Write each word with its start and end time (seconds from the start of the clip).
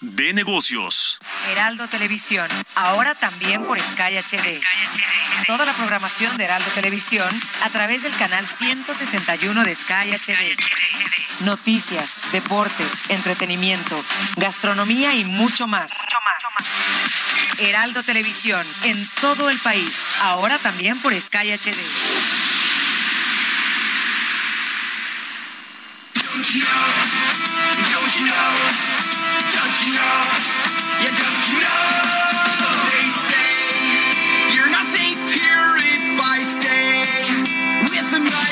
de 0.00 0.32
negocios. 0.32 1.18
Heraldo 1.50 1.88
Televisión, 1.88 2.48
ahora 2.74 3.14
también 3.14 3.64
por 3.64 3.78
Sky 3.78 4.16
HD. 4.16 4.60
Toda 5.46 5.64
la 5.64 5.72
programación 5.72 6.36
de 6.36 6.44
Heraldo 6.44 6.70
Televisión 6.70 7.28
a 7.62 7.70
través 7.70 8.02
del 8.02 8.14
canal 8.16 8.46
161 8.46 9.64
de 9.64 9.74
Sky 9.74 10.12
HD. 10.12 10.56
Noticias, 11.40 12.18
deportes, 12.32 13.02
entretenimiento, 13.08 14.04
gastronomía 14.36 15.14
y 15.14 15.24
mucho 15.24 15.66
más. 15.66 15.92
Heraldo 17.58 18.02
Televisión, 18.02 18.66
en 18.84 19.08
todo 19.20 19.50
el 19.50 19.58
país, 19.58 20.06
ahora 20.20 20.58
también 20.58 21.00
por 21.00 21.12
Sky 21.20 21.52
HD. 21.52 21.76
Don't 26.14 26.46
you 26.52 26.60
know? 26.60 26.70
Yeah, 27.76 27.94
don't 27.94 28.14
you 28.14 28.26
know? 28.26 29.07
the 38.18 38.24
night 38.24 38.47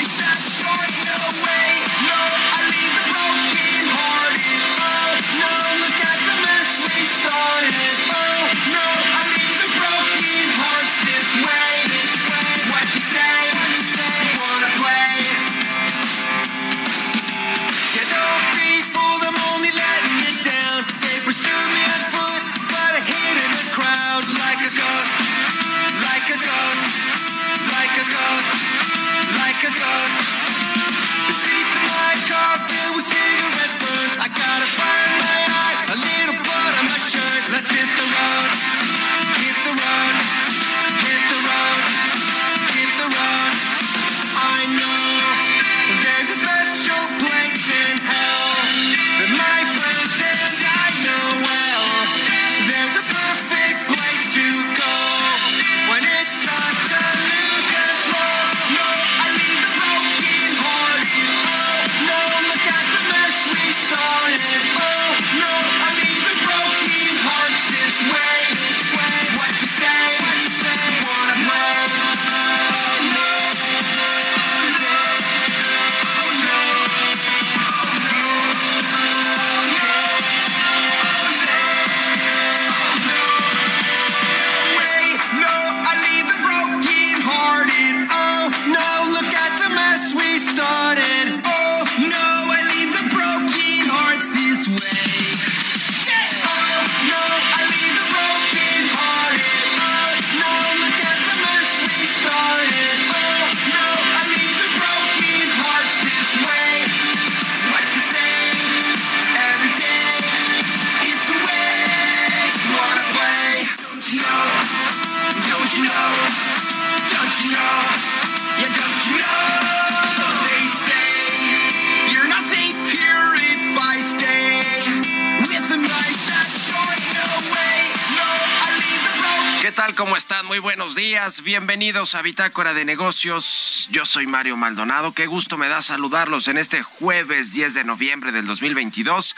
¿Cómo 129.97 130.15
están? 130.15 130.45
Muy 130.45 130.59
buenos 130.59 130.93
días. 130.93 131.41
Bienvenidos 131.41 132.13
a 132.13 132.21
Bitácora 132.21 132.75
de 132.75 132.85
Negocios. 132.85 133.87
Yo 133.89 134.05
soy 134.05 134.27
Mario 134.27 134.55
Maldonado. 134.55 135.13
Qué 135.13 135.25
gusto 135.25 135.57
me 135.57 135.69
da 135.69 135.81
saludarlos 135.81 136.47
en 136.47 136.59
este 136.59 136.83
jueves 136.83 137.51
10 137.51 137.73
de 137.73 137.83
noviembre 137.83 138.31
del 138.31 138.45
2022. 138.45 139.35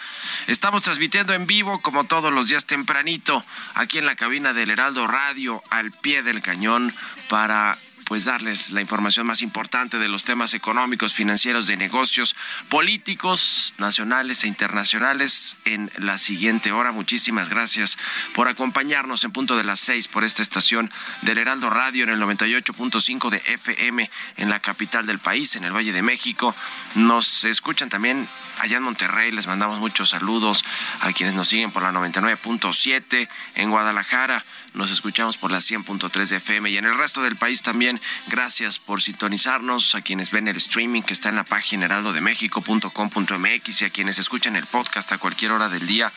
Estamos 0.48 0.84
transmitiendo 0.84 1.34
en 1.34 1.48
vivo, 1.48 1.80
como 1.80 2.04
todos 2.04 2.34
los 2.34 2.50
días 2.50 2.66
tempranito, 2.66 3.46
aquí 3.74 4.00
en 4.00 4.06
la 4.06 4.18
cabina 4.18 4.52
del 4.52 4.70
Heraldo 4.70 5.08
Radio, 5.08 5.64
al 5.70 5.92
pie 5.92 6.24
del 6.24 6.42
cañón, 6.42 6.94
para 7.30 7.78
pues 8.10 8.26
darles 8.26 8.72
la 8.72 8.82
información 8.82 9.28
más 9.28 9.44
importante 9.44 10.00
de 10.00 10.08
los 10.08 10.26
temas 10.26 10.56
económicos, 10.56 11.14
financieros, 11.14 11.68
de 11.68 11.78
negocios, 11.78 12.36
políticos, 12.68 13.76
nacionales 13.78 14.44
e 14.44 14.48
internacionales 14.48 15.58
en 15.64 15.92
la 16.00 16.18
siguiente 16.18 16.72
hora. 16.72 16.92
Muchísimas 16.92 17.50
gracias 17.50 18.00
por 18.34 18.48
acompañarnos 18.48 19.24
en 19.24 19.32
punto 19.32 19.56
de 19.56 19.64
las 19.64 19.80
seis 19.80 20.08
por 20.08 20.24
esta 20.24 20.42
estación 20.42 20.90
del 21.22 21.38
Heraldo 21.38 21.70
Radio 21.70 22.04
en 22.04 22.10
el 22.10 22.20
98.5 22.20 23.30
de 23.30 23.38
FM 23.46 24.10
en 24.38 24.50
la 24.50 24.60
capital 24.60 25.06
del 25.06 25.20
país, 25.20 25.56
en 25.56 25.64
el 25.64 25.72
Valle 25.72 25.94
de 25.94 26.02
México. 26.02 26.56
Nos 26.96 27.44
escuchan 27.44 27.90
también 27.90 28.28
allá 28.58 28.78
en 28.78 28.84
Monterrey. 28.84 29.32
Les 29.32 29.46
mandamos 29.46 29.78
muchos 29.78 30.10
saludos 30.10 30.66
a 31.02 31.14
quienes 31.14 31.36
nos 31.36 31.48
siguen 31.48 31.70
por 31.70 31.84
la 31.84 31.92
99.7 31.92 33.30
en 33.54 33.70
Guadalajara. 33.70 34.44
Nos 34.80 34.92
escuchamos 34.92 35.36
por 35.36 35.52
la 35.52 35.58
100.3 35.58 36.28
de 36.30 36.38
FM 36.38 36.70
y 36.70 36.78
en 36.78 36.86
el 36.86 36.98
resto 36.98 37.22
del 37.22 37.36
país 37.36 37.62
también. 37.62 38.00
Gracias 38.28 38.80
por 38.80 39.02
sintonizarnos. 39.02 39.94
A 39.94 40.02
quienes 40.02 40.32
ven 40.32 40.48
el 40.48 40.56
streaming 40.56 41.02
que 41.02 41.12
está 41.12 41.28
en 41.28 41.36
la 41.36 41.44
página 41.44 41.84
heraldodemexico.com.mx 41.84 43.82
y 43.82 43.86
a 43.86 43.90
quienes 43.90 44.20
escuchan 44.20 44.56
el 44.56 44.66
podcast 44.68 45.12
a 45.12 45.18
cualquier 45.18 45.52
hora 45.52 45.68
del 45.68 45.86
día. 45.86 46.14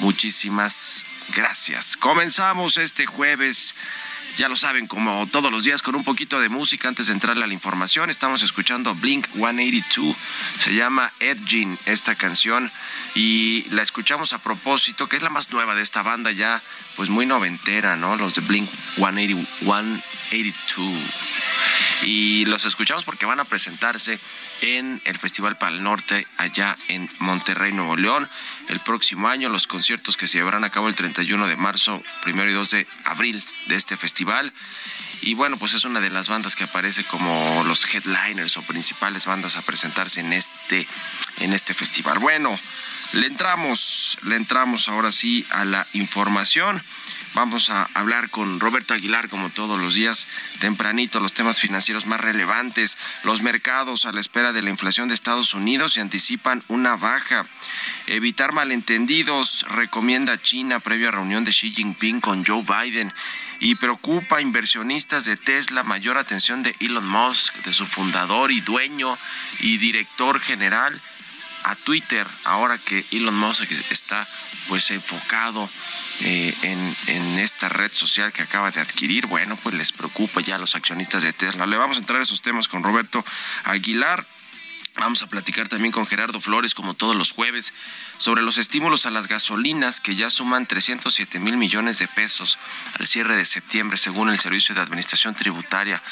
Muchísimas 0.00 1.06
gracias. 1.32 1.96
Comenzamos 1.96 2.76
este 2.76 3.06
jueves. 3.06 3.76
Ya 4.38 4.48
lo 4.48 4.56
saben, 4.56 4.86
como 4.86 5.26
todos 5.26 5.52
los 5.52 5.64
días, 5.64 5.82
con 5.82 5.94
un 5.94 6.04
poquito 6.04 6.40
de 6.40 6.48
música 6.48 6.88
antes 6.88 7.08
de 7.08 7.12
entrarle 7.12 7.44
a 7.44 7.46
la 7.46 7.52
información. 7.52 8.08
Estamos 8.08 8.42
escuchando 8.42 8.94
Blink 8.94 9.26
182. 9.34 10.16
Se 10.64 10.74
llama 10.74 11.12
Edging 11.20 11.78
esta 11.84 12.14
canción. 12.14 12.70
Y 13.14 13.66
la 13.70 13.82
escuchamos 13.82 14.32
a 14.32 14.38
propósito, 14.38 15.06
que 15.06 15.16
es 15.16 15.22
la 15.22 15.28
más 15.28 15.52
nueva 15.52 15.74
de 15.74 15.82
esta 15.82 16.02
banda 16.02 16.30
ya, 16.30 16.62
pues 16.96 17.10
muy 17.10 17.26
noventera, 17.26 17.96
¿no? 17.96 18.16
Los 18.16 18.36
de 18.36 18.40
Blink 18.40 18.70
180 18.96 19.42
182. 19.60 21.51
Y 22.02 22.44
los 22.46 22.64
escuchamos 22.64 23.04
porque 23.04 23.26
van 23.26 23.38
a 23.38 23.44
presentarse 23.44 24.18
en 24.60 25.00
el 25.04 25.18
Festival 25.18 25.56
Pal 25.56 25.82
Norte 25.82 26.26
allá 26.36 26.76
en 26.88 27.08
Monterrey, 27.18 27.72
Nuevo 27.72 27.96
León. 27.96 28.28
El 28.68 28.80
próximo 28.80 29.28
año 29.28 29.48
los 29.48 29.66
conciertos 29.66 30.16
que 30.16 30.26
se 30.26 30.38
llevarán 30.38 30.64
a 30.64 30.70
cabo 30.70 30.88
el 30.88 30.96
31 30.96 31.46
de 31.46 31.56
marzo, 31.56 32.02
primero 32.24 32.50
y 32.50 32.54
2 32.54 32.70
de 32.70 32.86
abril 33.04 33.42
de 33.68 33.76
este 33.76 33.96
festival. 33.96 34.52
Y 35.22 35.34
bueno, 35.34 35.56
pues 35.56 35.74
es 35.74 35.84
una 35.84 36.00
de 36.00 36.10
las 36.10 36.28
bandas 36.28 36.56
que 36.56 36.64
aparece 36.64 37.04
como 37.04 37.62
los 37.66 37.84
headliners 37.94 38.56
o 38.56 38.62
principales 38.62 39.26
bandas 39.26 39.56
a 39.56 39.62
presentarse 39.62 40.20
en 40.20 40.32
este, 40.32 40.88
en 41.38 41.52
este 41.52 41.74
festival. 41.74 42.18
Bueno, 42.18 42.58
le 43.12 43.28
entramos, 43.28 44.18
le 44.22 44.34
entramos 44.34 44.88
ahora 44.88 45.12
sí 45.12 45.46
a 45.50 45.64
la 45.64 45.86
información. 45.92 46.82
Vamos 47.34 47.70
a 47.70 47.88
hablar 47.94 48.28
con 48.28 48.60
Roberto 48.60 48.92
Aguilar, 48.92 49.30
como 49.30 49.48
todos 49.48 49.80
los 49.80 49.94
días, 49.94 50.28
tempranito, 50.60 51.18
los 51.18 51.32
temas 51.32 51.60
financieros 51.60 52.04
más 52.04 52.20
relevantes. 52.20 52.98
Los 53.24 53.40
mercados 53.40 54.04
a 54.04 54.12
la 54.12 54.20
espera 54.20 54.52
de 54.52 54.60
la 54.60 54.68
inflación 54.68 55.08
de 55.08 55.14
Estados 55.14 55.54
Unidos 55.54 55.94
se 55.94 56.02
anticipan 56.02 56.62
una 56.68 56.96
baja. 56.96 57.46
Evitar 58.06 58.52
malentendidos, 58.52 59.64
recomienda 59.70 60.42
China 60.42 60.78
previo 60.78 61.08
a 61.08 61.12
reunión 61.12 61.44
de 61.44 61.52
Xi 61.52 61.72
Jinping 61.72 62.20
con 62.20 62.44
Joe 62.44 62.62
Biden. 62.62 63.10
Y 63.60 63.76
preocupa 63.76 64.36
a 64.36 64.40
inversionistas 64.42 65.24
de 65.24 65.38
Tesla 65.38 65.84
mayor 65.84 66.18
atención 66.18 66.62
de 66.62 66.76
Elon 66.80 67.08
Musk, 67.08 67.54
de 67.64 67.72
su 67.72 67.86
fundador 67.86 68.50
y 68.50 68.60
dueño 68.60 69.16
y 69.60 69.78
director 69.78 70.38
general 70.38 71.00
a 71.64 71.74
Twitter, 71.76 72.26
ahora 72.44 72.78
que 72.78 73.04
Elon 73.12 73.36
Musk 73.36 73.70
está 73.90 74.26
pues 74.68 74.90
enfocado 74.90 75.68
eh, 76.20 76.54
en, 76.62 76.96
en, 77.08 77.38
esta 77.38 77.68
red 77.68 77.90
social 77.92 78.32
que 78.32 78.42
acaba 78.42 78.70
de 78.70 78.80
adquirir, 78.80 79.26
bueno, 79.26 79.56
pues 79.62 79.74
les 79.74 79.92
preocupa 79.92 80.40
ya 80.40 80.56
a 80.56 80.58
los 80.58 80.74
accionistas 80.74 81.22
de 81.22 81.32
Tesla. 81.32 81.66
Le 81.66 81.76
vamos 81.76 81.96
a 81.96 82.00
entrar 82.00 82.20
a 82.20 82.22
esos 82.22 82.42
temas 82.42 82.68
con 82.68 82.82
Roberto 82.82 83.24
Aguilar. 83.64 84.24
Vamos 84.96 85.22
a 85.22 85.26
platicar 85.26 85.68
también 85.68 85.90
con 85.90 86.06
Gerardo 86.06 86.38
Flores, 86.38 86.74
como 86.74 86.92
todos 86.92 87.16
los 87.16 87.32
jueves, 87.32 87.72
sobre 88.18 88.42
los 88.42 88.58
estímulos 88.58 89.06
a 89.06 89.10
las 89.10 89.26
gasolinas 89.26 90.00
que 90.00 90.14
ya 90.14 90.28
suman 90.28 90.66
307 90.66 91.38
mil 91.40 91.56
millones 91.56 91.98
de 91.98 92.06
pesos 92.08 92.58
al 92.98 93.06
cierre 93.06 93.34
de 93.34 93.46
septiembre, 93.46 93.96
según 93.96 94.28
el 94.28 94.38
Servicio 94.38 94.74
de 94.74 94.82
Administración 94.82 95.34
Tributaria, 95.34 96.02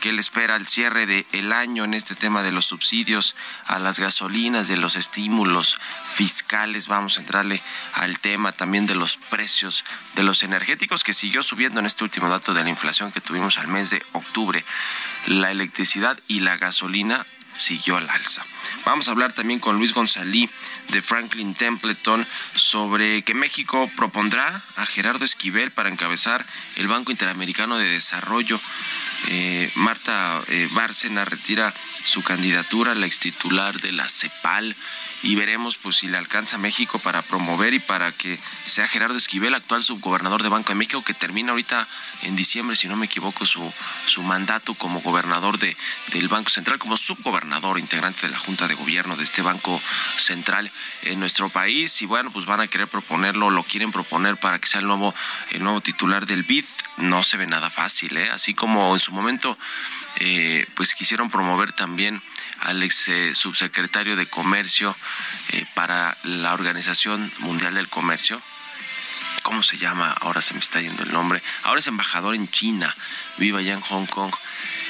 que 0.00 0.12
le 0.12 0.20
espera 0.20 0.54
al 0.54 0.68
cierre 0.68 1.06
del 1.06 1.26
el 1.32 1.52
año 1.52 1.84
en 1.84 1.94
este 1.94 2.14
tema 2.14 2.42
de 2.42 2.52
los 2.52 2.66
subsidios 2.66 3.34
a 3.66 3.78
las 3.78 3.98
gasolinas, 3.98 4.68
de 4.68 4.76
los 4.76 4.96
estímulos 4.96 5.78
fiscales. 6.06 6.88
Vamos 6.88 7.16
a 7.16 7.22
entrarle 7.22 7.62
al 7.94 8.20
tema 8.20 8.52
también 8.52 8.86
de 8.86 8.94
los 8.94 9.16
precios 9.16 9.82
de 10.14 10.24
los 10.24 10.42
energéticos, 10.42 11.04
que 11.04 11.14
siguió 11.14 11.42
subiendo 11.42 11.80
en 11.80 11.86
este 11.86 12.04
último 12.04 12.28
dato 12.28 12.52
de 12.52 12.64
la 12.64 12.70
inflación 12.70 13.12
que 13.12 13.22
tuvimos 13.22 13.56
al 13.56 13.68
mes 13.68 13.88
de 13.88 14.04
octubre. 14.12 14.62
La 15.26 15.50
electricidad 15.50 16.18
y 16.28 16.40
la 16.40 16.58
gasolina 16.58 17.24
siguió 17.56 17.96
al 17.96 18.08
alza. 18.08 18.44
Vamos 18.84 19.08
a 19.08 19.10
hablar 19.12 19.32
también 19.32 19.60
con 19.60 19.76
Luis 19.76 19.92
González 19.92 20.50
de 20.88 21.02
Franklin 21.02 21.54
Templeton 21.54 22.26
sobre 22.54 23.22
que 23.22 23.34
México 23.34 23.90
propondrá 23.96 24.62
a 24.76 24.86
Gerardo 24.86 25.24
Esquivel 25.24 25.70
para 25.70 25.88
encabezar 25.88 26.44
el 26.76 26.86
Banco 26.86 27.10
Interamericano 27.10 27.78
de 27.78 27.86
Desarrollo. 27.86 28.60
Eh, 29.28 29.70
Marta 29.76 30.40
eh, 30.48 30.68
Bárcena 30.72 31.24
retira 31.24 31.72
su 32.04 32.22
candidatura 32.22 32.94
la 32.94 33.06
extitular 33.06 33.80
de 33.80 33.92
la 33.92 34.08
CEPAL 34.08 34.76
y 35.22 35.34
veremos 35.34 35.76
pues 35.76 35.96
si 35.96 36.08
le 36.08 36.18
alcanza 36.18 36.56
a 36.56 36.58
México 36.60 36.98
para 36.98 37.22
promover 37.22 37.74
y 37.74 37.80
para 37.80 38.12
que 38.12 38.38
sea 38.64 38.86
Gerardo 38.86 39.16
Esquivel, 39.16 39.54
actual 39.54 39.82
subgobernador 39.82 40.42
de 40.42 40.48
Banco 40.48 40.68
de 40.68 40.76
México, 40.76 41.02
que 41.02 41.14
termina 41.14 41.50
ahorita 41.50 41.86
en 42.22 42.36
diciembre, 42.36 42.76
si 42.76 42.86
no 42.88 42.96
me 42.96 43.06
equivoco, 43.06 43.46
su, 43.46 43.72
su 44.06 44.22
mandato 44.22 44.74
como 44.74 45.00
gobernador 45.00 45.58
de, 45.58 45.76
del 46.12 46.28
Banco 46.28 46.50
Central, 46.50 46.78
como 46.78 46.96
subgobernador, 46.96 47.78
integrante 47.78 48.26
de 48.26 48.32
la 48.32 48.38
Junta 48.38 48.55
de 48.56 48.74
Gobierno 48.74 49.14
de 49.16 49.24
este 49.24 49.42
Banco 49.42 49.80
Central 50.18 50.70
en 51.02 51.20
nuestro 51.20 51.50
país. 51.50 52.00
Y 52.00 52.06
bueno, 52.06 52.30
pues 52.30 52.46
van 52.46 52.60
a 52.60 52.66
querer 52.66 52.88
proponerlo, 52.88 53.50
lo 53.50 53.62
quieren 53.62 53.92
proponer 53.92 54.38
para 54.38 54.58
que 54.58 54.66
sea 54.66 54.80
el 54.80 54.86
nuevo, 54.86 55.14
el 55.50 55.62
nuevo 55.62 55.82
titular 55.82 56.24
del 56.24 56.42
BID. 56.42 56.64
No 56.96 57.22
se 57.22 57.36
ve 57.36 57.46
nada 57.46 57.68
fácil, 57.68 58.16
¿eh? 58.16 58.30
Así 58.30 58.54
como 58.54 58.94
en 58.94 59.00
su 59.00 59.12
momento, 59.12 59.58
eh, 60.20 60.66
pues 60.74 60.94
quisieron 60.94 61.28
promover 61.28 61.72
también 61.72 62.22
al 62.60 62.82
ex 62.82 63.08
eh, 63.08 63.34
subsecretario 63.34 64.16
de 64.16 64.26
Comercio 64.26 64.96
para 65.74 66.16
la 66.22 66.54
Organización 66.54 67.30
Mundial 67.40 67.74
del 67.74 67.88
Comercio. 67.88 68.40
¿Cómo 69.42 69.62
se 69.62 69.78
llama? 69.78 70.12
Ahora 70.22 70.42
se 70.42 70.54
me 70.54 70.60
está 70.60 70.80
yendo 70.80 71.04
el 71.04 71.12
nombre. 71.12 71.40
Ahora 71.62 71.78
es 71.78 71.86
embajador 71.86 72.34
en 72.34 72.50
China, 72.50 72.92
vive 73.36 73.60
allá 73.60 73.74
en 73.74 73.80
Hong 73.80 74.06
Kong. 74.06 74.34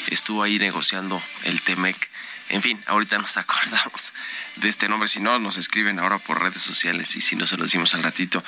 Estuvo 0.07 0.43
ahí 0.43 0.59
negociando 0.59 1.21
el 1.45 1.61
TEMEC. 1.61 2.09
En 2.49 2.63
fin, 2.63 2.81
ahorita 2.87 3.19
nos 3.19 3.37
acordamos 3.37 4.13
de 4.57 4.69
este 4.69 4.89
nombre. 4.89 5.09
Si 5.09 5.21
no, 5.21 5.39
nos 5.39 5.57
escriben 5.57 5.99
ahora 5.99 6.19
por 6.19 6.41
redes 6.41 6.63
sociales 6.63 7.17
y 7.17 7.21
si 7.21 7.37
no, 7.37 7.47
se 7.47 7.57
lo 7.57 7.65
decimos 7.65 7.95
al 7.95 8.03
ratito. 8.03 8.45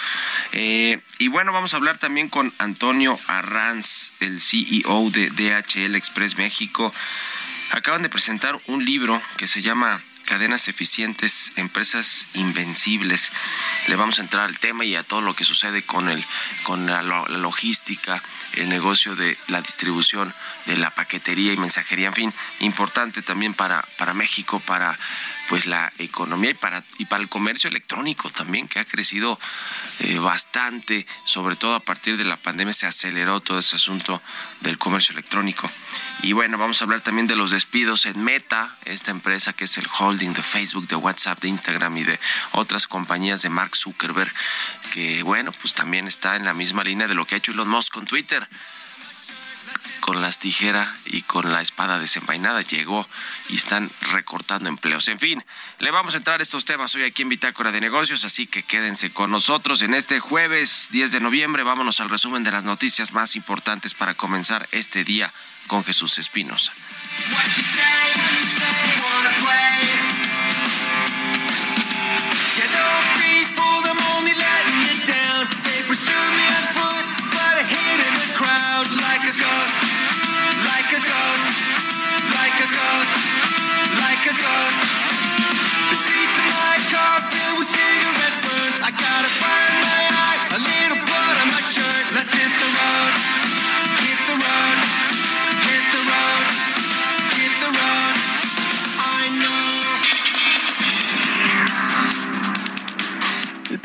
Eh, 0.52 1.00
y 1.18 1.28
bueno, 1.28 1.52
vamos 1.52 1.74
a 1.74 1.78
hablar 1.78 1.98
también 1.98 2.28
con 2.28 2.54
Antonio 2.58 3.18
Arranz, 3.26 4.12
el 4.20 4.40
CEO 4.40 5.10
de 5.10 5.30
DHL 5.30 5.96
Express 5.96 6.36
México 6.36 6.92
acaban 7.70 8.02
de 8.02 8.08
presentar 8.08 8.58
un 8.66 8.84
libro 8.84 9.20
que 9.36 9.46
se 9.46 9.62
llama 9.62 10.00
Cadenas 10.28 10.68
Eficientes, 10.68 11.52
Empresas 11.56 12.26
Invencibles. 12.34 13.32
Le 13.86 13.96
vamos 13.96 14.18
a 14.18 14.22
entrar 14.22 14.44
al 14.44 14.58
tema 14.58 14.84
y 14.84 14.94
a 14.94 15.02
todo 15.02 15.22
lo 15.22 15.34
que 15.34 15.44
sucede 15.44 15.82
con, 15.82 16.10
el, 16.10 16.22
con 16.64 16.84
la, 16.84 17.00
logística, 17.02 18.22
el 18.52 18.68
negocio 18.68 19.16
de 19.16 19.38
la 19.46 19.62
distribución 19.62 20.34
de 20.66 20.76
la 20.76 20.90
paquetería 20.90 21.54
y 21.54 21.56
mensajería, 21.56 22.08
en 22.08 22.14
fin, 22.14 22.34
importante 22.60 23.22
también 23.22 23.54
para, 23.54 23.80
para 23.96 24.12
México, 24.12 24.60
para 24.60 24.98
pues 25.48 25.66
la 25.66 25.90
economía 25.98 26.50
y 26.50 26.54
para 26.54 26.84
y 26.98 27.06
para 27.06 27.22
el 27.22 27.28
comercio 27.28 27.68
electrónico 27.68 28.30
también 28.30 28.68
que 28.68 28.80
ha 28.80 28.84
crecido 28.84 29.38
eh, 30.00 30.18
bastante 30.18 31.06
sobre 31.24 31.56
todo 31.56 31.74
a 31.74 31.80
partir 31.80 32.16
de 32.16 32.24
la 32.24 32.36
pandemia 32.36 32.74
se 32.74 32.86
aceleró 32.86 33.40
todo 33.40 33.58
ese 33.58 33.76
asunto 33.76 34.22
del 34.60 34.78
comercio 34.78 35.12
electrónico. 35.12 35.70
Y 36.22 36.32
bueno 36.32 36.58
vamos 36.58 36.80
a 36.80 36.84
hablar 36.84 37.00
también 37.00 37.26
de 37.26 37.36
los 37.36 37.50
despidos 37.50 38.06
en 38.06 38.22
Meta 38.22 38.76
esta 38.84 39.10
empresa 39.10 39.52
que 39.52 39.64
es 39.64 39.78
el 39.78 39.86
holding 39.98 40.32
de 40.32 40.42
Facebook 40.42 40.86
de 40.88 40.96
WhatsApp 40.96 41.40
de 41.40 41.48
Instagram 41.48 41.96
y 41.98 42.04
de 42.04 42.20
otras 42.52 42.86
compañías 42.86 43.42
de 43.42 43.48
Mark 43.48 43.76
Zuckerberg 43.76 44.32
que 44.92 45.22
bueno 45.22 45.52
pues 45.52 45.74
también 45.74 46.08
está 46.08 46.36
en 46.36 46.44
la 46.44 46.54
misma 46.54 46.84
línea 46.84 47.08
de 47.08 47.14
lo 47.14 47.26
que 47.26 47.34
ha 47.34 47.38
hecho 47.38 47.52
Elon 47.52 47.68
Musk 47.68 47.92
con 47.92 48.06
Twitter 48.06 48.48
con 50.00 50.22
las 50.22 50.38
tijeras 50.38 50.88
y 51.04 51.22
con 51.22 51.52
la 51.52 51.60
espada 51.60 51.98
desenvainada 51.98 52.62
llegó 52.62 53.08
y 53.48 53.56
están 53.56 53.90
recortando 54.12 54.68
empleos. 54.68 55.08
En 55.08 55.18
fin, 55.18 55.44
le 55.78 55.90
vamos 55.90 56.14
a 56.14 56.18
entrar 56.18 56.40
a 56.40 56.42
estos 56.42 56.64
temas 56.64 56.94
hoy 56.94 57.04
aquí 57.04 57.22
en 57.22 57.28
Bitácora 57.28 57.72
de 57.72 57.80
Negocios, 57.80 58.24
así 58.24 58.46
que 58.46 58.62
quédense 58.62 59.10
con 59.10 59.30
nosotros 59.30 59.82
en 59.82 59.94
este 59.94 60.20
jueves 60.20 60.88
10 60.90 61.12
de 61.12 61.20
noviembre. 61.20 61.62
Vámonos 61.62 62.00
al 62.00 62.10
resumen 62.10 62.44
de 62.44 62.50
las 62.50 62.64
noticias 62.64 63.12
más 63.12 63.36
importantes 63.36 63.94
para 63.94 64.14
comenzar 64.14 64.68
este 64.72 65.04
día 65.04 65.32
con 65.66 65.84
Jesús 65.84 66.18
Espinosa. 66.18 66.72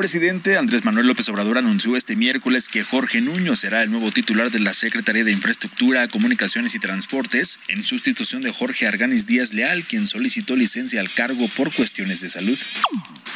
Presidente 0.04 0.58
Andrés 0.58 0.84
Manuel 0.84 1.08
López 1.08 1.30
Obrador 1.30 1.58
anunció 1.58 1.96
este 1.96 2.18
miércoles 2.18 2.68
que 2.68 2.84
Jorge 2.84 3.22
Nuño 3.22 3.56
será 3.56 3.84
el 3.84 3.90
nuevo 3.90 4.12
titular 4.12 4.52
de 4.52 4.60
la 4.60 4.74
Secretaría 4.74 5.24
de 5.24 5.32
Infraestructura, 5.32 6.10
Comunicaciones 6.10 6.76
y 6.76 6.80
Transportes, 6.80 7.62
en 7.70 7.86
sustitución 7.86 8.42
de 8.42 8.52
Jorge 8.52 8.86
Arganis 8.86 9.26
Díaz 9.26 9.54
Leal, 9.54 9.86
quien 9.86 10.06
solicitó 10.06 10.58
licencia 10.58 11.00
al 11.00 11.14
cargo 11.14 11.48
por 11.48 11.74
cuestiones 11.74 12.20
de 12.20 12.28
salud. 12.28 12.60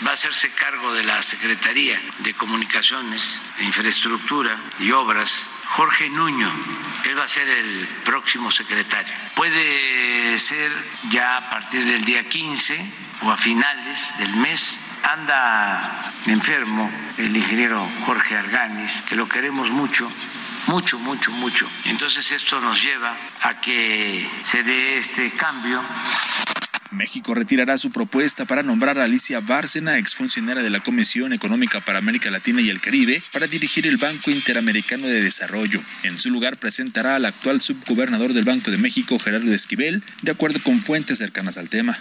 Va 0.05 0.09
a 0.09 0.13
hacerse 0.15 0.49
cargo 0.59 0.93
de 0.93 1.05
la 1.05 1.21
Secretaría 1.21 2.01
de 2.19 2.33
Comunicaciones, 2.33 3.39
Infraestructura 3.61 4.61
y 4.81 4.91
Obras 4.91 5.47
Jorge 5.67 6.09
Nuño. 6.09 6.51
Él 7.05 7.17
va 7.17 7.23
a 7.23 7.29
ser 7.29 7.47
el 7.47 7.87
próximo 8.03 8.51
secretario. 8.51 9.13
Puede 9.37 10.37
ser 10.37 10.73
ya 11.11 11.37
a 11.37 11.49
partir 11.49 11.85
del 11.85 12.03
día 12.03 12.27
15 12.27 12.77
o 13.21 13.31
a 13.31 13.37
finales 13.37 14.13
del 14.19 14.35
mes 14.35 14.77
anda 15.13 16.11
enfermo 16.25 16.89
el 17.17 17.35
ingeniero 17.35 17.87
Jorge 18.05 18.35
Arganis, 18.35 19.01
que 19.07 19.15
lo 19.15 19.27
queremos 19.27 19.69
mucho, 19.69 20.11
mucho, 20.67 20.99
mucho, 20.99 21.31
mucho. 21.31 21.67
Entonces 21.85 22.31
esto 22.31 22.59
nos 22.59 22.81
lleva 22.81 23.15
a 23.41 23.59
que 23.61 24.29
se 24.43 24.63
dé 24.63 24.97
este 24.97 25.31
cambio 25.31 25.81
México 26.91 27.33
retirará 27.33 27.77
su 27.77 27.91
propuesta 27.91 28.45
para 28.45 28.63
nombrar 28.63 28.97
a 28.97 29.03
Alicia 29.03 29.39
Bárcena, 29.39 29.97
exfuncionaria 29.97 30.63
de 30.63 30.69
la 30.69 30.79
Comisión 30.79 31.33
Económica 31.33 31.81
para 31.81 31.99
América 31.99 32.31
Latina 32.31 32.61
y 32.61 32.69
el 32.69 32.81
Caribe, 32.81 33.21
para 33.31 33.47
dirigir 33.47 33.87
el 33.87 33.97
Banco 33.97 34.31
Interamericano 34.31 35.07
de 35.07 35.21
Desarrollo. 35.21 35.81
En 36.03 36.17
su 36.17 36.29
lugar 36.29 36.57
presentará 36.57 37.15
al 37.15 37.25
actual 37.25 37.61
subgobernador 37.61 38.33
del 38.33 38.45
Banco 38.45 38.71
de 38.71 38.77
México, 38.77 39.19
Gerardo 39.19 39.53
Esquivel, 39.53 40.01
de 40.21 40.31
acuerdo 40.31 40.61
con 40.63 40.81
fuentes 40.81 41.17
cercanas 41.17 41.57
al 41.57 41.69
tema. 41.69 41.97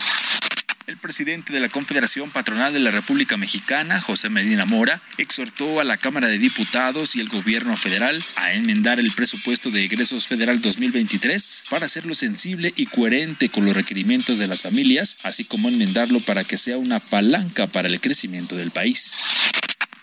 El 0.87 0.99
presidente 0.99 1.53
de 1.53 1.59
la 1.59 1.69
Confederación 1.69 2.31
Patronal 2.31 2.73
de 2.73 2.79
la 2.79 2.93
República 2.93 3.37
Mexicana, 3.37 4.01
José 4.01 4.29
Medina 4.29 4.67
Mora, 4.67 5.01
exhortó 5.19 5.81
a 5.81 5.85
la 5.85 5.97
Cámara 5.97 6.29
de 6.29 6.39
Diputados 6.39 7.17
y 7.17 7.21
el 7.21 7.29
gobierno 7.29 7.77
federal 7.77 8.23
a 8.37 8.53
enmendar 8.53 9.01
el 9.01 9.11
presupuesto 9.11 9.73
de 9.73 9.85
egresos 9.85 10.29
federal 10.29 10.61
2023 10.61 11.65
para 11.71 11.87
hacerlo 11.87 12.15
sensible 12.15 12.73
y 12.77 12.87
coherente 12.87 13.49
con 13.49 13.65
los 13.65 13.75
requerimientos 13.75 14.39
de 14.39 14.47
las 14.47 14.63
familias, 14.63 15.19
así 15.25 15.45
como 15.45 15.69
enmendarlo 15.69 16.21
para 16.21 16.45
que 16.45 16.57
sea 16.57 16.79
una 16.79 17.01
palanca 17.01 17.67
para 17.67 17.89
el 17.89 18.01
crecimiento 18.01 18.55
del 18.55 18.71
país. 18.71 19.19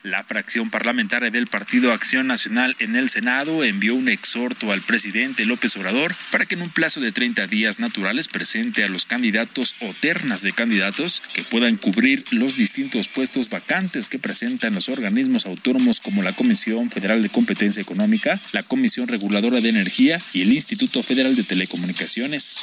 La 0.04 0.26
fracción 0.26 0.70
parlamentaria 0.70 1.32
del 1.32 1.48
Partido 1.48 1.94
Acción 1.94 2.28
Nacional 2.28 2.76
en 2.80 2.98
el 2.98 3.10
Senado 3.10 3.64
envió 3.64 3.96
un 3.96 4.10
exhorto 4.10 4.74
al 4.74 4.82
presidente 4.82 5.46
López 5.46 5.78
Obrador 5.78 6.14
para 6.30 6.46
que 6.46 6.56
en 6.56 6.62
un 6.62 6.70
plazo 6.70 7.00
de 7.00 7.14
30 7.14 7.48
días 7.48 7.80
naturales 7.80 8.28
presente 8.28 8.84
a 8.84 8.90
los 8.90 9.06
candidatos 9.06 9.78
o 9.80 9.94
ternas 9.94 10.42
de 10.42 10.52
candidatos 10.52 11.24
que 11.34 11.44
puedan 11.44 11.78
cubrir 11.78 12.26
los 12.32 12.58
distintos 12.58 13.08
puestos 13.08 13.50
vacantes 13.50 14.10
que 14.10 14.20
presentan 14.20 14.74
los 14.74 14.90
organismos 14.90 15.46
autónomos 15.46 16.02
como 16.02 16.22
la 16.22 16.34
Comisión 16.34 16.92
Federal 16.92 17.24
de 17.24 17.30
Competencia 17.30 17.82
Económica, 17.82 18.38
la 18.52 18.64
Comisión 18.64 19.08
Reguladora 19.08 19.62
de 19.62 19.70
Energía 19.70 20.20
y 20.34 20.42
el 20.42 20.52
Instituto 20.52 21.02
Federal 21.02 21.38
de 21.38 21.44
Telecomunicaciones. 21.44 22.60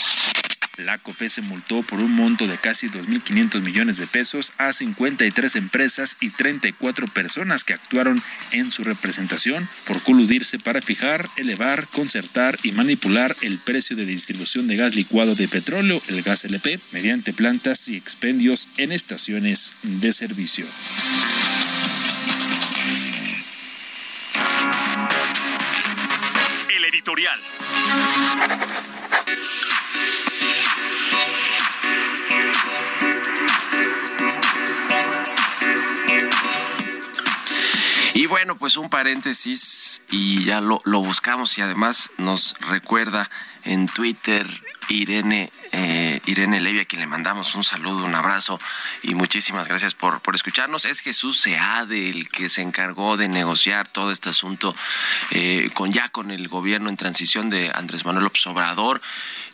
La 0.84 0.98
COFE 0.98 1.28
multó 1.42 1.82
por 1.82 2.00
un 2.00 2.12
monto 2.12 2.46
de 2.46 2.58
casi 2.58 2.88
2.500 2.88 3.60
millones 3.60 3.98
de 3.98 4.06
pesos 4.06 4.52
a 4.56 4.72
53 4.72 5.56
empresas 5.56 6.16
y 6.20 6.30
34 6.30 7.06
personas 7.08 7.64
que 7.64 7.74
actuaron 7.74 8.22
en 8.52 8.70
su 8.70 8.82
representación 8.82 9.68
por 9.86 10.02
coludirse 10.02 10.58
para 10.58 10.80
fijar, 10.80 11.28
elevar, 11.36 11.86
concertar 11.88 12.58
y 12.62 12.72
manipular 12.72 13.36
el 13.42 13.58
precio 13.58 13.94
de 13.94 14.06
distribución 14.06 14.68
de 14.68 14.76
gas 14.76 14.94
licuado 14.94 15.34
de 15.34 15.48
petróleo, 15.48 16.02
el 16.08 16.22
gas 16.22 16.44
LP, 16.44 16.80
mediante 16.92 17.32
plantas 17.32 17.88
y 17.88 17.96
expendios 17.96 18.68
en 18.78 18.92
estaciones 18.92 19.74
de 19.82 20.12
servicio. 20.12 20.66
El 26.74 26.84
editorial. 26.86 27.40
Bueno, 38.30 38.56
pues 38.56 38.76
un 38.76 38.88
paréntesis 38.88 40.02
y 40.08 40.44
ya 40.44 40.60
lo, 40.60 40.78
lo 40.84 41.00
buscamos 41.00 41.58
y 41.58 41.62
además 41.62 42.12
nos 42.16 42.54
recuerda 42.60 43.28
en 43.64 43.88
Twitter 43.88 44.46
Irene 44.88 45.52
eh, 45.72 46.20
Irene 46.26 46.60
Levy, 46.60 46.80
a 46.80 46.84
quien 46.84 47.00
le 47.00 47.06
mandamos 47.06 47.54
un 47.54 47.64
saludo, 47.64 48.04
un 48.04 48.14
abrazo 48.14 48.60
y 49.02 49.14
muchísimas 49.14 49.68
gracias 49.68 49.94
por, 49.94 50.20
por 50.20 50.34
escucharnos. 50.34 50.84
Es 50.84 51.00
Jesús 51.00 51.40
Seade 51.40 52.08
el 52.08 52.28
que 52.28 52.48
se 52.48 52.62
encargó 52.62 53.16
de 53.16 53.28
negociar 53.28 53.88
todo 53.88 54.12
este 54.12 54.30
asunto 54.30 54.74
eh, 55.32 55.70
con 55.74 55.92
ya 55.92 56.08
con 56.08 56.30
el 56.30 56.48
gobierno 56.48 56.88
en 56.88 56.96
transición 56.96 57.50
de 57.50 57.70
Andrés 57.74 58.04
Manuel 58.04 58.24
López 58.24 58.46
Obrador 58.46 59.00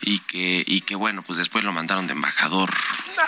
y 0.03 0.21
que, 0.21 0.63
y 0.67 0.83
que 0.83 0.97
bueno, 0.97 1.23
pues 1.23 1.39
después 1.39 1.65
lo 1.65 1.73
mandaron 1.73 2.07
de 2.07 2.13
embajador 2.13 2.75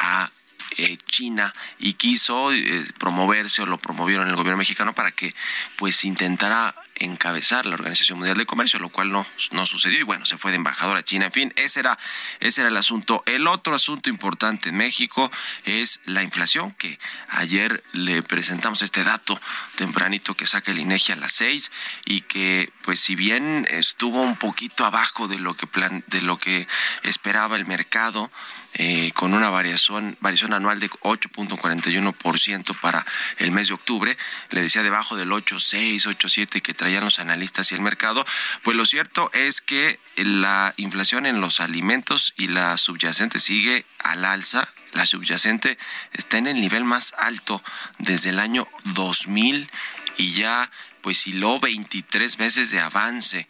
a 0.00 0.31
eh, 0.78 0.97
China 1.06 1.52
y 1.78 1.94
quiso 1.94 2.52
eh, 2.52 2.87
promoverse 2.99 3.62
o 3.62 3.66
lo 3.66 3.78
promovieron 3.78 4.28
el 4.28 4.37
gobierno 4.37 4.58
mexicano 4.58 4.94
para 4.94 5.11
que 5.11 5.35
pues 5.76 6.04
intentara 6.04 6.75
encabezar 7.00 7.66
la 7.66 7.75
Organización 7.75 8.18
Mundial 8.18 8.38
de 8.38 8.47
Comercio, 8.47 8.78
lo 8.78 8.88
cual 8.88 9.11
no, 9.11 9.26
no 9.52 9.66
sucedió 9.66 10.00
y 10.00 10.02
bueno, 10.02 10.25
se 10.25 10.38
fue 10.38 10.50
de 10.50 10.56
embajador 10.56 10.97
a 10.97 11.02
China. 11.02 11.26
En 11.26 11.32
fin, 11.32 11.52
ese 11.56 11.80
era, 11.80 11.99
ese 12.40 12.61
era 12.61 12.70
el 12.70 12.76
asunto. 12.76 13.23
El 13.26 13.47
otro 13.47 13.75
asunto 13.75 14.08
importante 14.08 14.68
en 14.68 14.76
México 14.76 15.30
es 15.64 16.00
la 16.04 16.23
inflación, 16.23 16.73
que 16.73 16.99
ayer 17.28 17.82
le 17.92 18.23
presentamos 18.23 18.82
este 18.82 19.04
dato 19.04 19.40
tempranito 19.76 20.35
que 20.35 20.47
saca 20.47 20.73
el 20.73 20.78
INEGI 20.78 21.12
a 21.12 21.16
las 21.16 21.32
seis 21.32 21.70
y 22.04 22.23
que 22.23 22.73
pues 22.82 23.00
si 23.00 23.14
bien 23.14 23.66
estuvo 23.70 24.20
un 24.20 24.37
poquito 24.37 24.85
abajo 24.85 25.28
de 25.28 25.38
lo 25.38 25.54
que 25.54 25.66
plan, 25.66 26.04
de 26.08 26.23
lo 26.23 26.38
que 26.38 26.66
esperaba 27.02 27.56
el 27.56 27.66
mercado, 27.66 28.30
eh, 28.75 29.12
con 29.14 29.34
una 29.34 29.50
variación, 29.50 30.16
variación 30.20 30.52
anual 30.52 30.78
de 30.78 30.90
8.41% 30.90 32.78
para 32.80 33.04
el 33.38 33.50
mes 33.50 33.68
de 33.68 33.75
octubre. 33.75 34.16
Le 34.50 34.62
decía 34.62 34.82
debajo 34.82 35.16
del 35.16 35.30
8.6, 35.30 36.02
8.7 36.02 36.62
que 36.62 36.75
traían 36.75 37.04
los 37.04 37.18
analistas 37.18 37.72
y 37.72 37.75
el 37.75 37.80
mercado. 37.80 38.25
Pues 38.62 38.76
lo 38.76 38.84
cierto 38.84 39.30
es 39.32 39.60
que 39.60 39.98
la 40.16 40.75
inflación 40.76 41.26
en 41.26 41.40
los 41.40 41.60
alimentos 41.60 42.34
y 42.37 42.48
la 42.48 42.76
subyacente 42.76 43.40
sigue 43.40 43.87
al 43.98 44.25
alza. 44.25 44.68
La 44.92 45.06
subyacente 45.06 45.78
está 46.12 46.38
en 46.38 46.46
el 46.46 46.60
nivel 46.60 46.84
más 46.84 47.14
alto 47.18 47.62
desde 47.98 48.30
el 48.30 48.38
año 48.38 48.68
2000 48.84 49.70
y 50.18 50.32
ya 50.32 50.70
pues 51.00 51.26
hiló 51.26 51.60
23 51.60 52.38
meses 52.38 52.70
de 52.70 52.80
avance 52.80 53.48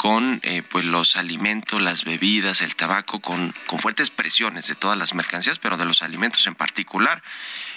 con 0.00 0.40
eh, 0.44 0.62
pues 0.62 0.86
los 0.86 1.16
alimentos, 1.16 1.78
las 1.78 2.04
bebidas, 2.04 2.62
el 2.62 2.74
tabaco, 2.74 3.20
con, 3.20 3.54
con 3.66 3.78
fuertes 3.78 4.08
presiones 4.08 4.66
de 4.66 4.74
todas 4.74 4.96
las 4.96 5.14
mercancías, 5.14 5.58
pero 5.58 5.76
de 5.76 5.84
los 5.84 6.00
alimentos 6.00 6.46
en 6.46 6.54
particular. 6.54 7.22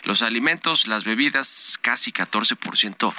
Los 0.04 0.22
alimentos, 0.22 0.88
las 0.88 1.04
bebidas, 1.04 1.78
casi 1.82 2.14
14% 2.14 3.14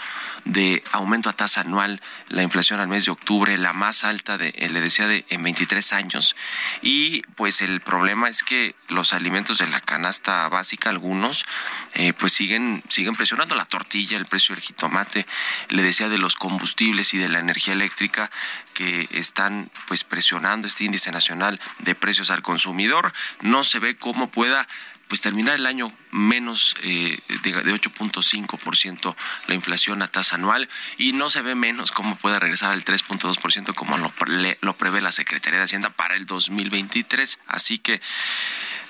de 0.47 0.83
aumento 0.93 1.29
a 1.29 1.35
tasa 1.35 1.61
anual, 1.61 2.01
la 2.29 2.43
inflación 2.43 2.81
al 2.81 2.89
mes 2.89 3.05
de 3.05 3.11
octubre, 3.11 3.59
la 3.59 3.75
más 3.75 4.05
alta 4.05 4.39
de, 4.39 4.55
eh, 4.57 4.71
le 4.71 4.81
decía, 4.81 5.07
de 5.07 5.27
en 5.29 5.43
23 5.43 5.93
años. 5.93 6.35
Y 6.81 7.21
pues 7.37 7.61
el 7.61 7.83
problema 7.83 8.31
es 8.31 8.43
que 8.43 8.75
los 8.89 9.13
alimentos 9.13 9.59
de 9.59 9.67
la 9.67 9.83
canasta 9.83 10.49
básica, 10.49 10.89
algunos, 10.89 11.45
eh, 11.93 12.15
pues 12.15 12.33
siguen, 12.33 12.83
siguen 12.89 13.17
presionando 13.17 13.55
la 13.55 13.67
tortilla, 13.67 14.17
el 14.17 14.25
precio 14.25 14.55
del 14.55 14.65
jitomate, 14.65 15.27
le 15.69 15.83
decía 15.83 16.09
de 16.09 16.17
los 16.17 16.37
combustibles 16.37 17.13
y 17.13 17.19
de 17.19 17.29
la 17.29 17.41
energía 17.41 17.75
eléctrica, 17.75 18.31
que 18.75 19.09
están 19.13 19.71
pues 19.89 20.05
presionando 20.05 20.67
este 20.67 20.85
índice 20.85 21.11
nacional 21.11 21.61
de 21.79 21.95
precios 21.95 22.31
al 22.31 22.43
consumidor. 22.43 23.13
No 23.41 23.65
se 23.65 23.79
ve 23.79 23.97
cómo 23.97 24.31
pueda 24.31 24.69
pues 25.09 25.21
terminar 25.21 25.55
el 25.55 25.67
año 25.67 25.93
menos 26.11 26.75
eh, 26.83 27.19
de, 27.43 27.53
de 27.53 27.75
8.5% 27.75 29.15
la 29.47 29.55
inflación 29.55 30.03
a 30.03 30.09
tasa 30.09 30.37
anual 30.37 30.69
y 30.97 31.13
no 31.13 31.31
se 31.31 31.43
ve 31.43 31.55
menos 31.55 31.93
cómo 31.93 32.17
pueda 32.17 32.39
regresar 32.39 32.73
al 32.73 32.85
3.2% 32.85 33.75
como 33.75 33.99
lo, 33.99 34.13
lo 34.61 34.75
prevé 34.75 35.01
la 35.01 35.13
Secretaría 35.13 35.59
de 35.59 35.65
Hacienda 35.67 35.91
para 35.91 36.17
el 36.17 36.27
2023. 36.27 37.39
Así 37.47 37.79
que 37.79 38.01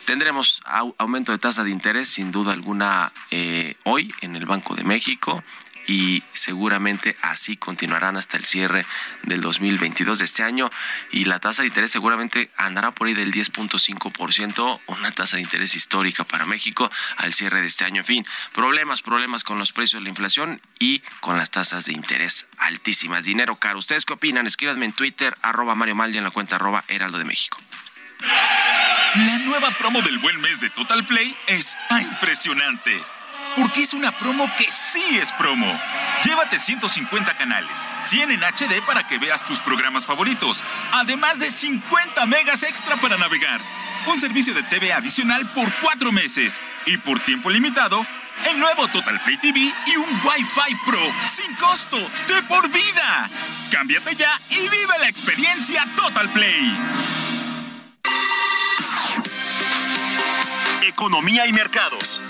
Tendremos 0.04 0.60
aumento 0.98 1.32
de 1.32 1.38
tasa 1.38 1.64
de 1.64 1.70
interés, 1.70 2.10
sin 2.10 2.30
duda 2.30 2.52
alguna, 2.52 3.10
eh, 3.30 3.74
hoy 3.84 4.14
en 4.20 4.36
el 4.36 4.44
Banco 4.44 4.74
de 4.74 4.84
México 4.84 5.42
y 5.86 6.22
seguramente 6.32 7.16
así 7.22 7.56
continuarán 7.56 8.16
hasta 8.16 8.36
el 8.36 8.44
cierre 8.44 8.86
del 9.22 9.40
2022 9.40 10.18
de 10.18 10.24
este 10.24 10.42
año 10.42 10.70
y 11.10 11.24
la 11.24 11.40
tasa 11.40 11.62
de 11.62 11.68
interés 11.68 11.92
seguramente 11.92 12.50
andará 12.56 12.90
por 12.92 13.06
ahí 13.06 13.14
del 13.14 13.32
10.5%, 13.32 14.80
una 14.86 15.10
tasa 15.12 15.36
de 15.36 15.42
interés 15.42 15.74
histórica 15.74 16.24
para 16.24 16.46
México 16.46 16.90
al 17.16 17.34
cierre 17.34 17.60
de 17.60 17.66
este 17.66 17.84
año. 17.84 18.00
En 18.00 18.06
fin, 18.06 18.26
problemas, 18.52 19.02
problemas 19.02 19.44
con 19.44 19.58
los 19.58 19.72
precios 19.72 20.00
de 20.00 20.04
la 20.04 20.10
inflación 20.10 20.60
y 20.78 21.00
con 21.20 21.36
las 21.36 21.50
tasas 21.50 21.86
de 21.86 21.92
interés 21.92 22.48
altísimas. 22.58 23.24
Dinero 23.24 23.56
caro. 23.56 23.78
¿Ustedes 23.78 24.04
qué 24.04 24.14
opinan? 24.14 24.46
Escríbanme 24.46 24.86
en 24.86 24.92
Twitter, 24.92 25.36
arroba 25.42 25.74
Mario 25.74 25.94
Mal 25.94 26.14
y 26.14 26.18
en 26.18 26.24
la 26.24 26.30
cuenta 26.30 26.56
arroba 26.56 26.84
Heraldo 26.88 27.18
de 27.18 27.24
México. 27.24 27.58
La 29.14 29.38
nueva 29.38 29.70
promo 29.78 30.02
del 30.02 30.18
buen 30.18 30.40
mes 30.40 30.60
de 30.60 30.70
Total 30.70 31.04
Play 31.06 31.36
está 31.46 32.00
impresionante 32.00 33.00
porque 33.56 33.82
es 33.82 33.94
una 33.94 34.12
promo 34.12 34.48
que 34.56 34.70
sí 34.70 35.18
es 35.20 35.32
promo. 35.32 35.66
Llévate 36.24 36.58
150 36.58 37.36
canales, 37.36 37.88
100 38.00 38.32
en 38.32 38.40
HD 38.40 38.82
para 38.86 39.06
que 39.06 39.18
veas 39.18 39.44
tus 39.46 39.60
programas 39.60 40.06
favoritos, 40.06 40.64
además 40.92 41.38
de 41.38 41.50
50 41.50 42.26
megas 42.26 42.62
extra 42.62 42.96
para 42.96 43.16
navegar. 43.16 43.60
Un 44.06 44.20
servicio 44.20 44.54
de 44.54 44.62
TV 44.64 44.92
adicional 44.92 45.46
por 45.50 45.72
cuatro 45.74 46.12
meses 46.12 46.60
y 46.86 46.96
por 46.98 47.20
tiempo 47.20 47.50
limitado, 47.50 48.04
el 48.50 48.58
nuevo 48.58 48.88
Total 48.88 49.20
Play 49.20 49.36
TV 49.38 49.58
y 49.60 49.96
un 49.96 50.20
Wi-Fi 50.24 50.74
Pro 50.86 51.00
sin 51.26 51.54
costo 51.56 51.98
de 51.98 52.42
por 52.48 52.68
vida. 52.68 53.30
Cámbiate 53.70 54.16
ya 54.16 54.40
y 54.50 54.60
vive 54.68 54.98
la 55.00 55.08
experiencia 55.08 55.86
Total 55.96 56.28
Play. 56.30 56.76
Economía 60.82 61.46
y 61.46 61.52
mercados. 61.52 62.20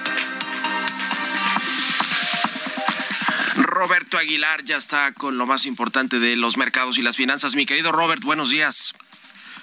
Roberto 3.74 4.18
Aguilar 4.18 4.64
ya 4.64 4.76
está 4.76 5.12
con 5.12 5.36
lo 5.36 5.46
más 5.46 5.66
importante 5.66 6.20
de 6.20 6.36
los 6.36 6.56
mercados 6.56 6.96
y 6.96 7.02
las 7.02 7.16
finanzas. 7.16 7.56
Mi 7.56 7.66
querido 7.66 7.90
Robert, 7.92 8.22
buenos 8.22 8.50
días. 8.50 8.94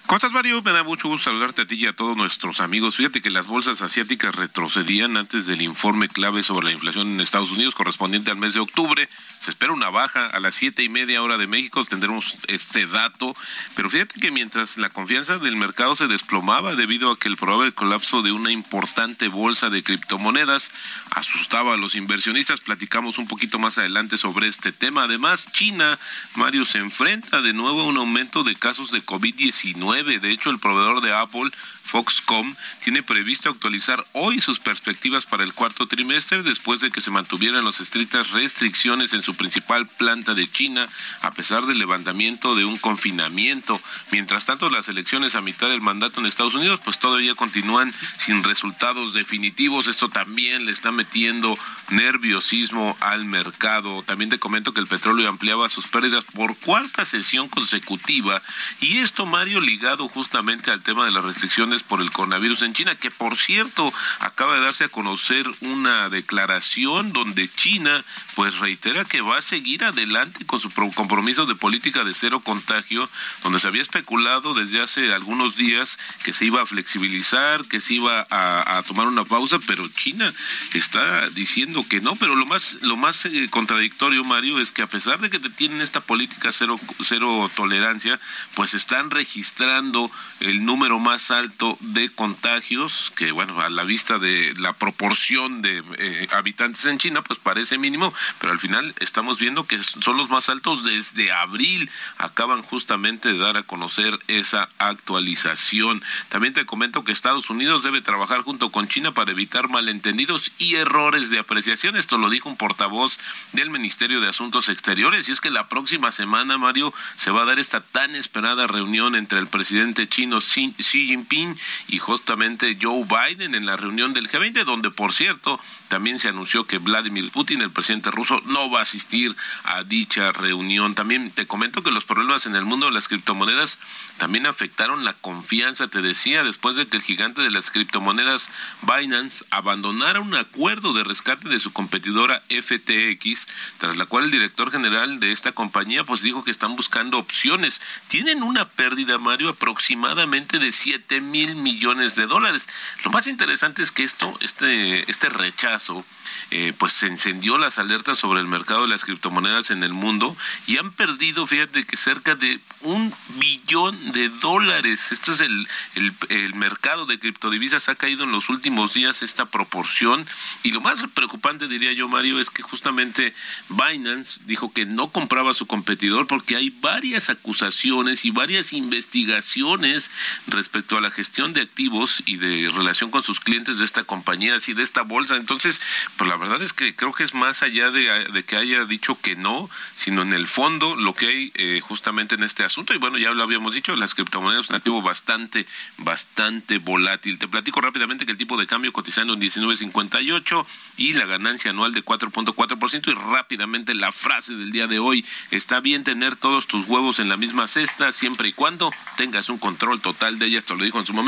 ¿Cómo 0.08 0.18
estás, 0.18 0.34
Mario? 0.34 0.62
Me 0.62 0.74
da 0.74 0.84
mucho 0.84 1.08
gusto 1.08 1.30
saludarte 1.30 1.62
a 1.62 1.66
ti 1.66 1.76
y 1.76 1.86
a 1.86 1.94
todos 1.94 2.18
nuestros 2.18 2.60
amigos. 2.60 2.98
Fíjate 2.98 3.22
que 3.22 3.30
las 3.30 3.48
bolsas 3.48 3.82
asiáticas 3.82 4.36
retrocedían 4.36 5.16
antes 5.16 5.46
del 5.46 5.62
informe 5.62 6.10
clave 6.10 6.44
sobre 6.44 6.66
la 6.66 6.74
inflación 6.74 7.12
en 7.12 7.22
Estados 7.22 7.52
Unidos 7.52 7.76
correspondiente 7.76 8.30
al 8.30 8.38
mes 8.38 8.54
de 8.54 8.60
octubre. 8.60 9.08
Se 9.42 9.52
espera 9.52 9.72
una 9.72 9.90
baja 9.90 10.26
a 10.28 10.40
las 10.42 10.56
siete 10.56 10.84
y 10.84 10.90
media 10.90 11.24
hora 11.24 11.38
de 11.38 11.48
México, 11.48 11.86
tendremos 11.86 12.38
este 12.48 12.88
dato. 12.88 13.34
Pero 13.76 13.90
fíjate 13.90 14.20
que 14.20 14.32
mientras 14.32 14.78
la 14.78 14.90
confianza 14.90 15.38
del 15.38 15.56
mercado 15.56 15.96
se 15.96 16.08
desplomaba 16.08 16.76
debido 16.76 17.12
a 17.12 17.18
que 17.18 17.30
el 17.30 17.38
probable 17.38 17.72
colapso 17.72 18.22
de 18.22 18.34
una 18.34 18.52
importante 18.52 19.30
bolsa 19.30 19.70
de 19.70 19.82
criptomonedas 19.82 20.72
asustaba 21.12 21.76
a 21.76 21.78
los 21.78 21.96
inversionistas, 21.96 22.60
platicamos 22.60 23.18
un 23.18 23.28
poquito 23.28 23.60
más 23.60 23.78
adelante 23.78 24.18
sobre 24.18 24.48
este 24.48 24.74
tema. 24.74 25.04
Además, 25.04 25.50
China, 25.54 25.98
Mario, 26.36 26.66
se 26.66 26.80
enfrenta 26.80 27.42
de 27.42 27.54
nuevo 27.54 27.82
a 27.82 27.86
un 27.86 27.98
aumento 27.98 28.44
de 28.44 28.56
casos 28.56 28.92
de 28.92 29.06
COVID-19 29.06 29.91
de 30.20 30.32
hecho, 30.32 30.50
el 30.50 30.60
proveedor 30.60 31.02
de 31.02 31.14
Apple 31.14 31.52
Foxcom 31.92 32.56
tiene 32.82 33.04
previsto 33.04 33.50
actualizar 33.50 34.02
hoy 34.14 34.40
sus 34.40 34.60
perspectivas 34.60 35.26
para 35.26 35.44
el 35.44 35.54
cuarto 35.54 35.88
trimestre 35.88 36.42
después 36.42 36.80
de 36.80 36.90
que 36.90 37.02
se 37.02 37.12
mantuvieran 37.12 37.66
las 37.66 37.82
estrictas 37.82 38.32
restricciones 38.32 39.12
en 39.12 39.24
su 39.24 39.36
principal 39.36 39.86
planta 39.88 40.34
de 40.34 40.50
China 40.50 40.88
a 41.22 41.32
pesar 41.32 41.66
del 41.66 41.80
levantamiento 41.80 42.56
de 42.56 42.64
un 42.64 42.78
confinamiento. 42.78 43.82
Mientras 44.12 44.46
tanto, 44.46 44.70
las 44.70 44.88
elecciones 44.88 45.36
a 45.36 45.42
mitad 45.42 45.68
del 45.68 45.82
mandato 45.82 46.22
en 46.22 46.28
Estados 46.28 46.56
Unidos 46.56 46.80
pues 46.82 46.98
todavía 46.98 47.36
continúan 47.36 47.94
sin 48.18 48.42
resultados 48.42 49.14
definitivos. 49.14 49.88
Esto 49.88 50.08
también 50.08 50.66
le 50.66 50.72
está 50.72 50.94
metiendo 50.94 51.60
nerviosismo 51.90 52.96
al 53.02 53.26
mercado. 53.26 54.02
También 54.04 54.30
te 54.30 54.40
comento 54.40 54.74
que 54.74 54.80
el 54.80 54.88
petróleo 54.88 55.28
ampliaba 55.28 55.68
sus 55.68 55.88
pérdidas 55.88 56.24
por 56.24 56.56
cuarta 56.56 57.04
sesión 57.04 57.50
consecutiva 57.50 58.42
y 58.80 59.00
esto 59.00 59.26
Mario 59.26 59.60
ligado 59.60 60.08
justamente 60.08 60.72
al 60.72 60.82
tema 60.82 61.04
de 61.04 61.12
las 61.12 61.26
restricciones 61.26 61.81
por 61.84 62.02
el 62.02 62.12
coronavirus 62.12 62.64
en 62.64 62.74
China, 62.74 62.96
que 62.96 63.12
por 63.12 63.38
cierto 63.38 63.94
acaba 64.20 64.56
de 64.56 64.62
darse 64.62 64.86
a 64.86 64.90
conocer 64.90 65.46
una 65.62 66.10
declaración 66.10 67.14
donde 67.14 67.50
China 67.50 68.04
pues 68.36 68.60
reitera 68.60 69.06
que 69.06 69.22
va 69.22 69.38
a 69.38 69.42
seguir 69.42 69.84
adelante 69.84 70.46
con 70.46 70.60
su 70.60 70.72
compromiso 70.72 71.46
de 71.46 71.56
política 71.56 72.04
de 72.04 72.14
cero 72.14 72.40
contagio, 72.40 73.08
donde 73.44 73.60
se 73.60 73.68
había 73.68 73.82
especulado 73.82 74.54
desde 74.54 74.82
hace 74.82 75.14
algunos 75.14 75.56
días 75.56 75.98
que 76.24 76.34
se 76.34 76.46
iba 76.46 76.62
a 76.62 76.66
flexibilizar, 76.66 77.66
que 77.66 77.80
se 77.80 77.96
iba 77.96 78.26
a, 78.30 78.82
tomar 78.88 79.08
una 79.08 79.26
pausa, 79.26 79.60
pero 79.68 79.88
China 79.90 80.34
está 80.74 81.30
diciendo 81.30 81.86
que 81.88 82.02
no, 82.02 82.16
pero 82.16 82.36
lo 82.36 82.46
más 82.46 82.78
lo 82.82 82.98
más 82.98 83.26
eh, 83.26 83.48
contradictorio 83.50 84.24
Mario 84.24 84.60
es 84.60 84.72
que 84.72 84.82
a 84.82 84.88
pesar 84.88 85.20
de 85.20 85.30
que 85.30 85.40
tienen 85.40 85.82
esta 85.82 86.02
política 86.02 86.52
cero 86.52 86.80
cero 87.02 87.50
tolerancia, 87.56 88.20
pues 88.56 88.74
están 88.74 89.12
registrando 89.12 90.12
el 90.40 90.66
número 90.66 91.00
más 91.00 91.32
alto 91.32 91.71
de 91.80 92.10
contagios, 92.10 93.12
que 93.16 93.32
bueno, 93.32 93.60
a 93.62 93.70
la 93.70 93.84
vista 93.84 94.20
de 94.20 94.54
la 94.58 94.74
proporción 94.74 95.62
de 95.62 95.84
eh, 95.98 96.28
habitantes 96.32 96.86
en 96.86 96.98
China, 96.98 97.22
pues 97.22 97.40
parece 97.40 97.78
mínimo, 97.78 98.14
pero 98.40 98.54
al 98.54 98.60
final 98.60 98.94
estamos 99.00 99.40
viendo 99.40 99.66
que 99.66 99.82
son 99.84 100.18
los 100.18 100.30
más 100.30 100.50
altos 100.50 100.84
desde 100.84 101.32
abril. 101.32 101.90
Acaban 102.18 102.62
justamente 102.62 103.32
de 103.32 103.38
dar 103.38 103.58
a 103.58 103.64
conocer 103.64 104.18
esa 104.28 104.70
actualización. 104.78 106.02
También 106.30 106.54
te 106.54 106.66
comento 106.66 107.04
que 107.04 107.12
Estados 107.12 107.50
Unidos 107.50 107.84
debe 107.84 108.02
trabajar 108.02 108.42
junto 108.42 108.72
con 108.72 108.88
China 108.88 109.12
para 109.12 109.32
evitar 109.32 109.70
malentendidos 109.70 110.52
y 110.58 110.76
errores 110.76 111.30
de 111.30 111.40
apreciación. 111.40 111.96
Esto 111.96 112.18
lo 112.18 112.30
dijo 112.30 112.50
un 112.50 112.58
portavoz 112.58 113.18
del 113.54 113.70
Ministerio 113.70 114.22
de 114.22 114.30
Asuntos 114.30 114.70
Exteriores. 114.70 115.30
Y 115.30 115.32
es 115.32 115.42
que 115.42 115.50
la 115.50 115.68
próxima 115.68 116.12
semana, 116.12 116.58
Mario, 116.58 116.94
se 117.16 117.32
va 117.32 117.44
a 117.44 117.46
dar 117.46 117.60
esta 117.60 117.82
tan 117.82 118.16
esperada 118.16 118.68
reunión 118.68 119.16
entre 119.16 119.40
el 119.40 119.48
presidente 119.48 120.08
chino 120.08 120.40
Xi 120.40 120.74
Jinping 120.78 121.56
y 121.88 121.98
justamente 121.98 122.78
Joe 122.82 123.06
Biden 123.06 123.56
en 123.56 123.66
la 123.66 123.78
reunión 123.78 124.14
del 124.14 124.30
G20, 124.30 124.64
donde 124.64 124.92
por 124.92 125.14
cierto 125.14 125.60
también 125.92 126.20
se 126.20 126.30
anunció 126.30 126.66
que 126.66 126.78
Vladimir 126.78 127.32
Putin, 127.32 127.62
el 127.62 127.70
presidente 127.70 128.12
ruso, 128.12 128.42
no 128.46 128.72
va 128.72 128.80
a 128.80 128.84
asistir 128.84 129.36
a 129.66 129.84
dicha 129.84 130.32
reunión. 130.32 130.96
También 130.96 131.30
te 131.32 131.46
comento 131.46 131.84
que 131.84 131.92
los 131.92 132.06
problemas 132.06 132.46
en 132.46 132.56
el 132.56 132.64
mundo 132.64 132.86
de 132.86 132.94
las 132.94 133.10
criptomonedas 133.10 133.78
también 134.18 134.48
afectaron 134.48 135.04
la 135.04 135.12
confianza, 135.14 135.90
te 135.90 136.02
decía, 136.02 136.46
después 136.46 136.78
de 136.78 136.88
que 136.88 136.96
el 136.96 137.04
gigante 137.04 137.42
de 137.42 137.52
las 137.52 137.72
criptomonedas 137.72 138.50
Binance 138.84 139.44
abandonara 139.50 140.22
un 140.22 140.34
acuerdo 140.34 140.94
de 140.94 141.04
rescate 141.04 141.50
de 141.50 141.60
su 141.60 141.74
competidora 141.74 142.42
FTX, 142.50 143.48
tras 143.80 143.98
la 143.98 144.06
cual 144.06 144.26
el 144.26 144.32
director 144.32 144.72
general 144.72 145.20
de 145.20 145.34
esta 145.34 145.52
compañía 145.52 146.06
pues 146.06 146.22
dijo 146.22 146.46
que 146.46 146.52
están 146.52 146.78
buscando 146.78 147.18
opciones. 147.18 147.82
Tienen 148.08 148.44
una 148.44 148.66
pérdida, 148.66 149.18
Mario, 149.18 149.50
aproximadamente 149.50 150.60
de 150.60 150.72
7 150.72 151.20
mil 151.20 151.41
millones 151.48 152.16
de 152.16 152.28
dólares. 152.28 152.68
Lo 153.04 153.12
más 153.12 153.28
interesante 153.28 153.82
es 153.82 153.92
que 153.92 154.04
esto, 154.04 154.38
este, 154.42 155.10
este 155.10 155.30
rechazo 155.30 156.06
eh, 156.52 156.74
pues 156.78 156.94
se 156.94 157.08
encendió 157.08 157.58
las 157.58 157.78
alertas 157.78 158.20
sobre 158.20 158.40
el 158.40 158.48
mercado 158.48 158.84
de 158.84 158.88
las 158.88 159.06
criptomonedas 159.06 159.72
en 159.72 159.84
el 159.84 159.94
mundo 159.94 160.36
y 160.68 160.78
han 160.78 160.92
perdido, 160.92 161.48
fíjate 161.48 161.86
que 161.86 161.98
cerca 161.98 162.36
de 162.36 162.60
un 162.82 163.14
billón 163.40 164.12
de 164.12 164.30
dólares. 164.30 165.12
Esto 165.12 165.32
es 165.32 165.40
el, 165.40 165.68
el, 165.96 166.14
el 166.30 166.56
mercado 166.56 167.06
de 167.06 167.20
criptodivisas 167.20 167.90
ha 167.90 167.96
caído 167.96 168.24
en 168.24 168.32
los 168.32 168.50
últimos 168.50 168.94
días 168.94 169.22
esta 169.22 169.46
proporción 169.46 170.26
y 170.64 170.72
lo 170.72 170.82
más 170.82 171.04
preocupante 171.14 171.68
diría 171.68 171.94
yo, 171.94 172.08
Mario, 172.08 172.40
es 172.40 172.50
que 172.50 172.64
justamente 172.64 173.34
Binance 173.70 174.42
dijo 174.46 174.72
que 174.72 174.86
no 174.86 175.10
compraba 175.10 175.52
a 175.52 175.56
su 175.56 175.68
competidor 175.68 176.28
porque 176.28 176.56
hay 176.56 176.70
varias 176.82 177.30
acusaciones 177.30 178.26
y 178.26 178.32
varias 178.32 178.74
investigaciones 178.74 180.12
respecto 180.48 180.98
a 180.98 181.02
la 181.02 181.12
gestión 181.12 181.31
de 181.32 181.62
activos 181.62 182.22
y 182.26 182.36
de 182.36 182.70
relación 182.76 183.10
con 183.10 183.24
sus 183.24 183.40
clientes 183.40 183.80
de 183.80 183.86
esta 183.86 184.04
compañía, 184.04 184.56
así 184.56 184.74
de 184.74 184.84
esta 184.84 185.04
bolsa. 185.04 185.38
Entonces, 185.38 185.82
pues 186.18 186.30
la 186.30 186.36
verdad 186.36 186.62
es 186.62 186.74
que 186.74 186.94
creo 186.94 187.14
que 187.14 187.24
es 187.24 187.34
más 187.34 187.64
allá 187.64 187.90
de, 187.90 188.44
que 188.44 188.58
haya 188.58 188.84
dicho 188.84 189.18
que 189.20 189.38
no, 189.38 189.70
sino 189.96 190.24
en 190.24 190.34
el 190.34 190.46
fondo 190.46 190.96
lo 190.98 191.14
que 191.14 191.28
hay 191.28 191.52
eh, 191.56 191.80
justamente 191.82 192.36
en 192.36 192.44
este 192.44 192.66
asunto. 192.66 192.94
Y 192.94 192.98
bueno, 192.98 193.18
ya 193.18 193.32
lo 193.32 193.44
habíamos 193.44 193.74
dicho, 193.74 193.96
las 193.96 194.14
criptomonedas 194.14 194.66
son 194.66 194.76
un 194.76 194.78
activo 194.80 195.02
bastante, 195.02 195.66
bastante 195.98 196.80
volátil. 196.80 197.40
Te 197.40 197.48
platico 197.48 197.80
rápidamente 197.80 198.26
que 198.26 198.34
el 198.34 198.38
tipo 198.38 198.58
de 198.58 198.68
cambio 198.68 198.92
cotizando 198.92 199.34
en 199.34 199.40
19.58 199.40 200.66
y 200.98 201.14
la 201.14 201.26
ganancia 201.26 201.72
anual 201.72 201.94
de 201.94 202.04
4.4% 202.04 203.10
y 203.10 203.14
rápidamente 203.14 203.94
la 203.94 204.12
frase 204.12 204.54
del 204.54 204.72
día 204.72 204.88
de 204.88 205.00
hoy, 205.00 205.26
está 205.50 205.80
bien 205.80 206.04
tener 206.04 206.36
todos 206.36 206.68
tus 206.68 206.86
huevos 206.88 207.20
en 207.20 207.30
la 207.30 207.38
misma 207.38 207.68
cesta 207.68 208.12
siempre 208.12 208.50
y 208.50 208.54
cuando 208.54 208.92
tengas 209.16 209.48
un 209.48 209.58
control 209.58 210.02
total 210.02 210.38
de 210.38 210.48
ellas, 210.48 210.66
te 210.66 210.76
lo 210.76 210.84
dijo 210.84 211.00
en 211.00 211.06
su 211.06 211.14
momento 211.14 211.21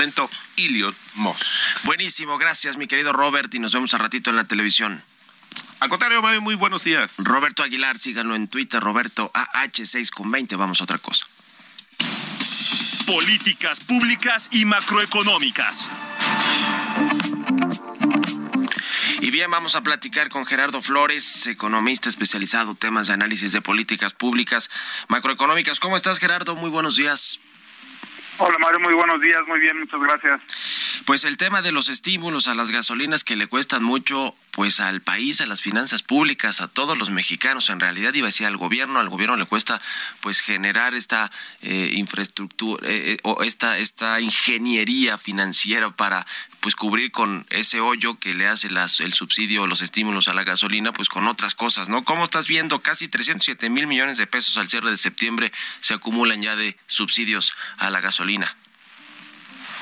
Iliot 0.55 0.95
Moss. 1.15 1.65
Buenísimo, 1.83 2.37
gracias 2.37 2.77
mi 2.77 2.87
querido 2.87 3.13
Robert 3.13 3.53
y 3.53 3.59
nos 3.59 3.73
vemos 3.73 3.93
a 3.93 3.97
ratito 3.97 4.31
en 4.31 4.35
la 4.35 4.43
televisión. 4.45 5.03
Al 5.79 5.89
contrario, 5.89 6.21
Mario, 6.21 6.41
muy 6.41 6.55
buenos 6.55 6.83
días. 6.83 7.13
Roberto 7.19 7.61
Aguilar, 7.61 7.99
síganlo 7.99 8.35
en 8.35 8.47
Twitter, 8.47 8.81
Roberto 8.81 9.31
AH6 9.33 10.09
con 10.09 10.31
20. 10.31 10.55
Vamos 10.55 10.81
a 10.81 10.85
otra 10.85 10.97
cosa. 10.97 11.25
Políticas 13.05 13.81
públicas 13.81 14.49
y 14.51 14.65
macroeconómicas. 14.65 15.89
Y 19.21 19.29
bien, 19.29 19.51
vamos 19.51 19.75
a 19.75 19.81
platicar 19.81 20.29
con 20.29 20.45
Gerardo 20.45 20.81
Flores, 20.81 21.45
economista 21.47 22.09
especializado 22.09 22.71
en 22.71 22.77
temas 22.77 23.07
de 23.07 23.13
análisis 23.13 23.51
de 23.51 23.61
políticas 23.61 24.13
públicas 24.13 24.69
macroeconómicas. 25.07 25.79
¿Cómo 25.79 25.95
estás, 25.95 26.19
Gerardo? 26.19 26.55
Muy 26.55 26.69
buenos 26.69 26.95
días. 26.95 27.39
Hola 28.39 28.57
Mario, 28.59 28.79
muy 28.79 28.93
buenos 28.93 29.21
días, 29.21 29.41
muy 29.47 29.59
bien, 29.59 29.79
muchas 29.79 29.99
gracias. 30.01 30.41
Pues 31.05 31.23
el 31.23 31.37
tema 31.37 31.61
de 31.61 31.71
los 31.71 31.87
estímulos 31.87 32.47
a 32.47 32.55
las 32.55 32.71
gasolinas 32.71 33.23
que 33.23 33.35
le 33.35 33.47
cuestan 33.47 33.83
mucho 33.83 34.35
pues 34.53 34.79
al 34.79 35.01
país, 35.01 35.41
a 35.41 35.47
las 35.47 35.63
finanzas 35.63 36.03
públicas, 36.03 36.61
a 36.61 36.67
todos 36.67 36.95
los 36.95 37.09
mexicanos, 37.09 37.69
en 37.69 37.79
realidad 37.79 38.13
iba 38.13 38.27
a 38.27 38.29
decir 38.29 38.45
al 38.45 38.55
gobierno, 38.55 38.99
al 38.99 39.09
gobierno 39.09 39.35
le 39.35 39.45
cuesta 39.45 39.81
pues 40.21 40.41
generar 40.41 40.93
esta 40.93 41.31
eh, 41.61 41.89
infraestructura 41.93 42.87
eh, 42.87 43.13
eh, 43.13 43.17
o 43.23 43.41
esta 43.41 43.79
esta 43.79 44.21
ingeniería 44.21 45.17
financiera 45.17 45.89
para 45.95 46.27
pues 46.59 46.75
cubrir 46.75 47.11
con 47.11 47.47
ese 47.49 47.79
hoyo 47.79 48.19
que 48.19 48.35
le 48.35 48.47
hace 48.47 48.69
las, 48.69 48.99
el 48.99 49.13
subsidio, 49.13 49.65
los 49.65 49.81
estímulos 49.81 50.27
a 50.27 50.35
la 50.35 50.43
gasolina, 50.43 50.93
pues 50.93 51.09
con 51.09 51.25
otras 51.25 51.55
cosas, 51.55 51.89
¿no? 51.89 52.03
¿Cómo 52.03 52.23
estás 52.23 52.47
viendo? 52.47 52.79
Casi 52.79 53.07
307 53.07 53.71
mil 53.71 53.87
millones 53.87 54.19
de 54.19 54.27
pesos 54.27 54.57
al 54.57 54.69
cierre 54.69 54.91
de 54.91 54.97
septiembre 54.97 55.51
se 55.81 55.95
acumulan 55.95 56.43
ya 56.43 56.55
de 56.55 56.77
subsidios 56.85 57.53
a 57.79 57.89
la 57.89 58.01
gasolina. 58.01 58.55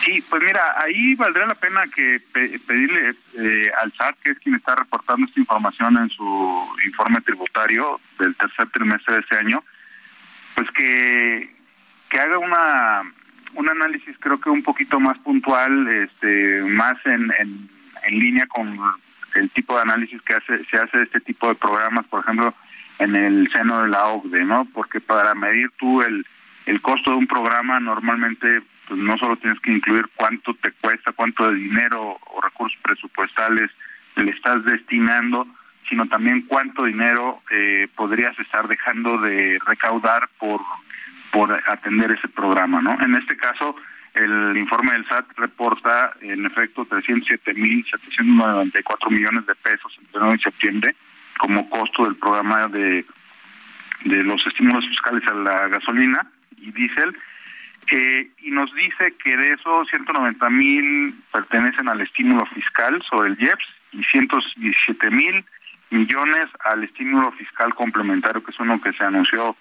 Sí, 0.04 0.24
pues 0.30 0.42
mira, 0.44 0.62
ahí 0.78 1.14
valdría 1.16 1.46
la 1.46 1.56
pena 1.56 1.84
que 1.94 2.20
pedirle 2.66 3.14
eh, 3.38 3.72
al 3.82 3.94
SAT, 3.94 4.16
que 4.24 4.32
es 4.32 4.40
quien 4.40 4.56
está 4.56 4.76
reportando 4.76 5.28
esta 5.28 5.40
información 5.40 5.96
en 5.98 6.10
su 6.10 6.68
informe 6.86 7.22
tributario 7.22 8.00
del 8.18 8.36
tercer 8.36 8.68
trimestre 8.72 9.16
de 9.16 9.20
este 9.22 9.38
año, 9.38 9.64
pues 10.56 10.70
que, 10.72 11.56
que 12.10 12.20
haga 12.20 12.40
una 12.40 13.04
un 13.54 13.70
análisis 13.70 14.16
creo 14.20 14.40
que 14.40 14.50
un 14.50 14.64
poquito 14.64 15.00
más 15.00 15.18
puntual, 15.20 15.88
este, 15.88 16.62
más 16.64 16.98
en, 17.06 17.32
en, 17.40 17.70
línea 18.20 18.46
con 18.48 18.78
el 19.36 19.50
tipo 19.52 19.76
de 19.76 19.82
análisis 19.82 20.22
que 20.24 20.34
hace, 20.34 20.66
se 20.66 20.78
hace 20.78 21.04
este 21.04 21.20
tipo 21.22 21.48
de 21.48 21.56
programas, 21.56 22.06
por 22.08 22.22
ejemplo, 22.22 22.54
en 23.00 23.16
el 23.16 23.50
seno 23.52 23.84
de 23.84 23.90
la 23.90 24.06
OCDE, 24.08 24.46
¿no? 24.46 24.68
Porque 24.74 25.00
para 25.00 25.34
medir 25.36 25.70
tú 25.78 26.02
el, 26.02 26.26
el 26.66 26.82
costo 26.82 27.12
de 27.12 27.18
un 27.18 27.28
programa 27.28 27.80
normalmente 27.80 28.62
no 28.96 29.18
solo 29.18 29.36
tienes 29.38 29.60
que 29.60 29.72
incluir 29.72 30.06
cuánto 30.16 30.54
te 30.56 30.72
cuesta, 30.74 31.12
cuánto 31.12 31.50
de 31.50 31.58
dinero 31.58 32.02
o 32.02 32.42
recursos 32.42 32.78
presupuestales 32.82 33.72
le 34.16 34.32
estás 34.32 34.64
destinando, 34.66 35.48
sino 35.90 36.06
también 36.08 36.44
cuánto 36.44 36.86
dinero 36.86 37.42
eh, 37.52 37.88
podrías 37.96 38.38
estar 38.40 38.68
dejando 38.68 39.18
de 39.18 39.60
recaudar 39.66 40.30
por 40.38 40.62
por 41.32 41.52
atender 41.68 42.12
ese 42.12 42.28
programa, 42.28 42.82
¿no? 42.82 43.02
En 43.02 43.16
este 43.16 43.38
caso, 43.38 43.78
el 44.14 44.58
informe 44.58 44.92
del 44.92 45.08
SAT 45.08 45.26
reporta 45.38 46.12
en 46.20 46.46
efecto 46.46 46.86
307.794 46.86 49.10
millones 49.10 49.46
de 49.46 49.56
pesos 49.56 49.98
entre 50.00 50.20
noviembre 50.20 50.42
y 50.42 50.44
septiembre 50.44 50.94
como 51.38 51.70
costo 51.70 52.04
del 52.04 52.18
programa 52.18 52.68
de, 52.68 53.06
de 54.04 54.24
los 54.24 54.46
estímulos 54.46 54.86
fiscales 54.88 55.26
a 55.28 55.34
la 55.34 55.70
gasolina 55.70 56.28
y 56.58 56.72
diésel 56.72 57.16
eh, 57.92 58.32
y 58.38 58.52
nos 58.52 58.74
dice 58.74 59.14
que 59.22 59.36
de 59.36 59.54
esos 59.54 59.88
190 59.90 60.50
mil 60.50 61.14
pertenecen 61.34 61.90
al 61.90 62.00
estímulo 62.00 62.46
fiscal 62.46 63.02
sobre 63.10 63.32
el 63.32 63.42
IEPS 63.42 63.66
y 63.92 64.04
117 64.04 65.12
mil 65.12 65.44
millones 65.90 66.48
al 66.64 66.86
estímulo 66.86 67.34
fiscal 67.34 67.76
complementario, 67.76 68.42
que 68.42 68.52
es 68.52 68.60
uno 68.62 68.82
que 68.82 68.94
se 68.94 69.04
anunció 69.04 69.58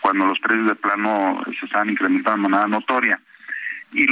cuando 0.00 0.26
los 0.26 0.38
precios 0.38 0.68
de 0.68 0.74
plano 0.76 1.42
se 1.58 1.66
están 1.66 1.90
incrementando 1.90 2.42
de 2.42 2.48
manera 2.50 2.68
notoria. 2.68 3.20
Y, 3.92 4.06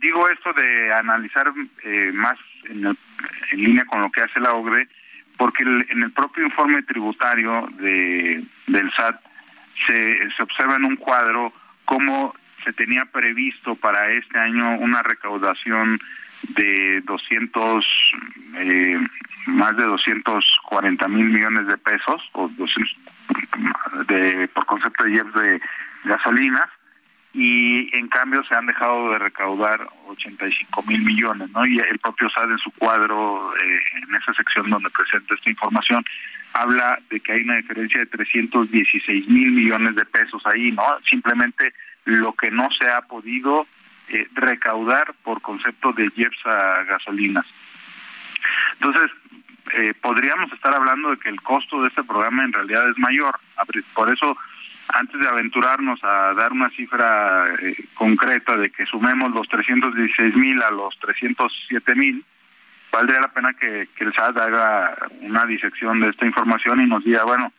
digo 0.00 0.28
esto 0.28 0.52
de 0.52 0.92
analizar 0.94 1.52
eh, 1.84 2.12
más 2.14 2.38
en, 2.64 2.96
línea 3.52 3.84
con 3.84 4.00
lo 4.00 4.10
que 4.12 4.22
hace 4.22 4.38
la 4.38 4.52
OGRE, 4.52 4.88
porque 5.36 5.64
en 5.64 6.02
el 6.02 6.12
propio 6.12 6.44
informe 6.44 6.82
tributario 6.82 7.68
de, 7.78 8.44
del 8.68 8.92
SAT 8.92 9.20
se, 9.86 10.30
se 10.36 10.42
observa 10.42 10.76
en 10.76 10.84
un 10.84 10.96
cuadro 10.96 11.52
cómo 11.84 12.32
se 12.64 12.72
tenía 12.72 13.04
previsto 13.06 13.74
para 13.76 14.10
este 14.10 14.38
año 14.38 14.76
una 14.78 15.02
recaudación 15.02 15.98
de 16.48 17.00
200, 17.02 17.84
eh, 18.56 18.98
más 19.46 19.76
de 19.76 19.84
240 19.84 21.08
mil 21.08 21.26
millones 21.26 21.66
de 21.66 21.78
pesos, 21.78 22.22
o 22.32 22.48
200, 22.48 22.96
de, 24.06 24.48
por 24.48 24.66
concepto 24.66 25.04
de 25.04 25.22
de 25.22 25.60
gasolinas, 26.04 26.68
y 27.34 27.88
en 27.96 28.08
cambio 28.08 28.44
se 28.44 28.54
han 28.54 28.66
dejado 28.66 29.12
de 29.12 29.18
recaudar 29.18 29.88
85 30.08 30.82
mil 30.82 31.02
millones, 31.02 31.50
¿no? 31.50 31.64
Y 31.64 31.78
el 31.78 31.98
propio 31.98 32.28
SAD 32.28 32.50
en 32.50 32.58
su 32.58 32.70
cuadro, 32.72 33.54
eh, 33.56 33.80
en 34.02 34.14
esa 34.14 34.34
sección 34.34 34.68
donde 34.68 34.90
presenta 34.90 35.34
esta 35.34 35.50
información, 35.50 36.04
habla 36.52 36.98
de 37.08 37.20
que 37.20 37.32
hay 37.32 37.42
una 37.42 37.56
diferencia 37.56 38.00
de 38.00 38.06
316 38.06 39.28
mil 39.28 39.52
millones 39.52 39.94
de 39.96 40.04
pesos 40.04 40.42
ahí, 40.44 40.72
¿no? 40.72 40.84
Simplemente 41.08 41.72
lo 42.04 42.32
que 42.32 42.50
no 42.50 42.68
se 42.78 42.88
ha 42.90 43.02
podido 43.02 43.66
eh, 44.08 44.26
recaudar 44.34 45.14
por 45.22 45.40
concepto 45.40 45.92
de 45.92 46.10
IEPS 46.14 46.46
a 46.46 46.84
gasolinas. 46.84 47.46
Entonces, 48.74 49.10
eh, 49.74 49.94
podríamos 50.00 50.52
estar 50.52 50.74
hablando 50.74 51.10
de 51.10 51.16
que 51.18 51.28
el 51.28 51.40
costo 51.40 51.80
de 51.82 51.88
este 51.88 52.02
programa 52.02 52.44
en 52.44 52.52
realidad 52.52 52.88
es 52.90 52.98
mayor. 52.98 53.38
Por 53.94 54.12
eso, 54.12 54.36
antes 54.88 55.20
de 55.20 55.28
aventurarnos 55.28 56.02
a 56.02 56.34
dar 56.34 56.52
una 56.52 56.68
cifra 56.70 57.46
eh, 57.60 57.76
concreta 57.94 58.56
de 58.56 58.70
que 58.70 58.84
sumemos 58.86 59.30
los 59.30 59.48
316 59.48 60.34
mil 60.36 60.60
a 60.62 60.70
los 60.70 60.98
307 60.98 61.94
mil, 61.94 62.24
valdría 62.90 63.20
la 63.20 63.32
pena 63.32 63.54
que, 63.54 63.88
el 63.96 64.12
SAT 64.12 64.36
haga 64.36 64.96
una 65.20 65.46
disección 65.46 66.00
de 66.00 66.10
esta 66.10 66.26
información 66.26 66.82
y 66.82 66.86
nos 66.86 67.04
diga, 67.04 67.24
bueno, 67.24 67.52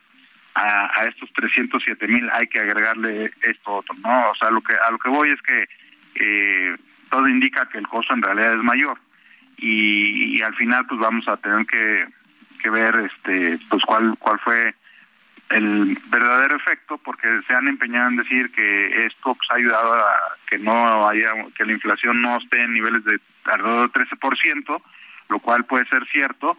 a, 0.54 1.04
estos 1.06 1.32
307 1.32 2.06
mil 2.08 2.28
hay 2.32 2.46
que 2.46 2.60
agregarle 2.60 3.32
esto 3.42 3.76
otro, 3.76 3.94
¿no? 4.02 4.30
O 4.30 4.34
sea, 4.36 4.50
lo 4.50 4.60
que 4.60 4.74
a 4.74 4.90
lo 4.90 4.98
que 4.98 5.08
voy 5.08 5.30
es 5.30 5.42
que 5.42 5.68
eh, 6.14 6.76
todo 7.10 7.28
indica 7.28 7.68
que 7.68 7.78
el 7.78 7.88
costo 7.88 8.14
en 8.14 8.22
realidad 8.22 8.54
es 8.54 8.62
mayor 8.62 8.98
y, 9.56 10.42
al 10.42 10.54
final 10.56 10.86
pues 10.86 11.00
vamos 11.00 11.26
a 11.28 11.36
tener 11.38 11.64
que, 11.66 12.06
que 12.60 12.70
ver 12.70 13.10
este 13.10 13.58
pues 13.68 13.82
cuál 13.84 14.16
cuál 14.18 14.38
fue 14.40 14.74
el 15.50 15.98
verdadero 16.08 16.56
efecto 16.56 16.98
porque 16.98 17.28
se 17.46 17.54
han 17.54 17.68
empeñado 17.68 18.10
en 18.10 18.16
decir 18.16 18.50
que 18.52 19.06
esto 19.06 19.34
pues, 19.34 19.50
ha 19.50 19.54
ayudado 19.54 19.94
a 19.94 20.36
que 20.48 20.58
no 20.58 21.08
haya 21.08 21.30
que 21.56 21.64
la 21.64 21.72
inflación 21.72 22.20
no 22.20 22.36
esté 22.36 22.62
en 22.62 22.74
niveles 22.74 23.04
de 23.04 23.20
alrededor 23.44 23.90
del 23.92 24.06
13%, 24.06 24.82
lo 25.28 25.38
cual 25.40 25.64
puede 25.64 25.86
ser 25.86 26.04
cierto, 26.06 26.56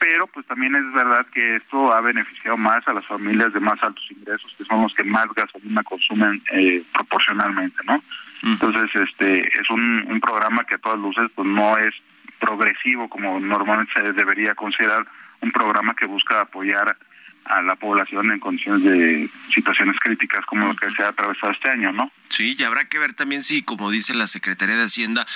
pero 0.00 0.26
pues 0.26 0.46
también 0.46 0.74
es 0.74 0.92
verdad 0.94 1.26
que 1.32 1.56
esto 1.56 1.92
ha 1.92 2.00
beneficiado 2.00 2.56
más 2.56 2.82
a 2.88 2.94
las 2.94 3.06
familias 3.06 3.52
de 3.52 3.60
más 3.60 3.80
altos 3.82 4.04
ingresos, 4.10 4.52
que 4.56 4.64
son 4.64 4.82
los 4.82 4.94
que 4.94 5.04
más 5.04 5.26
gasolina 5.36 5.82
consumen 5.84 6.42
eh, 6.52 6.82
proporcionalmente, 6.92 7.76
¿no? 7.84 8.02
Entonces, 8.42 8.90
este 8.94 9.40
es 9.40 9.68
un, 9.68 10.06
un 10.08 10.18
programa 10.18 10.64
que 10.64 10.76
a 10.76 10.78
todas 10.78 10.98
luces 10.98 11.30
pues 11.34 11.46
no 11.46 11.76
es 11.76 11.94
progresivo 12.40 13.10
como 13.10 13.38
normalmente 13.38 13.92
se 13.94 14.12
debería 14.14 14.54
considerar 14.54 15.06
un 15.42 15.52
programa 15.52 15.94
que 15.94 16.06
busca 16.06 16.40
apoyar 16.40 16.96
a 17.44 17.62
la 17.62 17.76
población 17.76 18.30
en 18.30 18.38
condiciones 18.38 18.82
de 18.84 19.28
situaciones 19.52 19.96
críticas 19.98 20.44
como 20.46 20.68
lo 20.68 20.76
que 20.76 20.90
se 20.90 21.02
ha 21.02 21.08
atravesado 21.08 21.52
este 21.52 21.70
año, 21.70 21.92
¿no? 21.92 22.10
Sí, 22.28 22.54
y 22.56 22.62
habrá 22.62 22.88
que 22.88 22.98
ver 22.98 23.14
también 23.14 23.42
si, 23.42 23.62
como 23.62 23.90
dice 23.90 24.14
la 24.14 24.28
Secretaría 24.28 24.76
de 24.76 24.84
Hacienda, 24.84 25.26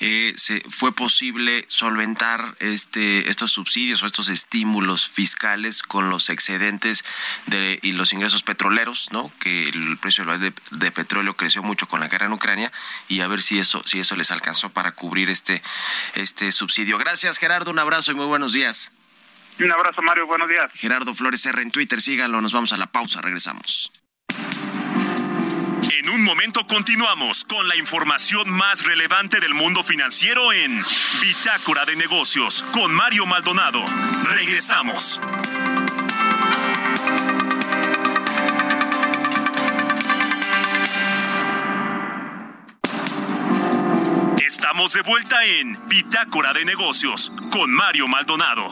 eh, 0.00 0.32
se 0.36 0.62
fue 0.70 0.94
posible 0.94 1.66
solventar 1.68 2.56
este 2.58 3.28
estos 3.28 3.52
subsidios 3.52 4.02
o 4.02 4.06
estos 4.06 4.28
estímulos 4.28 5.08
fiscales 5.08 5.82
con 5.82 6.08
los 6.08 6.30
excedentes 6.30 7.04
de, 7.46 7.78
y 7.82 7.92
los 7.92 8.14
ingresos 8.14 8.42
petroleros, 8.42 9.08
¿no? 9.12 9.30
Que 9.40 9.68
el 9.68 9.98
precio 9.98 10.24
de, 10.24 10.54
de 10.70 10.90
petróleo 10.90 11.36
creció 11.36 11.62
mucho 11.62 11.86
con 11.86 12.00
la 12.00 12.08
guerra 12.08 12.26
en 12.26 12.32
Ucrania 12.32 12.72
y 13.08 13.20
a 13.20 13.28
ver 13.28 13.42
si 13.42 13.58
eso 13.58 13.82
si 13.84 14.00
eso 14.00 14.16
les 14.16 14.30
alcanzó 14.30 14.70
para 14.70 14.92
cubrir 14.92 15.28
este 15.28 15.62
este 16.14 16.50
subsidio. 16.50 16.96
Gracias, 16.96 17.38
Gerardo, 17.38 17.70
un 17.70 17.78
abrazo 17.78 18.12
y 18.12 18.14
muy 18.14 18.26
buenos 18.26 18.54
días. 18.54 18.92
Un 19.60 19.72
abrazo, 19.72 20.02
Mario. 20.02 20.26
Buenos 20.26 20.48
días. 20.48 20.70
Gerardo 20.74 21.14
Flores 21.14 21.44
R 21.46 21.60
en 21.62 21.70
Twitter. 21.70 22.00
Síganlo. 22.00 22.40
Nos 22.40 22.52
vamos 22.52 22.72
a 22.72 22.76
la 22.76 22.86
pausa. 22.86 23.20
Regresamos. 23.20 23.92
En 25.90 26.08
un 26.10 26.22
momento 26.22 26.64
continuamos 26.66 27.44
con 27.44 27.68
la 27.68 27.76
información 27.76 28.50
más 28.50 28.84
relevante 28.84 29.40
del 29.40 29.54
mundo 29.54 29.82
financiero 29.82 30.52
en 30.52 30.74
Bitácora 31.20 31.84
de 31.84 31.96
Negocios 31.96 32.64
con 32.72 32.94
Mario 32.94 33.26
Maldonado. 33.26 33.84
Regresamos. 34.24 35.20
Estamos 44.46 44.92
de 44.92 45.02
vuelta 45.02 45.44
en 45.44 45.78
Bitácora 45.88 46.52
de 46.52 46.64
Negocios 46.64 47.32
con 47.50 47.70
Mario 47.70 48.08
Maldonado. 48.08 48.68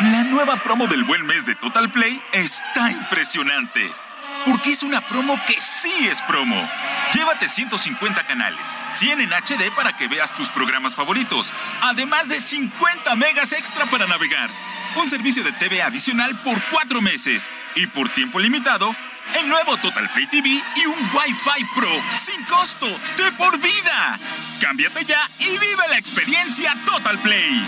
La 0.00 0.24
nueva 0.38 0.62
promo 0.62 0.86
del 0.86 1.02
buen 1.02 1.26
mes 1.26 1.46
de 1.46 1.56
Total 1.56 1.90
Play 1.90 2.22
está 2.30 2.92
impresionante. 2.92 3.92
Porque 4.46 4.70
es 4.70 4.84
una 4.84 5.00
promo 5.00 5.36
que 5.48 5.60
sí 5.60 5.92
es 6.08 6.22
promo. 6.22 6.70
Llévate 7.12 7.48
150 7.48 8.24
canales, 8.24 8.78
100 8.90 9.20
en 9.20 9.32
HD 9.32 9.74
para 9.74 9.96
que 9.96 10.06
veas 10.06 10.32
tus 10.36 10.48
programas 10.50 10.94
favoritos, 10.94 11.52
además 11.80 12.28
de 12.28 12.38
50 12.38 13.16
megas 13.16 13.50
extra 13.50 13.86
para 13.86 14.06
navegar. 14.06 14.48
Un 14.94 15.10
servicio 15.10 15.42
de 15.42 15.50
TV 15.50 15.82
adicional 15.82 16.36
por 16.44 16.62
4 16.70 17.00
meses 17.00 17.50
y 17.74 17.88
por 17.88 18.08
tiempo 18.08 18.38
limitado, 18.38 18.94
el 19.40 19.48
nuevo 19.48 19.76
Total 19.78 20.08
Play 20.10 20.28
TV 20.28 20.50
y 20.50 20.86
un 20.86 21.10
Wi-Fi 21.14 21.64
Pro 21.74 21.90
sin 22.14 22.44
costo 22.44 22.86
de 22.86 23.32
por 23.32 23.58
vida. 23.58 24.20
Cámbiate 24.60 25.04
ya 25.04 25.28
y 25.40 25.48
vive 25.48 25.82
la 25.90 25.98
experiencia 25.98 26.76
Total 26.86 27.18
Play. 27.18 27.66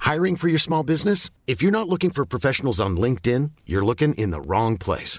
Hiring 0.00 0.36
for 0.36 0.48
your 0.48 0.58
small 0.58 0.84
business? 0.84 1.30
If 1.46 1.62
you're 1.62 1.72
not 1.72 1.88
looking 1.88 2.10
for 2.10 2.26
professionals 2.26 2.78
on 2.78 2.98
LinkedIn, 2.98 3.52
you're 3.64 3.84
looking 3.84 4.12
in 4.14 4.32
the 4.32 4.40
wrong 4.42 4.76
place. 4.76 5.18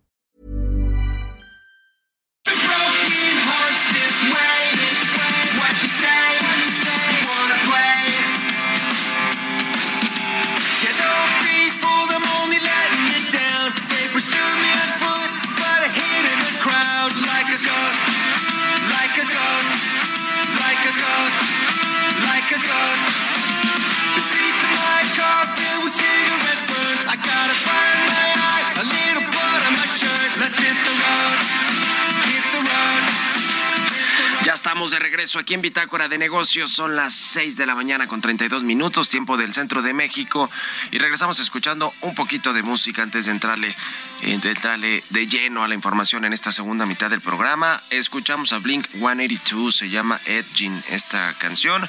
De 34.89 34.99
regreso 34.99 35.37
aquí 35.37 35.53
en 35.53 35.61
Bitácora 35.61 36.07
de 36.07 36.17
Negocios. 36.17 36.71
Son 36.71 36.95
las 36.95 37.13
6 37.13 37.55
de 37.55 37.67
la 37.67 37.75
mañana 37.75 38.07
con 38.07 38.19
32 38.19 38.63
minutos, 38.63 39.09
tiempo 39.09 39.37
del 39.37 39.53
centro 39.53 39.83
de 39.83 39.93
México. 39.93 40.49
Y 40.89 40.97
regresamos 40.97 41.39
escuchando 41.39 41.93
un 42.01 42.15
poquito 42.15 42.51
de 42.51 42.63
música 42.63 43.03
antes 43.03 43.25
de 43.25 43.31
entrarle, 43.31 43.75
de 44.21 44.49
entrarle 44.49 45.03
de 45.09 45.27
lleno 45.27 45.63
a 45.63 45.67
la 45.67 45.75
información 45.75 46.25
en 46.25 46.33
esta 46.33 46.51
segunda 46.51 46.87
mitad 46.87 47.11
del 47.11 47.21
programa. 47.21 47.79
Escuchamos 47.91 48.53
a 48.53 48.57
Blink 48.57 48.87
182, 48.87 49.75
se 49.75 49.89
llama 49.91 50.19
Edging 50.25 50.81
esta 50.89 51.31
canción. 51.35 51.87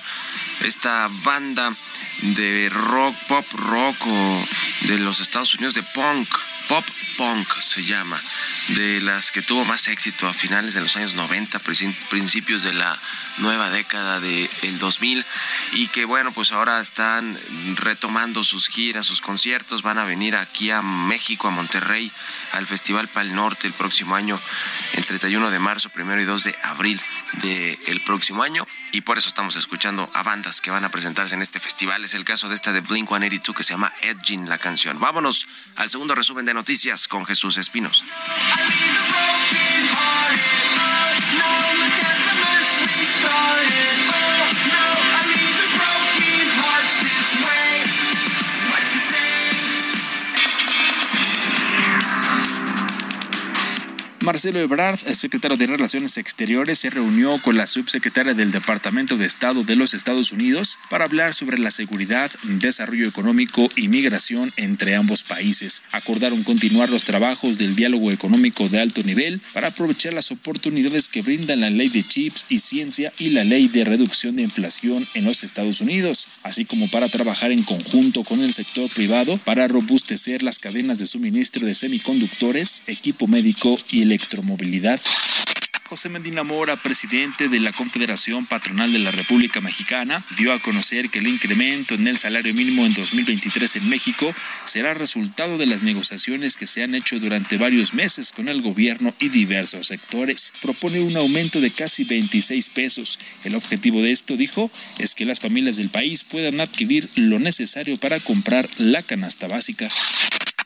Esta 0.62 1.08
banda 1.24 1.72
de 2.20 2.68
rock, 2.68 3.16
pop 3.26 3.46
rock 3.54 3.96
o 4.06 4.46
de 4.82 4.98
los 4.98 5.20
Estados 5.20 5.54
Unidos, 5.54 5.74
de 5.74 5.82
punk, 5.82 6.28
pop 6.68 6.84
punk 7.16 7.46
se 7.60 7.84
llama, 7.84 8.20
de 8.68 9.00
las 9.00 9.30
que 9.30 9.42
tuvo 9.42 9.64
más 9.64 9.88
éxito 9.88 10.26
a 10.28 10.34
finales 10.34 10.74
de 10.74 10.80
los 10.80 10.96
años 10.96 11.14
90, 11.14 11.58
princi- 11.60 11.94
principios 12.08 12.62
de 12.62 12.72
la 12.72 12.98
nueva 13.38 13.70
década 13.70 14.20
del 14.20 14.78
2000 14.78 15.24
y 15.72 15.88
que 15.88 16.04
bueno, 16.04 16.32
pues 16.32 16.52
ahora 16.52 16.80
están 16.80 17.38
retomando 17.76 18.44
sus 18.44 18.68
giras, 18.68 19.06
sus 19.06 19.20
conciertos, 19.20 19.82
van 19.82 19.98
a 19.98 20.04
venir 20.04 20.36
aquí 20.36 20.70
a 20.70 20.80
México, 20.82 21.48
a 21.48 21.50
Monterrey, 21.50 22.10
al 22.52 22.66
Festival 22.66 23.08
Pal 23.08 23.34
Norte 23.34 23.66
el 23.66 23.72
próximo 23.74 24.14
año, 24.14 24.38
el 24.94 25.04
31 25.04 25.50
de 25.50 25.58
marzo, 25.58 25.90
primero 25.90 26.20
y 26.20 26.24
2 26.24 26.44
de 26.44 26.56
abril 26.64 27.00
del 27.42 28.00
próximo 28.06 28.42
año 28.42 28.66
y 28.92 29.00
por 29.00 29.18
eso 29.18 29.28
estamos 29.28 29.56
escuchando 29.56 30.08
a 30.14 30.22
bandas 30.22 30.60
que 30.60 30.70
van 30.70 30.84
a 30.84 30.90
presentarse 30.90 31.34
en 31.34 31.42
este 31.42 31.58
festival. 31.58 32.04
Es 32.04 32.14
el 32.14 32.24
caso 32.24 32.48
de 32.48 32.54
esta 32.54 32.72
de 32.72 32.80
Blink 32.80 33.08
182 33.08 33.56
que 33.56 33.64
se 33.64 33.72
llama 33.72 33.92
Edging 34.02 34.48
la 34.48 34.58
canción. 34.58 35.00
Vámonos 35.00 35.46
al 35.76 35.90
segundo 35.90 36.14
resumen 36.14 36.44
de 36.44 36.54
noticias 36.54 37.08
con 37.08 37.24
Jesús 37.24 37.56
Espinos. 37.56 38.04
Marcelo 54.22 54.60
Ebrard, 54.60 55.00
el 55.06 55.16
secretario 55.16 55.56
de 55.56 55.66
Relaciones 55.66 56.16
Exteriores, 56.16 56.78
se 56.78 56.90
reunió 56.90 57.42
con 57.42 57.56
la 57.56 57.66
subsecretaria 57.66 58.34
del 58.34 58.52
Departamento 58.52 59.16
de 59.16 59.26
Estado 59.26 59.64
de 59.64 59.74
los 59.74 59.94
Estados 59.94 60.30
Unidos 60.30 60.78
para 60.90 61.06
hablar 61.06 61.34
sobre 61.34 61.58
la 61.58 61.72
seguridad, 61.72 62.30
desarrollo 62.44 63.08
económico 63.08 63.68
y 63.74 63.88
migración 63.88 64.52
entre 64.56 64.94
ambos 64.94 65.24
países. 65.24 65.82
Acordaron 65.90 66.44
continuar 66.44 66.88
los 66.88 67.02
trabajos 67.02 67.58
del 67.58 67.74
diálogo 67.74 68.12
económico 68.12 68.68
de 68.68 68.78
alto 68.78 69.02
nivel 69.02 69.40
para 69.52 69.68
aprovechar 69.68 70.12
las 70.12 70.30
oportunidades 70.30 71.08
que 71.08 71.22
brindan 71.22 71.60
la 71.60 71.70
ley 71.70 71.88
de 71.88 72.04
chips 72.04 72.46
y 72.48 72.60
ciencia 72.60 73.12
y 73.18 73.30
la 73.30 73.42
ley 73.42 73.66
de 73.66 73.84
reducción 73.84 74.36
de 74.36 74.44
inflación 74.44 75.04
en 75.14 75.24
los 75.24 75.42
Estados 75.42 75.80
Unidos, 75.80 76.28
así 76.44 76.64
como 76.64 76.88
para 76.92 77.08
trabajar 77.08 77.50
en 77.50 77.64
conjunto 77.64 78.22
con 78.22 78.40
el 78.40 78.54
sector 78.54 78.88
privado 78.88 79.36
para 79.38 79.66
robustecer 79.66 80.44
las 80.44 80.60
cadenas 80.60 81.00
de 81.00 81.06
suministro 81.06 81.66
de 81.66 81.74
semiconductores, 81.74 82.84
equipo 82.86 83.26
médico 83.26 83.76
y 83.90 84.11
electromovilidad. 84.12 85.00
José 85.92 86.08
Medina 86.08 86.42
Mora, 86.42 86.76
presidente 86.76 87.50
de 87.50 87.60
la 87.60 87.70
Confederación 87.70 88.46
Patronal 88.46 88.94
de 88.94 88.98
la 88.98 89.10
República 89.10 89.60
Mexicana, 89.60 90.24
dio 90.38 90.54
a 90.54 90.58
conocer 90.58 91.10
que 91.10 91.18
el 91.18 91.28
incremento 91.28 91.92
en 91.92 92.08
el 92.08 92.16
salario 92.16 92.54
mínimo 92.54 92.86
en 92.86 92.94
2023 92.94 93.76
en 93.76 93.90
México 93.90 94.34
será 94.64 94.94
resultado 94.94 95.58
de 95.58 95.66
las 95.66 95.82
negociaciones 95.82 96.56
que 96.56 96.66
se 96.66 96.82
han 96.82 96.94
hecho 96.94 97.20
durante 97.20 97.58
varios 97.58 97.92
meses 97.92 98.32
con 98.32 98.48
el 98.48 98.62
gobierno 98.62 99.14
y 99.18 99.28
diversos 99.28 99.88
sectores. 99.88 100.54
Propone 100.62 101.02
un 101.02 101.18
aumento 101.18 101.60
de 101.60 101.70
casi 101.70 102.04
26 102.04 102.70
pesos. 102.70 103.18
El 103.44 103.54
objetivo 103.54 104.00
de 104.00 104.12
esto, 104.12 104.38
dijo, 104.38 104.70
es 104.96 105.14
que 105.14 105.26
las 105.26 105.40
familias 105.40 105.76
del 105.76 105.90
país 105.90 106.24
puedan 106.24 106.62
adquirir 106.62 107.10
lo 107.16 107.38
necesario 107.38 107.98
para 107.98 108.18
comprar 108.18 108.66
la 108.78 109.02
canasta 109.02 109.46
básica. 109.46 109.90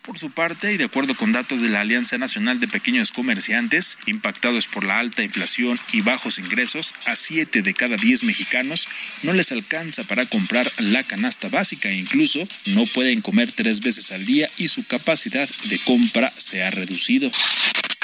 Por 0.07 0.19
su 0.21 0.31
parte, 0.31 0.73
y 0.73 0.77
de 0.77 0.85
acuerdo 0.85 1.17
con 1.17 1.33
datos 1.33 1.61
de 1.61 1.69
la 1.69 1.81
Alianza 1.81 2.17
Nacional 2.17 2.61
de 2.61 2.69
Pequeños 2.69 3.11
Comerciantes, 3.11 3.99
impactados 4.07 4.69
por 4.69 4.87
la 4.87 5.01
alta 5.01 5.15
inflación 5.22 5.79
y 5.92 6.00
bajos 6.00 6.38
ingresos, 6.38 6.94
a 7.05 7.16
7 7.16 7.62
de 7.62 7.74
cada 7.74 7.96
10 7.96 8.24
mexicanos 8.24 8.88
no 9.22 9.33
les 9.33 9.52
alcanza 9.52 10.05
para 10.05 10.26
comprar 10.26 10.70
la 10.79 11.02
canasta 11.02 11.48
básica 11.48 11.88
e 11.88 11.96
incluso 11.96 12.46
no 12.66 12.87
pueden 12.87 13.20
comer 13.20 13.52
tres 13.52 13.81
veces 13.81 14.12
al 14.12 14.24
día 14.24 14.50
y 14.57 14.68
su 14.68 14.87
capacidad 14.87 15.48
de 15.64 15.79
compra 15.79 16.33
se 16.37 16.62
ha 16.62 16.70
reducido. 16.70 17.31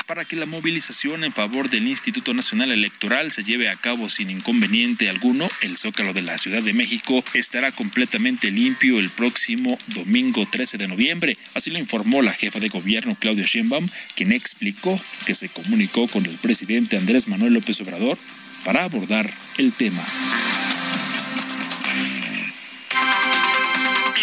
Para 0.07 0.25
que 0.25 0.37
la 0.37 0.47
movilización 0.47 1.25
en 1.25 1.33
favor 1.33 1.71
del 1.71 1.87
Instituto 1.87 2.35
Nacional 2.35 2.73
Electoral 2.73 3.33
se 3.33 3.45
lleve 3.45 3.69
a 3.69 3.77
cabo 3.77 4.09
sin 4.09 4.31
inconveniente 4.31 5.09
alguno, 5.09 5.49
el 5.61 5.77
Zócalo 5.77 6.13
de 6.13 6.23
la 6.23 6.39
Ciudad 6.39 6.63
de 6.63 6.73
México 6.73 7.25
estará 7.35 7.73
completamente 7.73 8.51
limpio 8.51 8.99
el 8.99 9.11
próximo 9.11 9.79
domingo 9.89 10.47
13 10.51 10.79
de 10.79 10.89
noviembre. 10.89 11.39
Así 11.55 11.71
lo 11.71 11.79
informó 11.79 12.21
la 12.23 12.35
jefa 12.35 12.59
de 12.59 12.69
gobierno 12.69 13.17
Claudia 13.19 13.45
Sheinbaum, 13.47 13.89
quien 14.15 14.33
explicó 14.33 15.01
que 15.25 15.35
se 15.35 15.49
comunicó 15.49 16.09
con 16.09 16.27
el 16.27 16.37
presidente 16.37 16.97
Andrés 16.97 17.29
Manuel 17.29 17.55
López 17.55 17.81
Obrador 17.81 18.19
para 18.65 18.85
abordar 18.85 19.31
el 19.59 19.73
tema. 19.73 20.03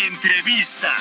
Entrevista. 0.07 0.95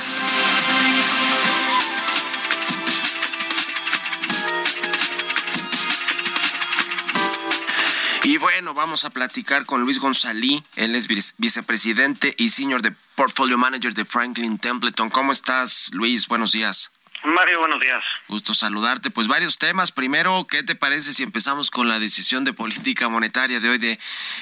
Y 8.28 8.36
bueno, 8.36 8.74
vamos 8.74 9.06
a 9.06 9.10
platicar 9.10 9.64
con 9.64 9.80
Luis 9.84 9.98
González. 10.00 10.60
Él 10.76 10.94
es 10.94 11.08
vice- 11.08 11.32
vicepresidente 11.38 12.34
y 12.36 12.50
senior 12.50 12.82
de 12.82 12.92
Portfolio 13.14 13.56
Manager 13.56 13.94
de 13.94 14.04
Franklin 14.04 14.58
Templeton. 14.58 15.08
¿Cómo 15.08 15.32
estás, 15.32 15.88
Luis? 15.94 16.28
Buenos 16.28 16.52
días. 16.52 16.90
Mario, 17.24 17.58
buenos 17.60 17.80
días. 17.80 18.04
Gusto 18.28 18.52
saludarte. 18.52 19.10
Pues 19.10 19.28
varios 19.28 19.56
temas. 19.56 19.92
Primero, 19.92 20.46
¿qué 20.46 20.62
te 20.62 20.74
parece 20.74 21.14
si 21.14 21.22
empezamos 21.22 21.70
con 21.70 21.88
la 21.88 21.98
decisión 21.98 22.44
de 22.44 22.52
política 22.52 23.08
monetaria 23.08 23.60
de 23.60 23.68
hoy 23.70 23.78
de 23.78 23.98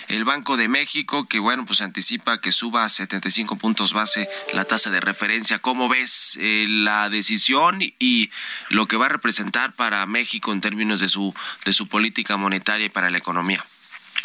el 0.09 0.25
Banco 0.25 0.57
de 0.57 0.67
México, 0.67 1.29
que 1.29 1.39
bueno, 1.39 1.65
pues 1.65 1.81
anticipa 1.81 2.41
que 2.41 2.51
suba 2.51 2.85
a 2.85 2.89
75 2.89 3.55
puntos 3.57 3.93
base 3.93 4.29
la 4.53 4.65
tasa 4.65 4.91
de 4.91 4.99
referencia? 5.01 5.61
¿Cómo 5.61 5.89
ves 5.89 6.37
eh, 6.41 6.67
la 6.69 7.09
decisión 7.09 7.79
y 7.81 8.31
lo 8.69 8.87
que 8.89 8.97
va 8.97 9.07
a 9.07 9.11
representar 9.11 9.73
para 9.75 10.05
México 10.07 10.53
en 10.53 10.61
términos 10.61 10.99
de 10.99 11.09
su 11.09 11.33
de 11.65 11.73
su 11.73 11.87
política 11.87 12.37
monetaria 12.37 12.87
y 12.87 12.91
para 12.91 13.11
la 13.11 13.19
economía? 13.19 13.65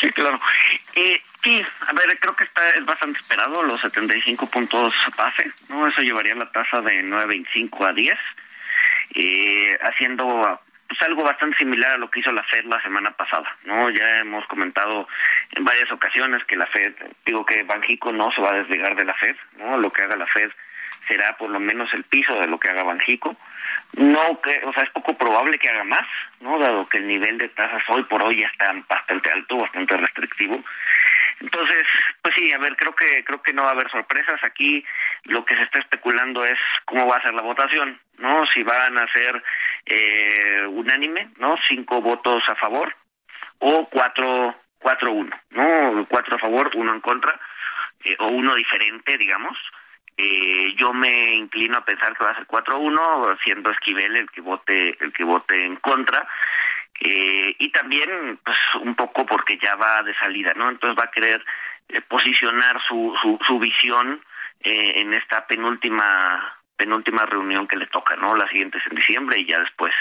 Sí, 0.02 0.10
claro. 0.10 0.40
Eh, 0.96 1.22
sí, 1.44 1.62
a 1.88 1.94
ver, 1.94 2.18
creo 2.20 2.36
que 2.36 2.44
está 2.44 2.72
es 2.72 2.84
bastante 2.84 3.20
esperado 3.20 3.62
los 3.62 3.80
75 3.82 4.50
puntos 4.50 4.96
base, 5.16 5.52
¿no? 5.70 5.88
Eso 5.88 6.02
llevaría 6.02 6.34
la 6.34 6.52
tasa 6.52 6.82
de 6.82 7.04
9.25 7.04 7.88
a 7.88 7.94
10, 7.94 8.18
eh, 9.14 9.78
haciendo 9.84 10.60
pues 10.92 11.04
algo 11.04 11.24
bastante 11.24 11.56
similar 11.56 11.92
a 11.92 11.98
lo 11.98 12.12
que 12.12 12.20
hizo 12.20 12.34
la 12.34 12.44
Fed 12.44 12.66
la 12.66 12.82
semana 12.82 13.12
pasada, 13.12 13.56
¿no? 13.64 13.90
Ya 13.92 14.18
hemos 14.18 14.46
comentado 14.48 15.08
en 15.52 15.64
varias 15.64 15.90
ocasiones 15.90 16.44
que 16.44 16.58
la 16.58 16.68
Fed, 16.68 16.94
digo 17.26 17.46
que 17.46 17.64
Banjico 17.64 18.12
no 18.12 18.30
se 18.34 18.42
va 18.42 18.50
a 18.50 18.58
desligar 18.58 18.98
de 18.98 19.06
la 19.06 19.14
Fed, 19.14 19.38
¿no? 19.58 19.78
Lo 19.78 19.90
que 19.94 20.02
haga 20.02 20.18
la 20.18 20.28
Fed 20.28 20.52
será 21.08 21.38
por 21.38 21.50
lo 21.50 21.62
menos 21.62 21.94
el 21.94 22.04
piso 22.04 22.38
de 22.38 22.48
lo 22.48 22.60
que 22.60 22.70
haga 22.70 22.84
Banjico. 22.84 23.38
No 23.94 24.42
que, 24.42 24.62
o 24.66 24.74
sea, 24.74 24.84
es 24.84 24.90
poco 24.90 25.18
probable 25.18 25.58
que 25.60 25.70
haga 25.70 25.86
más, 25.86 26.06
¿no? 26.42 26.60
Dado 26.60 26.90
que 26.90 26.98
el 26.98 27.08
nivel 27.08 27.38
de 27.38 27.48
tasas 27.48 27.84
hoy 27.88 28.04
por 28.04 28.22
hoy 28.22 28.42
ya 28.42 28.48
está 28.48 28.74
bastante 28.90 29.32
alto, 29.32 29.60
bastante 29.60 29.96
restrictivo. 29.96 30.62
Entonces, 31.40 31.88
pues 32.22 32.36
sí, 32.38 32.52
a 32.52 32.58
ver, 32.58 32.76
creo 32.76 32.94
que 32.94 33.24
creo 33.24 33.42
que 33.42 33.54
no 33.54 33.64
va 33.64 33.70
a 33.70 33.72
haber 33.72 33.90
sorpresas 33.90 34.44
aquí. 34.44 34.84
Lo 35.24 35.46
que 35.46 35.56
se 35.56 35.64
está 35.64 35.80
especulando 35.80 36.44
es 36.46 36.60
cómo 36.86 37.08
va 37.08 37.16
a 37.16 37.22
ser 37.22 37.34
la 37.34 37.42
votación, 37.42 38.00
¿no? 38.18 38.46
Si 38.48 38.62
van 38.62 38.98
a 38.98 39.08
ser 39.12 39.42
eh, 39.86 40.66
unánime, 40.68 41.32
¿no? 41.38 41.56
Cinco 41.68 42.02
votos 42.02 42.44
a 42.48 42.56
favor 42.56 42.96
o 43.60 43.88
cuatro, 43.90 44.56
cuatro 44.80 45.12
uno, 45.12 45.36
¿no? 45.52 46.06
Cuatro 46.10 46.36
a 46.36 46.40
favor, 46.40 46.72
uno 46.76 46.94
en 46.94 47.02
contra, 47.02 47.40
eh, 48.04 48.16
o 48.20 48.28
uno 48.28 48.56
diferente, 48.56 49.18
digamos. 49.18 49.58
Eh, 50.18 50.76
yo 50.78 50.94
me 50.94 51.36
inclino 51.36 51.78
a 51.78 51.86
pensar 51.86 52.16
que 52.16 52.24
va 52.24 52.32
a 52.32 52.36
ser 52.36 52.46
4-1, 52.46 53.38
siendo 53.44 53.72
Esquivel 53.72 54.18
el 54.18 54.30
que 54.30 54.42
vote 54.42 54.98
el 55.00 55.14
que 55.14 55.24
vote 55.24 55.66
en 55.66 55.78
contra. 55.78 56.28
Eh, 57.00 57.56
y 57.58 57.72
también, 57.72 58.40
pues, 58.44 58.58
un 58.82 58.94
poco 58.96 59.26
porque 59.26 59.58
ya 59.58 59.76
va 59.76 60.04
de 60.04 60.14
salida, 60.16 60.54
¿no? 60.56 60.70
Entonces 60.70 61.00
va 61.00 61.08
a 61.08 61.12
querer 61.12 61.44
eh, 61.90 62.02
posicionar 62.02 62.80
su, 62.88 63.16
su, 63.22 63.40
su 63.48 63.58
visión 63.58 64.22
eh, 64.64 64.94
en 64.98 65.14
esta 65.14 65.48
penúltima 65.48 66.61
penúltima 66.82 67.28
reunión 67.28 67.68
que 67.68 67.78
le 67.78 67.86
toca, 67.86 68.16
¿no? 68.16 68.36
La 68.36 68.48
siguiente 68.48 68.80
es 68.80 68.88
en 68.90 68.96
diciembre 68.98 69.40
y 69.40 69.46
ya 69.46 69.60
después 69.60 69.94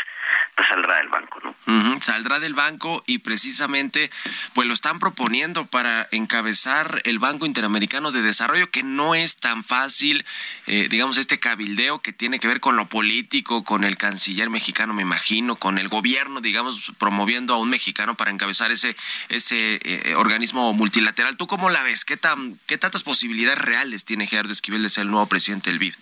pues 0.56 0.66
saldrá 0.68 0.96
del 0.96 1.08
banco, 1.08 1.40
¿no? 1.42 2.00
Saldrá 2.00 2.40
del 2.40 2.54
banco 2.54 3.02
y 3.06 3.18
precisamente 3.18 4.10
pues 4.54 4.66
lo 4.66 4.72
están 4.72 4.98
proponiendo 4.98 5.66
para 5.66 6.08
encabezar 6.10 7.02
el 7.04 7.18
Banco 7.18 7.44
Interamericano 7.44 8.12
de 8.12 8.22
Desarrollo, 8.22 8.70
que 8.70 8.82
no 8.82 9.14
es 9.14 9.38
tan 9.38 9.62
fácil, 9.62 10.24
eh, 10.66 10.88
digamos, 10.88 11.18
este 11.18 11.38
cabildeo 11.38 11.98
que 11.98 12.14
tiene 12.14 12.40
que 12.40 12.48
ver 12.48 12.60
con 12.60 12.76
lo 12.76 12.88
político, 12.88 13.62
con 13.62 13.84
el 13.84 13.98
canciller 13.98 14.48
mexicano, 14.48 14.94
me 14.94 15.02
imagino, 15.02 15.56
con 15.56 15.76
el 15.76 15.88
gobierno, 15.88 16.40
digamos, 16.40 16.92
promoviendo 16.98 17.54
a 17.54 17.58
un 17.58 17.68
mexicano 17.68 18.14
para 18.14 18.30
encabezar 18.30 18.72
ese, 18.72 18.96
ese 19.28 19.80
eh, 19.82 20.14
organismo 20.14 20.72
multilateral. 20.72 21.36
¿Tú 21.36 21.46
cómo 21.46 21.68
la 21.68 21.82
ves? 21.82 22.06
¿Qué, 22.06 22.16
tan, 22.16 22.58
¿Qué 22.66 22.78
tantas 22.78 23.02
posibilidades 23.02 23.58
reales 23.58 24.06
tiene 24.06 24.26
Gerardo 24.26 24.52
Esquivel 24.52 24.82
de 24.82 24.90
ser 24.90 25.02
el 25.02 25.10
nuevo 25.10 25.26
presidente 25.26 25.68
del 25.68 25.78
BID? 25.78 25.94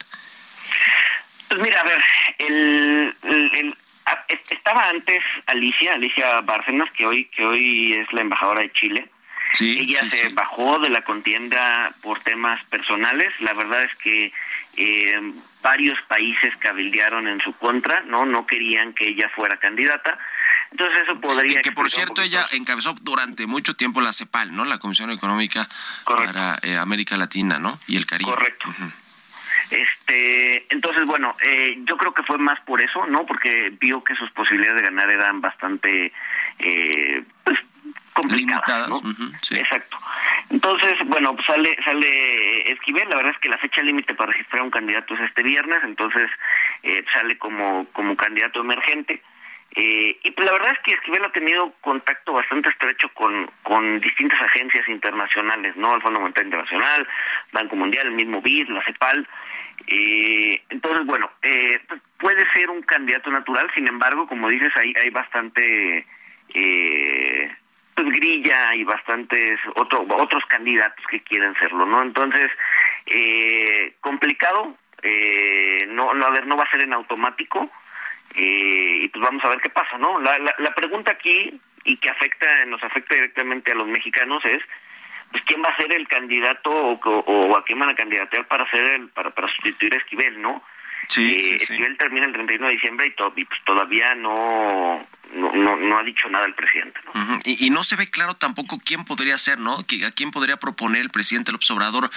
Pues 1.49 1.61
mira, 1.61 1.81
a 1.81 1.85
ver, 1.85 2.03
el, 2.39 3.15
el- 3.23 3.51
el- 3.55 3.75
a- 4.07 4.25
es- 4.29 4.51
estaba 4.53 4.89
antes 4.89 5.23
Alicia, 5.47 5.95
Alicia 5.95 6.41
Bárcenas, 6.43 6.91
que 6.93 7.07
hoy 7.07 7.25
que 7.27 7.45
hoy 7.47 7.95
es 7.95 8.13
la 8.13 8.21
embajadora 8.21 8.63
de 8.63 8.73
Chile. 8.73 9.09
Sí, 9.55 9.79
Ella 9.81 10.01
sí, 10.03 10.11
se 10.11 10.29
sí. 10.29 10.35
bajó 10.35 10.79
de 10.79 10.91
la 10.91 11.03
contienda 11.03 11.93
por 12.03 12.21
temas 12.21 12.63
personales. 12.67 13.33
La 13.41 13.55
verdad 13.55 13.83
es 13.85 13.95
que 13.97 14.31
eh, 14.77 15.33
varios 15.63 15.99
países 16.03 16.55
cabildearon 16.59 17.27
en 17.27 17.41
su 17.41 17.53
contra, 17.55 18.03
no 18.03 18.27
no 18.27 18.47
querían 18.47 18.93
que 18.93 19.09
ella 19.09 19.31
fuera 19.35 19.57
candidata. 19.57 20.19
Entonces 20.71 21.05
eso 21.05 21.19
podría 21.19 21.57
Que, 21.57 21.63
que 21.63 21.73
por 21.73 21.91
cierto 21.91 22.21
ella 22.21 22.47
encabezó 22.53 22.95
durante 23.01 23.47
mucho 23.47 23.75
tiempo 23.75 24.03
la 24.03 24.13
CEPAL, 24.13 24.55
¿no? 24.55 24.67
La 24.67 24.79
Comisión 24.79 25.11
Económica 25.11 25.67
para 26.05 26.59
eh, 26.63 26.77
América 26.77 27.17
Latina, 27.17 27.59
¿no? 27.59 27.81
Y 27.87 27.97
el 27.97 28.05
Caribe. 28.05 28.31
Correcto. 28.31 28.69
Este, 29.71 30.65
entonces, 30.71 31.07
bueno, 31.07 31.37
eh, 31.45 31.79
yo 31.85 31.97
creo 31.97 32.15
que 32.15 32.23
fue 32.23 32.39
más 32.39 32.59
por 32.61 32.83
eso, 32.83 33.07
¿no? 33.07 33.27
Porque 33.27 33.73
vio 33.79 34.03
que 34.03 34.15
sus 34.15 34.31
posibilidades 34.31 34.83
de 34.83 34.89
ganar 34.89 35.11
eran 35.11 35.41
bastante, 35.41 36.13
eh, 36.59 37.23
pues, 37.45 37.59
complicadas, 38.15 38.89
¿no? 38.89 39.01
Sí. 39.43 39.57
Exacto. 39.57 39.97
Entonces, 40.51 40.95
bueno, 41.07 41.35
pues 41.35 41.47
sale 41.47 41.77
sale 41.85 42.73
Esquivel, 42.73 43.09
la 43.09 43.17
verdad 43.17 43.33
es 43.33 43.39
que 43.39 43.49
la 43.49 43.59
fecha 43.59 43.83
límite 43.83 44.15
para 44.15 44.33
registrar 44.33 44.63
un 44.63 44.71
candidato 44.71 45.15
es 45.15 45.21
este 45.21 45.43
viernes, 45.43 45.79
entonces 45.85 46.31
eh, 46.83 47.05
sale 47.13 47.39
como 47.39 47.87
como 47.93 48.17
candidato 48.17 48.61
emergente. 48.61 49.23
Eh, 49.77 50.19
y 50.25 50.31
pues 50.31 50.47
la 50.47 50.53
verdad 50.53 50.73
es 50.73 50.79
que 50.81 50.95
Esquivel 50.95 51.25
ha 51.25 51.33
tenido 51.33 51.73
contacto 51.83 52.33
bastante 52.33 52.71
estrecho 52.71 53.09
con, 53.11 53.51
con 53.63 54.01
distintas 54.01 54.41
agencias 54.41 54.89
internacionales, 54.89 55.77
¿no? 55.77 55.95
El 55.95 56.03
Fondo 56.03 56.21
Monetario 56.21 56.47
Internacional, 56.47 57.07
Banco 57.53 57.77
Mundial, 57.77 58.07
el 58.07 58.15
mismo 58.15 58.41
BID, 58.41 58.69
la 58.71 58.83
CEPAL. 58.85 59.29
Eh, 59.87 60.63
entonces, 60.69 61.07
bueno, 61.07 61.31
eh, 61.43 61.81
pues, 61.89 62.01
puede 62.19 62.45
ser 62.53 62.69
un 62.71 62.83
candidato 62.83 63.31
natural, 63.31 63.71
sin 63.75 63.87
embargo, 63.87 64.27
como 64.27 64.49
dices, 64.49 64.73
hay, 64.77 64.93
hay 65.03 65.11
bastante 65.11 66.07
eh, 66.55 67.57
pues 67.95 68.09
grilla 68.11 68.75
y 68.75 68.85
bastantes 68.85 69.59
otro, 69.77 70.07
otros 70.09 70.45
candidatos 70.47 71.05
que 71.11 71.21
quieren 71.21 71.55
serlo, 71.55 71.87
¿no? 71.87 72.03
Entonces, 72.03 72.51
eh, 73.07 73.95
complicado, 74.01 74.77
eh, 75.03 75.87
no, 75.89 76.15
no, 76.15 76.27
a 76.27 76.31
ver, 76.31 76.47
no 76.47 76.57
va 76.57 76.65
a 76.65 76.71
ser 76.71 76.83
en 76.83 76.93
automático, 76.93 77.71
eh, 78.35 78.99
y 79.03 79.09
pues 79.09 79.23
vamos 79.23 79.45
a 79.45 79.49
ver 79.49 79.61
qué 79.61 79.71
pasa, 79.71 79.99
¿no? 79.99 80.21
La, 80.21 80.39
la, 80.39 80.55
la 80.59 80.75
pregunta 80.75 81.13
aquí, 81.13 81.61
y 81.85 81.97
que 81.97 82.11
afecta, 82.11 82.65
nos 82.67 82.83
afecta 82.83 83.15
directamente 83.15 83.73
a 83.73 83.75
los 83.75 83.89
mexicanos, 83.89 84.45
es, 84.45 84.63
pues, 85.31 85.43
¿quién 85.45 85.63
va 85.63 85.69
a 85.69 85.77
ser 85.77 85.93
el 85.93 86.07
candidato 86.09 86.71
o, 86.71 86.99
o 87.01 87.57
a 87.57 87.65
quién 87.65 87.79
van 87.79 87.91
a 87.91 87.95
candidatear 87.95 88.47
para 88.49 88.69
ser 88.71 88.83
el, 88.83 89.09
para, 89.09 89.31
para 89.31 89.49
sustituir 89.49 89.95
a 89.95 89.99
Esquivel, 89.99 90.41
¿no? 90.41 90.63
Sí, 91.09 91.23
Eh, 91.23 91.41
sí, 91.41 91.67
sí. 91.67 91.73
Esquivel 91.73 91.97
termina 91.97 92.27
el 92.27 92.33
31 92.35 92.67
de 92.67 92.73
diciembre 92.75 93.07
y, 93.07 93.15
to- 93.15 93.33
y, 93.35 93.45
pues 93.47 93.59
todavía 93.65 94.15
no, 94.15 95.07
no, 95.33 95.53
no, 95.55 95.77
no 95.77 95.99
ha 95.99 96.03
dicho 96.03 96.29
nada 96.29 96.45
el 96.45 96.53
presidente, 96.55 97.01
¿no? 97.07 97.39
Y, 97.47 97.65
y 97.67 97.71
no 97.71 97.83
se 97.83 97.97
ve 97.97 98.11
claro 98.11 98.35
tampoco 98.35 98.79
quién 98.79 99.07
podría 99.07 99.39
ser, 99.39 99.59
¿no? 99.59 99.79
¿A 99.79 100.11
quién 100.15 100.31
podría 100.33 100.59
proponer 100.59 101.01
el 101.01 101.09
presidente 101.09 101.51
López 101.51 101.71
Obrador 101.71 102.11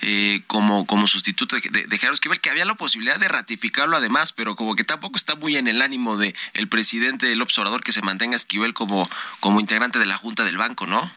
eh, 0.00 0.40
como, 0.46 0.86
como 0.86 1.06
sustituto 1.08 1.56
de, 1.56 1.86
de, 1.86 1.96
Esquivel? 1.96 2.40
Que 2.40 2.48
había 2.48 2.64
la 2.64 2.74
posibilidad 2.74 3.18
de 3.18 3.28
ratificarlo 3.28 3.96
además, 3.98 4.32
pero 4.32 4.56
como 4.56 4.76
que 4.76 4.84
tampoco 4.84 5.16
está 5.18 5.34
muy 5.36 5.58
en 5.58 5.68
el 5.68 5.82
ánimo 5.82 6.16
de 6.16 6.34
el 6.54 6.68
presidente 6.68 7.34
López 7.36 7.58
Obrador 7.58 7.82
que 7.82 7.92
se 7.92 8.00
mantenga 8.00 8.36
Esquivel 8.36 8.72
como, 8.72 9.06
como 9.40 9.60
integrante 9.60 9.98
de 9.98 10.06
la 10.06 10.16
Junta 10.16 10.44
del 10.44 10.56
Banco, 10.56 10.86
¿no? 10.86 11.10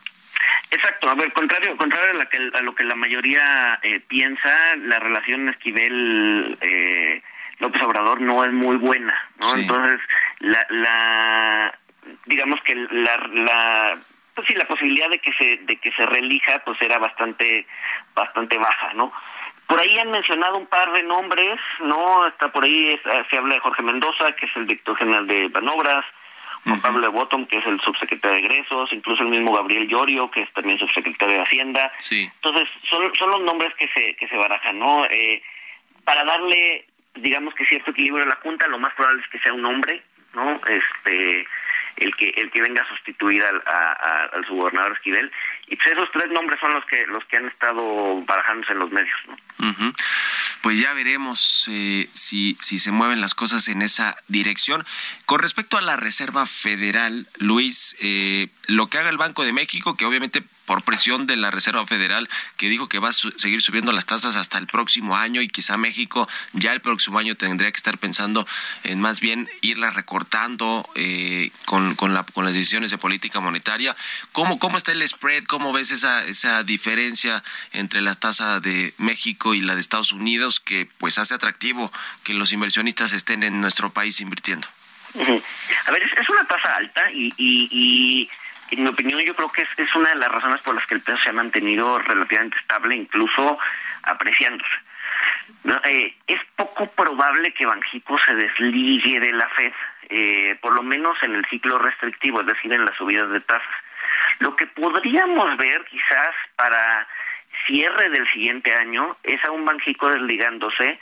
Exacto, 0.71 1.09
a 1.09 1.15
ver, 1.15 1.33
contrario, 1.33 1.75
contrario 1.75 2.11
a, 2.11 2.17
la 2.17 2.25
que, 2.27 2.37
a 2.37 2.61
lo 2.61 2.73
que 2.73 2.85
la 2.85 2.95
mayoría 2.95 3.77
eh, 3.83 3.99
piensa, 4.07 4.75
la 4.77 4.99
relación 4.99 5.49
Esquivel 5.49 6.57
eh, 6.61 7.21
López 7.59 7.81
Obrador 7.81 8.21
no 8.21 8.43
es 8.45 8.53
muy 8.53 8.77
buena, 8.77 9.13
¿no? 9.41 9.49
Sí. 9.49 9.61
Entonces, 9.61 9.99
la, 10.39 10.65
la, 10.69 11.77
digamos 12.25 12.61
que 12.61 12.75
la, 12.75 13.17
la, 13.33 13.99
pues 14.33 14.47
sí, 14.47 14.53
la 14.53 14.65
posibilidad 14.65 15.09
de 15.09 15.19
que 15.19 15.33
se, 15.33 15.57
de 15.57 15.75
que 15.75 15.91
se 15.91 16.05
reelija, 16.05 16.59
pues 16.59 16.81
era 16.81 16.97
bastante, 16.99 17.67
bastante 18.15 18.57
baja, 18.57 18.93
¿no? 18.93 19.11
Por 19.67 19.77
ahí 19.77 19.99
han 19.99 20.11
mencionado 20.11 20.57
un 20.57 20.67
par 20.67 20.91
de 20.93 21.03
nombres, 21.03 21.59
¿no? 21.81 22.27
Está 22.27 22.49
por 22.49 22.63
ahí, 22.63 22.91
eh, 22.91 23.23
se 23.29 23.37
habla 23.37 23.55
de 23.55 23.59
Jorge 23.59 23.83
Mendoza, 23.83 24.31
que 24.37 24.45
es 24.45 24.55
el 24.55 24.67
director 24.67 24.97
general 24.97 25.27
de 25.27 25.49
Banobras, 25.49 26.05
Juan 26.63 26.81
Pablo 26.81 27.01
de 27.01 27.07
Bottom, 27.07 27.45
que 27.47 27.57
es 27.57 27.65
el 27.65 27.79
subsecretario 27.81 28.37
de 28.37 28.45
Egresos, 28.45 28.93
incluso 28.93 29.23
el 29.23 29.29
mismo 29.29 29.53
Gabriel 29.53 29.87
Llorio, 29.87 30.29
que 30.29 30.41
es 30.41 30.53
también 30.53 30.77
subsecretario 30.77 31.35
de 31.35 31.43
Hacienda. 31.43 31.91
Sí. 31.97 32.29
Entonces, 32.35 32.69
son, 32.89 33.11
son 33.17 33.31
los 33.31 33.41
nombres 33.41 33.73
que 33.75 33.87
se, 33.87 34.15
que 34.15 34.27
se 34.27 34.37
barajan, 34.37 34.77
¿no? 34.77 35.05
Eh, 35.05 35.41
para 36.03 36.23
darle, 36.23 36.85
digamos 37.15 37.53
que 37.55 37.65
cierto 37.65 37.91
equilibrio 37.91 38.25
a 38.25 38.29
la 38.29 38.35
Junta, 38.35 38.67
lo 38.67 38.79
más 38.79 38.93
probable 38.93 39.21
es 39.21 39.27
que 39.29 39.39
sea 39.39 39.53
un 39.53 39.65
hombre, 39.65 40.03
¿no? 40.33 40.59
Este, 40.67 41.47
el 42.01 42.15
que 42.15 42.29
el 42.35 42.51
que 42.51 42.61
venga 42.61 42.81
a 42.83 42.87
sustituir 42.89 43.43
al, 43.43 43.61
a- 43.65 44.29
al 44.33 44.45
subgobernador 44.45 44.93
Esquivel. 44.93 45.31
Y 45.67 45.75
pues 45.77 45.87
esos 45.93 46.09
tres 46.11 46.29
nombres 46.31 46.59
son 46.59 46.73
los 46.73 46.83
que 46.85 47.05
los 47.07 47.23
que 47.25 47.37
han 47.37 47.47
estado 47.47 48.21
barajándose 48.25 48.73
en 48.73 48.79
los 48.79 48.91
medios, 48.91 49.15
¿no? 49.27 49.37
Pues 50.61 50.79
ya 50.79 50.93
veremos 50.93 51.67
eh, 51.71 52.07
si, 52.13 52.55
si 52.61 52.77
se 52.79 52.91
mueven 52.91 53.21
las 53.21 53.33
cosas 53.35 53.67
en 53.67 53.81
esa 53.81 54.15
dirección. 54.27 54.85
Con 55.25 55.39
respecto 55.39 55.77
a 55.77 55.81
la 55.81 55.95
Reserva 55.97 56.45
Federal, 56.45 57.27
Luis, 57.37 57.95
eh, 58.01 58.47
lo 58.67 58.87
que 58.87 58.97
haga 58.97 59.09
el 59.09 59.17
Banco 59.17 59.43
de 59.43 59.53
México, 59.53 59.95
que 59.95 60.05
obviamente 60.05 60.43
por 60.71 60.83
presión 60.83 61.27
de 61.27 61.35
la 61.35 61.51
Reserva 61.51 61.85
Federal, 61.85 62.29
que 62.55 62.69
dijo 62.69 62.87
que 62.87 62.97
va 62.97 63.09
a 63.09 63.11
su- 63.11 63.31
seguir 63.31 63.61
subiendo 63.61 63.91
las 63.91 64.05
tasas 64.05 64.37
hasta 64.37 64.57
el 64.57 64.67
próximo 64.67 65.17
año 65.17 65.41
y 65.41 65.49
quizá 65.49 65.75
México 65.75 66.29
ya 66.53 66.71
el 66.71 66.79
próximo 66.79 67.19
año 67.19 67.35
tendría 67.35 67.69
que 67.73 67.75
estar 67.75 67.97
pensando 67.97 68.47
en 68.85 69.01
más 69.01 69.19
bien 69.19 69.49
irla 69.59 69.89
recortando 69.89 70.89
eh, 70.95 71.51
con, 71.65 71.93
con, 71.95 72.13
la, 72.13 72.23
con 72.23 72.45
las 72.45 72.53
decisiones 72.53 72.89
de 72.89 72.97
política 72.97 73.41
monetaria. 73.41 73.97
¿Cómo, 74.31 74.59
cómo 74.59 74.77
está 74.77 74.93
el 74.93 75.05
spread? 75.05 75.43
¿Cómo 75.43 75.73
ves 75.73 75.91
esa, 75.91 76.23
esa 76.23 76.63
diferencia 76.63 77.43
entre 77.73 77.99
la 77.99 78.15
tasa 78.15 78.61
de 78.61 78.93
México 78.97 79.53
y 79.53 79.59
la 79.59 79.75
de 79.75 79.81
Estados 79.81 80.13
Unidos 80.13 80.61
que 80.61 80.87
pues 80.99 81.17
hace 81.17 81.33
atractivo 81.33 81.91
que 82.23 82.33
los 82.33 82.53
inversionistas 82.53 83.11
estén 83.11 83.43
en 83.43 83.59
nuestro 83.59 83.89
país 83.89 84.21
invirtiendo? 84.21 84.69
A 85.17 85.91
ver, 85.91 86.01
es, 86.03 86.29
una 86.29 86.47
tasa 86.47 86.77
alta 86.77 87.01
y 87.11 88.29
en 88.71 88.83
mi 88.83 88.89
opinión 88.89 89.21
yo 89.21 89.35
creo 89.35 89.51
que 89.51 89.63
es, 89.63 89.69
es 89.77 89.93
una 89.95 90.09
de 90.09 90.15
las 90.15 90.31
razones 90.31 90.61
por 90.61 90.75
las 90.75 90.85
que 90.85 90.95
el 90.95 91.01
peso 91.01 91.17
se 91.17 91.29
ha 91.29 91.33
mantenido 91.33 91.99
relativamente 91.99 92.57
estable, 92.57 92.95
incluso 92.95 93.57
apreciándose. 94.03 94.71
Eh, 95.83 96.15
es 96.27 96.39
poco 96.55 96.87
probable 96.87 97.53
que 97.53 97.65
Banjico 97.65 98.17
se 98.25 98.33
desligue 98.33 99.19
de 99.19 99.31
la 99.31 99.47
Fed, 99.49 99.73
eh, 100.09 100.57
por 100.61 100.73
lo 100.73 100.81
menos 100.81 101.21
en 101.21 101.35
el 101.35 101.45
ciclo 101.45 101.77
restrictivo, 101.77 102.41
es 102.41 102.47
decir, 102.47 102.73
en 102.73 102.85
las 102.85 102.95
subidas 102.97 103.29
de 103.29 103.41
tasas. 103.41 103.75
Lo 104.39 104.55
que 104.55 104.67
podríamos 104.67 105.57
ver 105.57 105.85
quizás 105.85 106.35
para 106.55 107.07
cierre 107.67 108.09
del 108.09 108.27
siguiente 108.31 108.73
año 108.73 109.17
es 109.23 109.43
a 109.45 109.51
un 109.51 109.65
Banjico 109.65 110.09
desligándose 110.09 110.99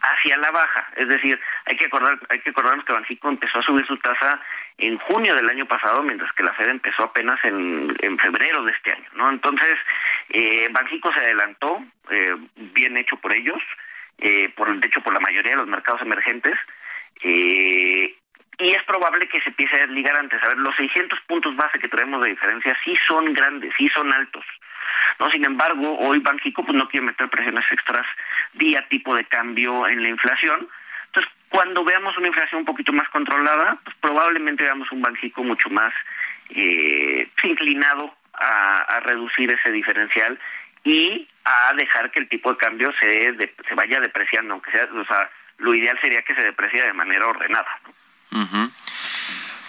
hacia 0.00 0.36
la 0.36 0.50
baja, 0.52 0.88
es 0.96 1.08
decir, 1.08 1.38
hay 1.66 1.76
que 1.76 1.86
acordar, 1.86 2.18
hay 2.28 2.40
que 2.40 2.50
acordarnos 2.50 2.84
que 2.84 2.92
Banjico 2.92 3.28
empezó 3.28 3.58
a 3.58 3.62
subir 3.62 3.84
su 3.86 3.96
tasa 3.98 4.40
en 4.78 4.96
junio 4.98 5.34
del 5.34 5.48
año 5.48 5.66
pasado, 5.66 6.02
mientras 6.02 6.32
que 6.32 6.44
la 6.44 6.54
Fed 6.54 6.68
empezó 6.68 7.02
apenas 7.04 7.38
en, 7.44 7.94
en 8.00 8.18
febrero 8.18 8.62
de 8.62 8.72
este 8.72 8.92
año, 8.92 9.08
¿no? 9.14 9.28
Entonces, 9.30 9.76
eh, 10.30 10.68
Banjico 10.70 11.12
se 11.12 11.20
adelantó, 11.20 11.84
eh, 12.10 12.36
bien 12.56 12.96
hecho 12.96 13.16
por 13.16 13.34
ellos, 13.34 13.58
eh, 14.18 14.48
por 14.56 14.74
de 14.78 14.86
hecho 14.86 15.00
por 15.02 15.12
la 15.12 15.20
mayoría 15.20 15.52
de 15.52 15.58
los 15.58 15.68
mercados 15.68 16.00
emergentes, 16.02 16.54
eh, 17.22 18.14
probable 18.88 19.28
que 19.28 19.40
se 19.42 19.50
empiece 19.50 19.76
a 19.76 19.86
desligar 19.86 20.16
antes. 20.16 20.42
A 20.42 20.48
ver, 20.48 20.58
los 20.58 20.74
600 20.76 21.20
puntos 21.26 21.54
base 21.54 21.78
que 21.78 21.88
traemos 21.88 22.22
de 22.22 22.30
diferencia 22.30 22.76
sí 22.84 22.96
son 23.06 23.32
grandes, 23.34 23.72
sí 23.76 23.88
son 23.88 24.12
altos. 24.12 24.44
No, 25.20 25.30
sin 25.30 25.44
embargo, 25.44 25.96
hoy 25.98 26.18
Banxico 26.20 26.64
pues 26.64 26.76
no 26.76 26.88
quiere 26.88 27.06
meter 27.06 27.28
presiones 27.28 27.64
extras 27.70 28.06
día 28.54 28.86
tipo 28.88 29.14
de 29.14 29.24
cambio 29.26 29.86
en 29.86 30.02
la 30.02 30.08
inflación. 30.08 30.68
Cuando 31.48 31.84
veamos 31.84 32.16
una 32.18 32.28
inflación 32.28 32.60
un 32.60 32.66
poquito 32.66 32.92
más 32.92 33.08
controlada, 33.08 33.78
pues 33.84 33.96
probablemente 34.00 34.64
veamos 34.64 34.90
un 34.92 35.00
Banxico 35.00 35.42
mucho 35.42 35.70
más 35.70 35.92
eh, 36.50 37.28
inclinado 37.42 38.14
a, 38.34 39.00
reducir 39.00 39.50
ese 39.52 39.72
diferencial 39.72 40.38
y 40.84 41.28
a 41.44 41.72
dejar 41.74 42.10
que 42.10 42.20
el 42.20 42.28
tipo 42.28 42.50
de 42.52 42.58
cambio 42.58 42.92
se, 43.00 43.36
se 43.68 43.74
vaya 43.74 44.00
depreciando, 44.00 44.54
aunque 44.54 44.70
sea, 44.70 44.84
o 44.84 45.04
sea, 45.04 45.30
lo 45.58 45.74
ideal 45.74 45.98
sería 46.00 46.22
que 46.22 46.34
se 46.34 46.42
deprecie 46.42 46.82
de 46.82 46.92
manera 46.92 47.26
ordenada. 47.26 47.68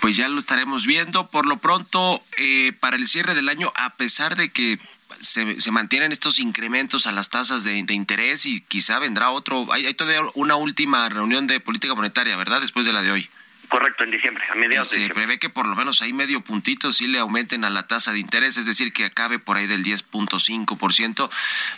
Pues 0.01 0.15
ya 0.15 0.27
lo 0.30 0.39
estaremos 0.39 0.86
viendo. 0.86 1.30
Por 1.30 1.45
lo 1.45 1.57
pronto, 1.57 2.21
eh, 2.38 2.73
para 2.80 2.95
el 2.95 3.07
cierre 3.07 3.36
del 3.36 3.49
año, 3.49 3.71
a 3.75 3.95
pesar 3.95 4.36
de 4.36 4.51
que 4.51 4.80
se, 5.20 5.60
se 5.60 5.72
mantienen 5.72 6.12
estos 6.12 6.39
incrementos 6.39 7.07
a 7.07 7.12
las 7.12 7.30
tasas 7.30 7.64
de, 7.64 7.78
interés 7.78 8.45
y 8.45 8.62
quizá 8.62 8.99
vendrá 8.99 9.32
otro, 9.32 9.72
hay, 9.72 9.86
hay 9.86 9.93
todavía 9.93 10.22
una 10.36 10.55
última 10.55 11.07
reunión 11.10 11.47
de 11.47 11.60
política 11.60 11.95
monetaria, 11.95 12.36
¿verdad? 12.36 12.62
Después 12.62 12.86
de 12.86 12.93
la 12.93 13.01
de 13.01 13.12
hoy. 13.12 13.30
Correcto, 13.70 14.03
en 14.03 14.12
diciembre, 14.12 14.43
a 14.51 14.55
mediados 14.55 14.89
Se 14.89 15.10
prevé 15.10 15.38
que 15.38 15.49
por 15.49 15.68
lo 15.68 15.76
menos 15.76 16.01
ahí 16.01 16.12
medio 16.12 16.41
puntito 16.41 16.91
sí 16.91 17.05
le 17.05 17.20
aumenten 17.20 17.64
a 17.64 17.70
la 17.70 17.86
tasa 17.86 18.12
de 18.12 18.20
interés, 18.20 18.57
es 18.57 18.66
decir, 18.66 18.91
que 18.91 19.05
acabe 19.05 19.38
por 19.38 19.57
ahí 19.57 19.68
del 19.68 19.84
10.5%. 19.84 21.30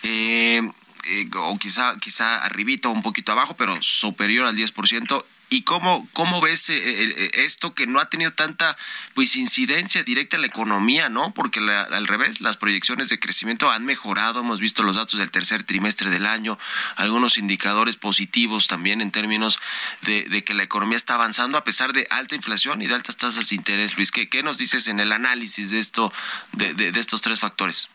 Eh, 0.04 0.62
eh, 1.08 1.30
o 1.36 1.60
quizá, 1.60 1.98
quizá 2.00 2.46
arribito 2.46 2.90
un 2.92 3.02
poquito 3.02 3.34
abajo, 3.34 3.56
pero 3.58 3.78
superior 3.82 4.46
al 4.46 4.56
10%. 4.56 5.26
¿Y 5.54 5.64
cómo, 5.64 6.08
cómo 6.14 6.40
ves 6.40 6.70
eh, 6.70 6.78
eh, 6.78 7.32
esto 7.34 7.74
que 7.74 7.86
no 7.86 8.00
ha 8.00 8.10
tenido 8.10 8.32
tanta 8.32 8.78
pues 9.14 9.36
incidencia 9.36 10.02
directa 10.02 10.38
en 10.38 10.44
la 10.44 10.48
economía, 10.48 11.10
¿no? 11.10 11.34
Porque 11.34 11.60
al 11.60 12.08
revés, 12.08 12.40
las 12.40 12.56
proyecciones 12.56 13.10
de 13.10 13.20
crecimiento 13.20 13.70
han 13.70 13.84
mejorado, 13.84 14.40
hemos 14.40 14.62
visto 14.62 14.82
los 14.82 14.96
datos 14.96 15.20
del 15.20 15.30
tercer 15.30 15.64
trimestre 15.64 16.10
del 16.10 16.26
año, 16.26 16.58
algunos 16.96 17.38
indicadores 17.38 17.98
positivos 17.98 18.68
también 18.68 19.02
en 19.02 19.12
términos 19.12 19.60
de, 20.04 20.42
que 20.46 20.54
la 20.54 20.64
economía 20.64 20.96
está 20.96 21.16
avanzando 21.16 21.58
a 21.58 21.66
pesar 21.66 21.92
de 21.92 22.08
alta 22.12 22.34
inflación 22.34 22.82
y 22.82 22.88
de 22.88 22.96
altas 22.96 23.18
tasas 23.18 23.50
de 23.50 23.56
interés. 23.56 23.98
Luis, 23.98 24.14
¿qué, 24.14 24.30
qué 24.30 24.44
nos 24.44 24.58
dices 24.58 24.88
en 24.88 25.02
el 25.02 25.12
análisis 25.12 25.70
de, 25.72 25.80
esto, 25.80 26.14
de, 26.54 26.74
de, 26.76 26.94
de 26.94 27.00
estos 27.02 27.20
tres 27.20 27.42
factores? 27.42 27.90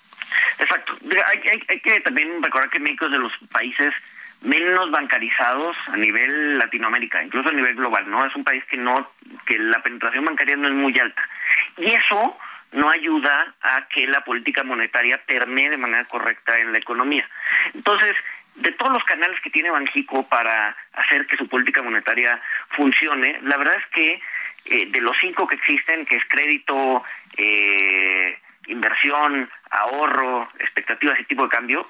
Exacto. 0.58 0.92
Hay, 1.02 1.38
hay, 1.38 1.62
hay 1.68 1.80
que 1.80 2.00
también 2.00 2.42
recordar 2.42 2.68
que 2.68 2.80
México 2.80 3.06
es 3.06 3.12
de 3.12 3.18
los 3.18 3.32
países 3.50 3.94
menos 4.42 4.90
bancarizados 4.90 5.76
a 5.88 5.96
nivel 5.96 6.58
Latinoamérica, 6.58 7.22
incluso 7.22 7.48
a 7.48 7.52
nivel 7.52 7.74
global, 7.74 8.08
¿no? 8.10 8.24
Es 8.24 8.34
un 8.36 8.44
país 8.44 8.64
que 8.66 8.76
no 8.76 9.10
que 9.46 9.58
la 9.58 9.82
penetración 9.82 10.24
bancaria 10.24 10.56
no 10.56 10.68
es 10.68 10.74
muy 10.74 10.98
alta. 10.98 11.28
Y 11.76 11.86
eso 11.86 12.38
no 12.72 12.90
ayuda 12.90 13.54
a 13.62 13.86
que 13.88 14.06
la 14.06 14.22
política 14.22 14.62
monetaria 14.62 15.20
permee 15.26 15.70
de 15.70 15.76
manera 15.76 16.04
correcta 16.04 16.58
en 16.58 16.72
la 16.72 16.78
economía. 16.78 17.26
Entonces, 17.74 18.14
de 18.56 18.72
todos 18.72 18.92
los 18.92 19.04
canales 19.04 19.40
que 19.40 19.50
tiene 19.50 19.70
Banjico 19.70 20.26
para 20.28 20.76
hacer 20.94 21.26
que 21.26 21.36
su 21.36 21.48
política 21.48 21.82
monetaria 21.82 22.40
funcione, 22.70 23.38
la 23.42 23.56
verdad 23.56 23.76
es 23.76 23.86
que 23.94 24.20
eh, 24.66 24.86
de 24.90 25.00
los 25.00 25.16
cinco 25.20 25.46
que 25.46 25.56
existen, 25.56 26.06
que 26.06 26.16
es 26.16 26.24
crédito, 26.28 27.04
eh, 27.36 28.38
inversión, 28.66 29.48
ahorro, 29.70 30.48
expectativas 30.58 31.20
y 31.20 31.24
tipo 31.24 31.44
de 31.44 31.50
cambio, 31.50 31.86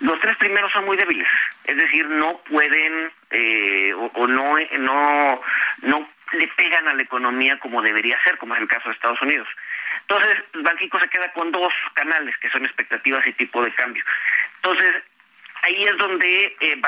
los 0.00 0.18
tres 0.20 0.36
primeros 0.38 0.72
son 0.72 0.84
muy 0.84 0.96
débiles, 0.96 1.28
es 1.64 1.76
decir, 1.76 2.06
no 2.06 2.38
pueden 2.44 3.10
eh, 3.30 3.92
o, 3.94 4.26
no, 4.26 4.56
no, 4.78 5.40
no 5.82 6.08
le 6.32 6.46
pegan 6.48 6.88
a 6.88 6.94
la 6.94 7.02
economía 7.02 7.58
como 7.58 7.82
debería 7.82 8.18
ser, 8.24 8.38
como 8.38 8.54
es 8.54 8.60
el 8.60 8.68
caso 8.68 8.88
de 8.88 8.94
Estados 8.94 9.20
Unidos. 9.22 9.48
Entonces, 10.02 10.38
Banxico 10.54 10.98
se 10.98 11.08
queda 11.08 11.32
con 11.32 11.52
dos 11.52 11.72
canales, 11.94 12.36
que 12.38 12.50
son 12.50 12.64
expectativas 12.64 13.26
y 13.26 13.32
tipo 13.34 13.62
de 13.62 13.72
cambio. 13.74 14.02
Entonces, 14.56 14.90
ahí 15.62 15.84
es 15.84 15.96
donde 15.98 16.56
eh, 16.60 16.80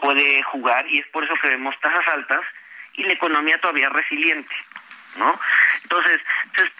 puede 0.00 0.42
jugar 0.44 0.86
y 0.88 0.98
es 0.98 1.06
por 1.08 1.24
eso 1.24 1.34
que 1.42 1.48
vemos 1.48 1.78
tasas 1.80 2.06
altas 2.08 2.40
y 2.94 3.04
la 3.04 3.12
economía 3.12 3.58
todavía 3.58 3.88
resiliente. 3.88 4.54
¿no? 5.18 5.38
Entonces, 5.82 6.20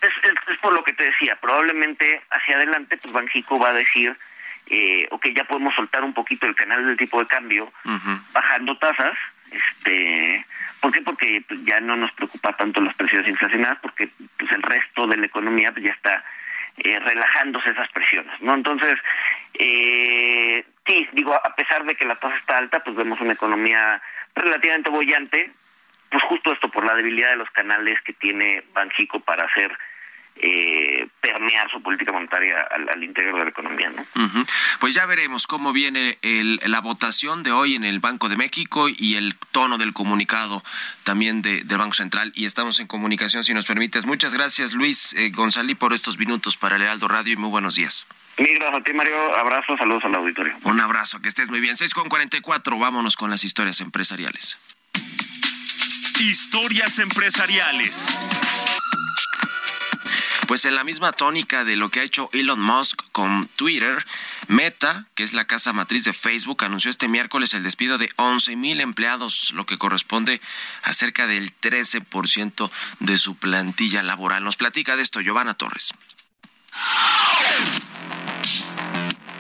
es, 0.02 0.12
es, 0.48 0.58
por 0.58 0.72
lo 0.72 0.82
que 0.84 0.92
te 0.92 1.04
decía, 1.04 1.36
probablemente 1.36 2.22
hacia 2.30 2.56
adelante, 2.56 2.96
pues 2.96 3.12
Banxico 3.12 3.58
va 3.58 3.70
a 3.70 3.74
decir, 3.74 4.16
eh, 4.66 5.08
ok, 5.10 5.28
ya 5.34 5.44
podemos 5.44 5.74
soltar 5.74 6.04
un 6.04 6.14
poquito 6.14 6.46
el 6.46 6.54
canal 6.54 6.86
del 6.86 6.96
tipo 6.96 7.18
de 7.20 7.26
cambio, 7.26 7.72
bajando 8.32 8.76
tasas, 8.78 9.16
este, 9.50 10.44
¿por 10.80 10.92
qué? 10.92 11.02
Porque 11.02 11.42
pues, 11.46 11.64
ya 11.64 11.80
no 11.80 11.96
nos 11.96 12.12
preocupa 12.12 12.56
tanto 12.56 12.80
las 12.80 12.96
presiones 12.96 13.28
inflacionarias, 13.28 13.78
porque 13.82 14.10
pues 14.38 14.50
el 14.52 14.62
resto 14.62 15.06
de 15.06 15.16
la 15.16 15.26
economía 15.26 15.72
pues, 15.72 15.84
ya 15.84 15.92
está 15.92 16.24
eh, 16.78 16.98
relajándose 17.00 17.70
esas 17.70 17.90
presiones, 17.90 18.40
¿no? 18.40 18.54
Entonces, 18.54 18.94
eh, 19.54 20.64
sí, 20.86 21.08
digo, 21.12 21.34
a 21.34 21.54
pesar 21.54 21.84
de 21.84 21.94
que 21.94 22.04
la 22.04 22.16
tasa 22.16 22.36
está 22.36 22.58
alta, 22.58 22.80
pues 22.80 22.96
vemos 22.96 23.20
una 23.20 23.32
economía 23.32 24.00
relativamente 24.34 24.90
bollante, 24.90 25.50
pues 26.10 26.22
justo 26.24 26.52
esto 26.52 26.68
por 26.68 26.84
la 26.84 26.94
debilidad 26.94 27.30
de 27.30 27.36
los 27.36 27.50
canales 27.50 28.00
que 28.02 28.12
tiene 28.12 28.62
Banjico 28.72 29.20
para 29.20 29.44
hacer 29.44 29.76
eh, 30.36 31.06
permear 31.20 31.70
su 31.70 31.82
política 31.82 32.12
monetaria 32.12 32.66
al, 32.70 33.02
interior 33.02 33.36
de 33.36 33.44
la 33.44 33.50
economía. 33.50 33.90
¿no? 33.90 34.04
Pues 34.80 34.94
ya 34.94 35.04
veremos 35.06 35.46
cómo 35.46 35.72
viene 35.72 36.18
la 36.66 36.80
votación 36.80 37.42
de 37.42 37.52
hoy 37.52 37.74
en 37.74 37.84
el 37.84 38.00
Banco 38.00 38.28
de 38.28 38.36
México 38.36 38.88
y 38.88 39.16
el 39.16 39.36
tono 39.52 39.78
del 39.78 39.92
comunicado 39.92 40.62
también 41.04 41.42
de, 41.42 41.62
del 41.64 41.78
Banco 41.78 41.94
Central. 41.94 42.32
Y 42.34 42.46
estamos 42.46 42.80
en 42.80 42.86
comunicación, 42.86 43.44
si 43.44 43.54
nos 43.54 43.66
permites. 43.66 44.06
Muchas 44.06 44.34
gracias, 44.34 44.72
Luis 44.72 45.12
eh, 45.14 45.30
González, 45.30 45.76
por 45.76 45.92
estos 45.92 46.18
minutos 46.18 46.56
para 46.56 46.76
el 46.76 46.82
Heraldo 46.82 47.08
Radio 47.08 47.34
y 47.34 47.36
muy 47.36 47.50
buenos 47.50 47.74
días. 47.74 48.06
Mil 48.38 48.54
gracias 48.58 48.80
a 48.80 48.84
ti, 48.84 48.92
Mario. 48.94 49.36
Abrazos, 49.36 49.78
saludos 49.78 50.04
al 50.04 50.14
auditorio. 50.14 50.54
Un 50.62 50.80
abrazo, 50.80 51.20
que 51.20 51.28
estés 51.28 51.50
muy 51.50 51.60
bien. 51.60 51.76
6 51.76 51.92
con 51.92 52.08
44, 52.08 52.78
vámonos 52.78 53.16
con 53.16 53.30
las 53.30 53.44
historias 53.44 53.80
empresariales. 53.80 54.58
Historias 56.18 56.98
empresariales. 56.98 58.06
Pues 60.50 60.64
en 60.64 60.74
la 60.74 60.82
misma 60.82 61.12
tónica 61.12 61.62
de 61.62 61.76
lo 61.76 61.90
que 61.90 62.00
ha 62.00 62.02
hecho 62.02 62.28
Elon 62.32 62.60
Musk 62.60 63.02
con 63.12 63.46
Twitter, 63.46 64.04
Meta, 64.48 65.06
que 65.14 65.22
es 65.22 65.32
la 65.32 65.44
casa 65.44 65.72
matriz 65.72 66.02
de 66.02 66.12
Facebook, 66.12 66.64
anunció 66.64 66.90
este 66.90 67.06
miércoles 67.06 67.54
el 67.54 67.62
despido 67.62 67.98
de 67.98 68.10
11 68.16 68.56
mil 68.56 68.80
empleados, 68.80 69.52
lo 69.52 69.64
que 69.64 69.78
corresponde 69.78 70.40
a 70.82 70.92
cerca 70.92 71.28
del 71.28 71.54
13% 71.60 72.68
de 72.98 73.18
su 73.18 73.36
plantilla 73.36 74.02
laboral. 74.02 74.42
Nos 74.42 74.56
platica 74.56 74.96
de 74.96 75.02
esto 75.02 75.20
Giovanna 75.20 75.54
Torres. 75.54 75.94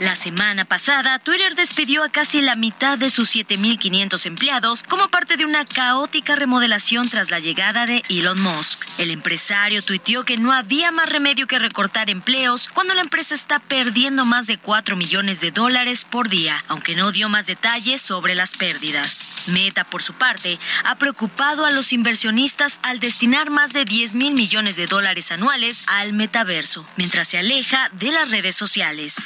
La 0.00 0.16
semana 0.16 0.64
pasada, 0.64 1.18
Twitter 1.18 1.54
despidió 1.54 2.02
a 2.02 2.08
casi 2.08 2.40
la 2.40 2.56
mitad 2.56 2.96
de 2.96 3.10
sus 3.10 3.36
7.500 3.36 4.24
empleados 4.24 4.82
como 4.84 5.10
parte 5.10 5.36
de 5.36 5.44
una 5.44 5.66
caótica 5.66 6.36
remodelación 6.36 7.06
tras 7.10 7.28
la 7.28 7.38
llegada 7.38 7.84
de 7.84 8.00
Elon 8.08 8.40
Musk. 8.40 8.82
El 8.96 9.10
empresario 9.10 9.82
tuiteó 9.82 10.24
que 10.24 10.38
no 10.38 10.54
había 10.54 10.90
más 10.90 11.10
remedio 11.10 11.46
que 11.46 11.58
recortar 11.58 12.08
empleos 12.08 12.70
cuando 12.72 12.94
la 12.94 13.02
empresa 13.02 13.34
está 13.34 13.58
perdiendo 13.58 14.24
más 14.24 14.46
de 14.46 14.56
4 14.56 14.96
millones 14.96 15.42
de 15.42 15.50
dólares 15.50 16.06
por 16.06 16.30
día, 16.30 16.64
aunque 16.68 16.94
no 16.94 17.12
dio 17.12 17.28
más 17.28 17.46
detalles 17.46 18.00
sobre 18.00 18.34
las 18.34 18.56
pérdidas. 18.56 19.28
Meta, 19.48 19.84
por 19.84 20.02
su 20.02 20.14
parte, 20.14 20.58
ha 20.84 20.94
preocupado 20.96 21.66
a 21.66 21.70
los 21.70 21.92
inversionistas 21.92 22.80
al 22.82 23.00
destinar 23.00 23.50
más 23.50 23.74
de 23.74 23.84
10 23.84 24.14
mil 24.14 24.32
millones 24.32 24.76
de 24.76 24.86
dólares 24.86 25.30
anuales 25.30 25.84
al 25.88 26.14
metaverso, 26.14 26.86
mientras 26.96 27.28
se 27.28 27.36
aleja 27.36 27.90
de 27.92 28.12
las 28.12 28.30
redes 28.30 28.56
sociales. 28.56 29.16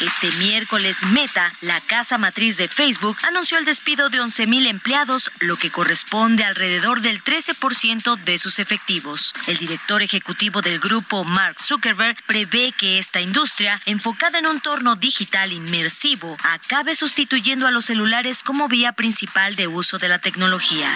Este 0.00 0.30
miércoles, 0.32 1.02
Meta, 1.12 1.50
la 1.62 1.80
casa 1.80 2.18
matriz 2.18 2.58
de 2.58 2.68
Facebook, 2.68 3.16
anunció 3.26 3.56
el 3.56 3.64
despido 3.64 4.10
de 4.10 4.20
11.000 4.20 4.66
empleados, 4.66 5.30
lo 5.40 5.56
que 5.56 5.70
corresponde 5.70 6.44
alrededor 6.44 7.00
del 7.00 7.24
13% 7.24 8.16
de 8.16 8.36
sus 8.36 8.58
efectivos. 8.58 9.32
El 9.46 9.56
director 9.56 10.02
ejecutivo 10.02 10.60
del 10.60 10.80
grupo, 10.80 11.24
Mark 11.24 11.58
Zuckerberg, 11.58 12.22
prevé 12.26 12.72
que 12.72 12.98
esta 12.98 13.22
industria, 13.22 13.80
enfocada 13.86 14.38
en 14.38 14.46
un 14.46 14.56
entorno 14.56 14.96
digital 14.96 15.52
inmersivo, 15.52 16.36
acabe 16.42 16.94
sustituyendo 16.94 17.66
a 17.66 17.70
los 17.70 17.86
celulares 17.86 18.42
como 18.42 18.68
vía 18.68 18.92
principal 18.92 19.56
de 19.56 19.66
uso 19.66 19.96
de 19.96 20.08
la 20.08 20.18
tecnología. 20.18 20.88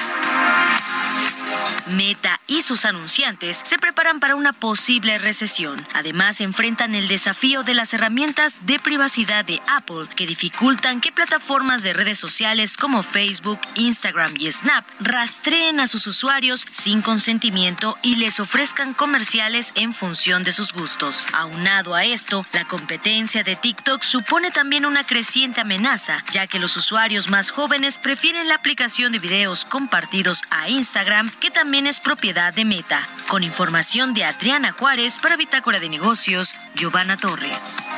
Meta 1.91 2.41
y 2.47 2.63
sus 2.63 2.85
anunciantes 2.85 3.61
se 3.65 3.79
preparan 3.79 4.21
para 4.21 4.35
una 4.35 4.53
posible 4.53 5.19
recesión. 5.19 5.87
Además, 5.95 6.41
enfrentan 6.41 6.95
el 6.95 7.09
desafío 7.09 7.63
de 7.63 7.75
las 7.75 7.93
herramientas 7.95 8.67
de 8.67 8.79
privacidad 8.79 9.45
de 9.45 9.61
Apple 9.67 10.07
que 10.17 10.27
dificultan 10.27 11.01
que 11.01 11.13
plataformas 11.13 11.83
de 11.83 11.93
redes 11.93 12.19
sociales 12.19 12.77
como 12.77 13.03
Facebook, 13.03 13.61
Instagram 13.75 14.35
y 14.39 14.51
Snap 14.51 14.85
rastreen 15.01 15.81
a 15.81 15.87
sus 15.87 16.07
usuarios 16.07 16.67
sin 16.71 17.03
consentimiento 17.03 17.97
y 18.03 18.17
les 18.17 18.41
ofrezcan 18.41 18.95
comerciales 18.95 19.73
en 19.75 19.93
función 19.93 20.45
de 20.45 20.53
sus 20.53 20.73
gustos. 20.73 21.27
Aunado 21.33 21.95
a 21.95 22.05
esto, 22.05 22.47
la 22.53 22.65
competencia 22.65 23.43
de 23.43 23.57
TikTok 23.57 24.03
supone 24.03 24.51
también 24.51 24.87
una 24.87 25.05
creciente 25.05 25.61
amenaza, 25.61 26.25
ya 26.33 26.47
que 26.47 26.59
los 26.59 26.77
usuarios 26.77 27.29
más 27.29 27.51
jóvenes 27.51 27.99
prefieren 27.99 28.49
la 28.49 28.57
aplicación 28.57 29.13
de 29.13 29.19
videos 29.19 29.65
compartidos 29.65 30.43
a 30.51 30.69
Instagram 30.69 31.31
que 31.41 31.51
también 31.51 31.80
también 31.81 31.95
es 31.95 32.01
propiedad 32.01 32.53
de 32.53 32.67
Meta. 32.67 33.01
Con 33.29 33.43
información 33.43 34.13
de 34.13 34.27
Adriana 34.27 34.73
Juárez 34.79 35.19
para 35.19 35.39
Bitácora 35.39 35.81
de 35.81 35.89
Negocios, 35.89 36.55
Giovanna 36.75 37.17
Torres. 37.17 37.89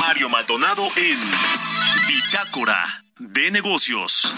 Mario 0.00 0.28
Maldonado 0.28 0.86
en 0.96 1.18
Bitácora 2.08 3.04
de 3.18 3.50
Negocios. 3.50 4.34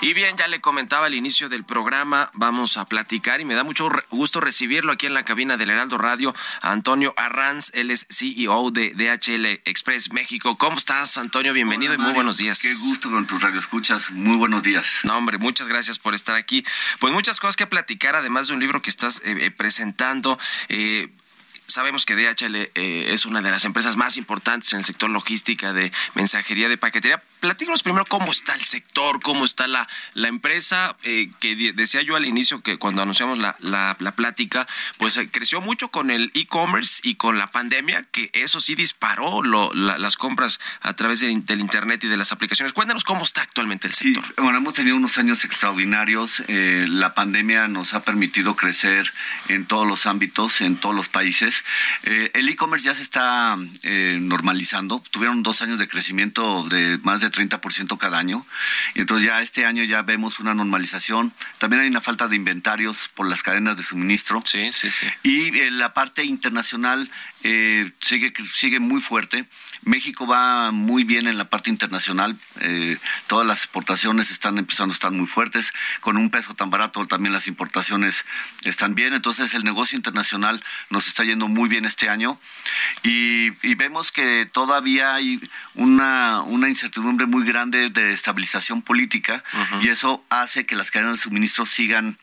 Y 0.00 0.12
bien, 0.12 0.36
ya 0.36 0.46
le 0.46 0.60
comentaba 0.60 1.06
al 1.06 1.14
inicio 1.14 1.48
del 1.48 1.64
programa, 1.64 2.30
vamos 2.34 2.76
a 2.76 2.84
platicar 2.84 3.40
y 3.40 3.44
me 3.44 3.54
da 3.54 3.64
mucho 3.64 3.90
gusto 4.10 4.40
recibirlo 4.40 4.92
aquí 4.92 5.06
en 5.06 5.14
la 5.14 5.24
cabina 5.24 5.56
del 5.56 5.70
Heraldo 5.70 5.98
Radio, 5.98 6.32
Antonio 6.62 7.12
Arranz, 7.16 7.72
él 7.74 7.90
es 7.90 8.06
CEO 8.08 8.70
de 8.70 8.92
DHL 8.94 9.68
Express 9.68 10.12
México. 10.12 10.56
¿Cómo 10.56 10.76
estás, 10.76 11.18
Antonio? 11.18 11.52
Bienvenido 11.52 11.94
y 11.94 11.98
muy 11.98 12.12
buenos 12.12 12.36
días. 12.36 12.60
Qué 12.60 12.72
gusto 12.74 13.10
con 13.10 13.26
tus 13.26 13.42
radioescuchas, 13.42 14.12
muy 14.12 14.36
buenos 14.36 14.62
días. 14.62 15.00
No, 15.02 15.16
hombre, 15.16 15.36
muchas 15.36 15.66
gracias 15.66 15.98
por 15.98 16.14
estar 16.14 16.36
aquí. 16.36 16.64
Pues 17.00 17.12
muchas 17.12 17.40
cosas 17.40 17.56
que 17.56 17.66
platicar, 17.66 18.14
además 18.14 18.46
de 18.46 18.54
un 18.54 18.60
libro 18.60 18.80
que 18.80 18.90
estás 18.90 19.20
eh, 19.24 19.46
eh, 19.46 19.50
presentando. 19.50 20.38
Eh, 20.68 21.08
sabemos 21.68 22.06
que 22.06 22.16
DHL 22.16 22.56
eh, 22.56 23.12
es 23.12 23.26
una 23.26 23.42
de 23.42 23.50
las 23.50 23.64
empresas 23.64 23.96
más 23.96 24.16
importantes 24.16 24.72
en 24.72 24.80
el 24.80 24.84
sector 24.84 25.10
logística 25.10 25.72
de 25.72 25.92
mensajería 26.14 26.68
de 26.68 26.78
paquetería. 26.78 27.22
Platícanos 27.40 27.82
primero 27.82 28.04
cómo 28.06 28.32
está 28.32 28.54
el 28.54 28.62
sector, 28.62 29.20
cómo 29.20 29.44
está 29.44 29.66
la, 29.66 29.88
la 30.14 30.28
empresa, 30.28 30.96
eh, 31.02 31.30
que 31.40 31.72
decía 31.74 32.02
yo 32.02 32.16
al 32.16 32.26
inicio 32.26 32.62
que 32.62 32.78
cuando 32.78 33.02
anunciamos 33.02 33.38
la, 33.38 33.56
la, 33.60 33.96
plática, 34.16 34.66
pues 34.98 35.16
eh, 35.16 35.28
creció 35.30 35.60
mucho 35.60 35.88
con 35.88 36.10
el 36.10 36.30
e-commerce 36.34 37.00
y 37.04 37.14
con 37.14 37.38
la 37.38 37.46
pandemia, 37.46 38.02
que 38.04 38.30
eso 38.32 38.60
sí 38.60 38.74
disparó 38.74 39.42
lo, 39.42 39.72
las 39.74 40.16
compras 40.16 40.58
a 40.80 40.94
través 40.94 41.20
del 41.20 41.60
Internet 41.60 42.02
y 42.04 42.08
de 42.08 42.16
las 42.16 42.32
aplicaciones. 42.32 42.72
Cuéntanos 42.72 43.04
cómo 43.04 43.24
está 43.24 43.42
actualmente 43.42 43.86
el 43.86 43.94
sector. 43.94 44.24
bueno, 44.36 44.58
hemos 44.58 44.74
tenido 44.74 44.96
unos 44.96 45.18
años 45.18 45.44
extraordinarios. 45.44 46.42
la 46.48 47.14
pandemia 47.14 47.68
nos 47.68 47.94
ha 47.94 48.02
permitido 48.02 48.56
crecer 48.56 49.12
en 49.48 49.66
todos 49.66 49.86
los 49.86 50.06
ámbitos, 50.06 50.60
en 50.60 50.76
todos 50.76 50.94
los 50.94 51.08
países. 51.08 51.64
Eh, 52.02 52.30
el 52.34 52.48
e-commerce 52.48 52.86
ya 52.86 52.94
se 52.94 53.02
está 53.02 53.56
eh, 53.82 54.18
normalizando. 54.20 55.02
Tuvieron 55.10 55.42
dos 55.42 55.62
años 55.62 55.78
de 55.78 55.88
crecimiento 55.88 56.64
de 56.68 56.98
más 57.02 57.20
de 57.20 57.27
30% 57.30 57.96
cada 57.98 58.18
año. 58.18 58.46
Y 58.94 59.00
entonces 59.00 59.26
ya 59.26 59.42
este 59.42 59.66
año 59.66 59.84
ya 59.84 60.02
vemos 60.02 60.40
una 60.40 60.54
normalización. 60.54 61.32
También 61.58 61.82
hay 61.82 61.88
una 61.88 62.00
falta 62.00 62.28
de 62.28 62.36
inventarios 62.36 63.08
por 63.14 63.28
las 63.28 63.42
cadenas 63.42 63.76
de 63.76 63.82
suministro. 63.82 64.40
Sí, 64.44 64.72
sí, 64.72 64.90
sí. 64.90 65.06
Y 65.22 65.58
eh, 65.58 65.70
la 65.70 65.94
parte 65.94 66.24
internacional 66.24 67.10
sigue, 67.42 68.32
sigue 68.54 68.80
muy 68.80 69.00
fuerte. 69.00 69.46
México 69.82 70.26
va 70.26 70.70
muy 70.70 71.04
bien 71.04 71.26
en 71.26 71.38
la 71.38 71.48
parte 71.48 71.70
internacional. 71.70 72.36
Eh, 72.60 72.98
todas 73.26 73.46
las 73.46 73.58
exportaciones 73.60 74.30
están 74.30 74.58
empezando 74.58 74.92
a 74.92 74.96
estar 74.96 75.12
muy 75.12 75.26
fuertes. 75.26 75.72
Con 76.00 76.16
un 76.16 76.30
peso 76.30 76.54
tan 76.54 76.70
barato 76.70 77.06
también 77.06 77.32
las 77.32 77.46
importaciones 77.46 78.24
están 78.64 78.94
bien. 78.94 79.14
Entonces 79.14 79.54
el 79.54 79.64
negocio 79.64 79.96
internacional 79.96 80.62
nos 80.90 81.06
está 81.06 81.24
yendo 81.24 81.48
muy 81.48 81.68
bien 81.68 81.84
este 81.84 82.08
año. 82.08 82.38
Y, 83.02 83.50
vemos 83.78 84.10
que 84.10 84.44
todavía 84.44 85.14
hay 85.14 85.40
una, 85.74 86.42
una, 86.42 86.68
incertidumbre 86.68 87.26
muy 87.26 87.46
grande 87.46 87.90
de 87.90 88.12
estabilización 88.12 88.82
política 88.82 89.44
y 89.80 89.88
eso 89.88 90.24
hace 90.30 90.66
que 90.66 90.74
las 90.74 90.90
cadenas 90.90 91.12
de 91.12 91.22
suministro 91.22 91.64
sigan 91.64 92.18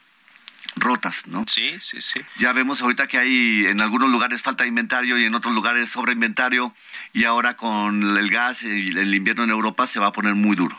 rotas, 0.76 1.28
¿no? 1.28 1.46
Sí, 1.48 1.80
sí, 1.80 2.02
sí. 2.02 2.22
Ya 2.40 2.54
vemos 2.54 2.82
ahorita 2.82 3.08
que 3.08 3.18
hay 3.18 3.66
en 3.68 3.82
algunos 3.82 4.10
lugares 4.10 4.42
falta 4.42 4.64
de 4.64 4.70
inventario 4.70 5.18
y 5.18 5.26
en 5.26 5.36
otros 5.36 5.54
lugares 5.54 5.90
sobre 5.90 6.14
inventario 6.14 6.74
y 7.14 7.26
ahora 7.26 7.56
con 7.56 8.18
el 8.18 8.30
gas 8.30 8.64
y 8.64 8.90
el 8.90 9.14
invierno 9.14 9.44
en 9.44 9.50
Europa 9.50 9.88
se 9.88 10.00
va 10.00 10.08
a 10.08 10.12
poner 10.12 10.36
muy 10.36 10.56
duro. 10.56 10.78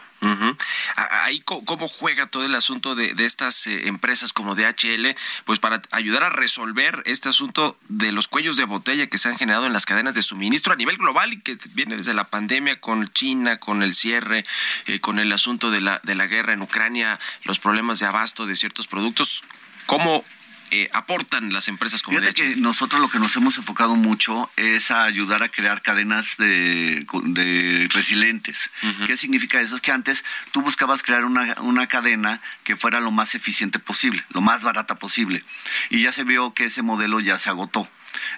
Ahí 1.22 1.40
cómo 1.40 1.88
juega 1.88 2.26
todo 2.26 2.44
el 2.44 2.54
asunto 2.54 2.94
de, 2.94 3.14
estas 3.18 3.66
eh, 3.66 3.86
empresas 3.86 4.32
como 4.32 4.54
DHL, 4.54 5.14
pues 5.44 5.58
para 5.58 5.82
ayudar 5.90 6.24
a 6.24 6.30
resolver 6.30 7.02
este 7.04 7.28
asunto 7.28 7.76
de 7.88 8.12
los 8.12 8.26
cuellos 8.26 8.56
de 8.56 8.64
botella 8.64 9.06
que 9.08 9.18
se 9.18 9.28
han 9.28 9.36
generado 9.36 9.66
en 9.66 9.72
las 9.72 9.84
cadenas 9.84 10.14
de 10.14 10.22
suministro 10.22 10.72
a 10.72 10.76
nivel 10.76 10.96
global 10.96 11.34
y 11.34 11.40
que 11.40 11.58
viene 11.74 11.96
desde 11.96 12.14
la 12.14 12.24
pandemia 12.28 12.80
con 12.80 13.08
China, 13.12 13.58
con 13.58 13.82
el 13.82 13.94
cierre, 13.94 14.44
eh, 14.86 15.00
con 15.00 15.18
el 15.18 15.30
asunto 15.32 15.70
de 15.70 15.80
la, 15.80 16.00
de 16.02 16.14
la 16.14 16.26
guerra 16.26 16.54
en 16.54 16.62
Ucrania, 16.62 17.20
los 17.44 17.58
problemas 17.58 17.98
de 17.98 18.06
abasto 18.06 18.46
de 18.46 18.56
ciertos 18.56 18.86
productos. 18.86 19.44
¿Cómo 19.86 20.24
eh, 20.72 20.90
aportan 20.92 21.52
las 21.52 21.68
empresas 21.68 22.02
como 22.02 22.18
Fíjate 22.18 22.34
que 22.34 22.56
nosotros 22.56 23.00
lo 23.00 23.08
que 23.08 23.20
nos 23.20 23.36
hemos 23.36 23.56
enfocado 23.56 23.94
mucho 23.94 24.50
es 24.56 24.90
a 24.90 25.04
ayudar 25.04 25.44
a 25.44 25.48
crear 25.48 25.80
cadenas 25.80 26.36
de, 26.38 27.88
resilientes. 27.92 28.70
¿Qué 29.06 29.16
significa 29.16 29.60
eso? 29.60 29.76
Es 29.76 29.80
que 29.80 29.92
antes 29.92 30.24
tú 30.50 30.62
buscabas 30.62 31.04
crear 31.04 31.24
una, 31.24 31.54
una 31.60 31.86
cadena 31.86 32.40
que 32.64 32.74
fuera 32.74 32.98
lo 33.00 33.12
más 33.12 33.36
eficiente 33.36 33.78
posible, 33.78 34.24
lo 34.30 34.40
más 34.40 34.64
barata 34.64 34.96
posible. 34.96 35.44
Y 35.90 36.02
ya 36.02 36.10
se 36.10 36.24
vio 36.24 36.52
que 36.52 36.64
ese 36.64 36.82
modelo 36.82 37.20
ya 37.20 37.38
se 37.38 37.48
agotó. 37.48 37.88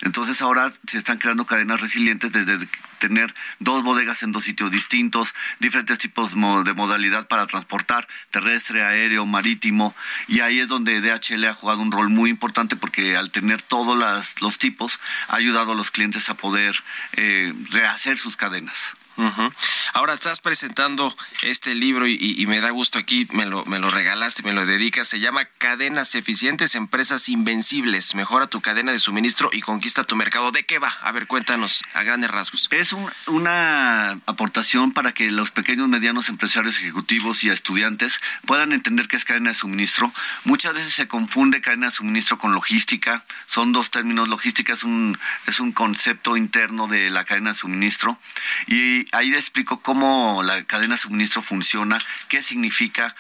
Entonces 0.03 0.43
ahora 0.43 0.73
se 0.87 0.99
están 0.99 1.19
creando 1.19 1.47
cadenas 1.47 1.81
resilientes 1.81 2.33
desde 2.33 2.59
tener 2.99 3.35
dos 3.59 3.83
bodegas 3.83 4.23
en 4.23 4.33
dos 4.33 4.45
sitios 4.45 4.71
distintos, 4.71 5.35
diferentes 5.61 5.99
tipos 5.99 6.33
de 6.33 6.75
modalidad 6.75 7.27
para 7.29 7.47
transportar, 7.47 8.07
terrestre, 8.31 8.85
aéreo, 8.85 9.27
marítimo, 9.27 9.95
y 10.27 10.41
ahí 10.41 10.61
es 10.61 10.69
donde 10.69 11.01
DHL 11.01 11.45
ha 11.47 11.55
jugado 11.55 11.81
un 11.81 11.93
rol 11.93 12.09
muy 12.09 12.31
importante 12.31 12.77
porque 12.77 13.16
al 13.16 13.31
tener 13.31 13.62
todos 13.62 13.97
los 14.41 14.59
tipos 14.59 15.01
ha 15.29 15.37
ayudado 15.37 15.73
a 15.73 15.75
los 15.75 15.91
clientes 15.91 16.29
a 16.29 16.35
poder 16.35 16.77
eh, 17.12 17.53
rehacer 17.71 18.19
sus 18.19 18.37
cadenas. 18.37 18.95
Ahora 19.95 20.14
estás 20.14 20.41
presentando 20.41 21.16
este 21.43 21.75
libro 21.75 22.07
y, 22.07 22.45
me 22.47 22.61
da 22.61 22.71
gusto 22.71 22.99
aquí, 22.99 23.27
me 23.33 23.47
lo, 23.47 23.64
me 23.64 23.81
lo 23.81 23.91
regalaste, 23.91 24.45
me 24.45 24.53
lo 24.53 24.64
dedicas. 24.64 25.09
Se 25.09 25.19
llama 25.19 25.45
Cadenas 25.59 26.14
Eficientes, 26.14 26.77
Empresas 26.77 27.29
Invencibles. 27.29 28.14
Mejora 28.14 28.47
tu 28.47 28.61
cadena 28.61 28.93
de 28.93 29.01
suministro 29.01 29.51
y 29.53 29.61
conquista 29.61 30.05
tu 30.05 30.14
mercado. 30.14 30.53
¿De 30.53 30.64
qué 30.64 30.79
va? 30.79 30.97
A 31.03 31.11
ver, 31.11 31.27
cuéntanos 31.27 31.83
a 31.95 32.05
grandes 32.05 32.31
rasgos. 32.31 32.69
Es 32.71 32.95
una 33.27 34.12
aportación 34.27 34.93
para 34.93 35.12
que 35.12 35.33
los 35.33 35.51
pequeños, 35.51 35.89
medianos 35.89 36.29
empresarios 36.29 36.79
ejecutivos 36.79 37.43
y 37.43 37.51
estudiantes 37.51 38.21
puedan 38.47 38.73
entender 38.73 39.09
qué 39.09 39.16
es 39.16 39.25
cadena 39.25 39.51
de 39.51 39.55
suministro. 39.55 40.12
Muchas 40.45 40.75
veces 40.75 40.93
se 40.93 41.09
confunde 41.09 41.61
cadena 41.61 41.87
de 41.87 41.93
suministro 41.93 42.39
con 42.39 42.55
logística. 42.55 43.25
Son 43.47 43.73
dos 43.73 43.91
términos. 43.91 44.29
Logística 44.29 44.75
es 44.75 44.85
un, 44.85 45.19
es 45.47 45.59
un 45.59 45.73
concepto 45.73 46.37
interno 46.37 46.87
de 46.87 47.11
la 47.11 47.25
cadena 47.25 47.53
de 47.53 47.59
suministro. 47.59 48.19
Y 48.69 49.08
ahí 49.13 49.35
explico 49.35 49.81
cómo 49.81 50.43
la 50.43 50.65
cadena 50.65 50.95
de 50.95 51.01
suministro 51.01 51.43
funciona, 51.43 51.99
qué 52.29 52.43
significa 52.43 53.15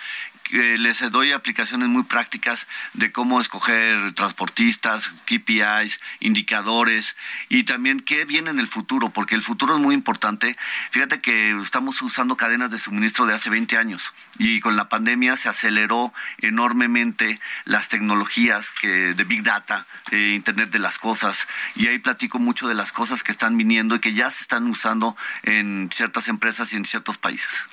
les 0.50 1.10
doy 1.10 1.32
aplicaciones 1.32 1.88
muy 1.88 2.04
prácticas 2.04 2.66
de 2.94 3.12
cómo 3.12 3.40
escoger 3.40 4.12
transportistas, 4.12 5.10
KPIs, 5.26 6.00
indicadores 6.20 7.16
y 7.48 7.64
también 7.64 8.00
qué 8.00 8.24
viene 8.24 8.50
en 8.50 8.58
el 8.58 8.66
futuro, 8.66 9.10
porque 9.10 9.34
el 9.34 9.42
futuro 9.42 9.74
es 9.74 9.80
muy 9.80 9.94
importante. 9.94 10.56
Fíjate 10.90 11.20
que 11.20 11.58
estamos 11.60 12.00
usando 12.02 12.36
cadenas 12.36 12.70
de 12.70 12.78
suministro 12.78 13.26
de 13.26 13.34
hace 13.34 13.50
20 13.50 13.76
años 13.76 14.12
y 14.38 14.60
con 14.60 14.76
la 14.76 14.88
pandemia 14.88 15.36
se 15.36 15.48
aceleró 15.48 16.12
enormemente 16.38 17.40
las 17.64 17.88
tecnologías 17.88 18.70
que, 18.80 19.14
de 19.14 19.24
Big 19.24 19.42
Data, 19.42 19.86
Internet 20.10 20.70
de 20.70 20.78
las 20.78 20.98
Cosas 20.98 21.46
y 21.76 21.86
ahí 21.88 21.98
platico 21.98 22.38
mucho 22.38 22.68
de 22.68 22.74
las 22.74 22.92
cosas 22.92 23.22
que 23.22 23.32
están 23.32 23.56
viniendo 23.56 23.96
y 23.96 24.00
que 24.00 24.14
ya 24.14 24.30
se 24.30 24.42
están 24.42 24.66
usando 24.66 25.16
en 25.42 25.90
ciertas 25.92 26.28
empresas 26.28 26.72
y 26.72 26.76
en 26.76 26.84
ciertos 26.84 27.18
países. 27.18 27.64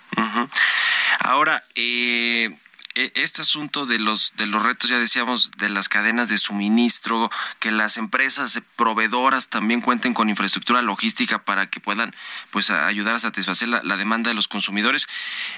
Ahora, 1.19 1.63
eh, 1.75 2.55
este 2.95 3.41
asunto 3.41 3.85
de 3.85 3.99
los 3.99 4.33
de 4.37 4.47
los 4.47 4.63
retos 4.63 4.89
ya 4.89 4.97
decíamos 4.97 5.51
de 5.57 5.69
las 5.69 5.89
cadenas 5.89 6.29
de 6.29 6.37
suministro 6.37 7.29
que 7.59 7.71
las 7.71 7.97
empresas 7.97 8.59
proveedoras 8.75 9.49
también 9.49 9.81
cuenten 9.81 10.13
con 10.13 10.29
infraestructura 10.29 10.81
logística 10.81 11.43
para 11.43 11.69
que 11.69 11.79
puedan 11.79 12.15
pues 12.51 12.69
ayudar 12.69 13.15
a 13.15 13.19
satisfacer 13.19 13.67
la, 13.67 13.97
demanda 13.97 14.29
de 14.29 14.35
los 14.35 14.47
consumidores. 14.47 15.07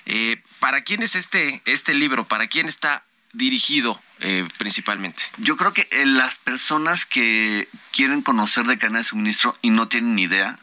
Eh, 0.05 0.41
para 0.59 0.81
quién 0.81 1.03
es 1.03 1.15
este 1.15 1.61
este 1.65 1.93
libro 1.93 2.27
para 2.27 2.47
quién 2.47 2.67
está 2.67 3.05
dirigido 3.33 4.01
eh, 4.19 4.47
principalmente? 4.57 5.23
Yo 5.37 5.57
creo 5.57 5.73
que 5.73 5.87
eh, 5.91 6.05
las 6.05 6.37
personas 6.37 7.05
que 7.05 7.69
quieren 7.91 8.21
conocer 8.21 8.65
de 8.65 8.77
cadena 8.77 8.99
de 8.99 9.03
suministro 9.03 9.57
y 9.61 9.69
no 9.69 9.87
tienen 9.87 10.15
ni 10.15 10.23
idea, 10.23 10.59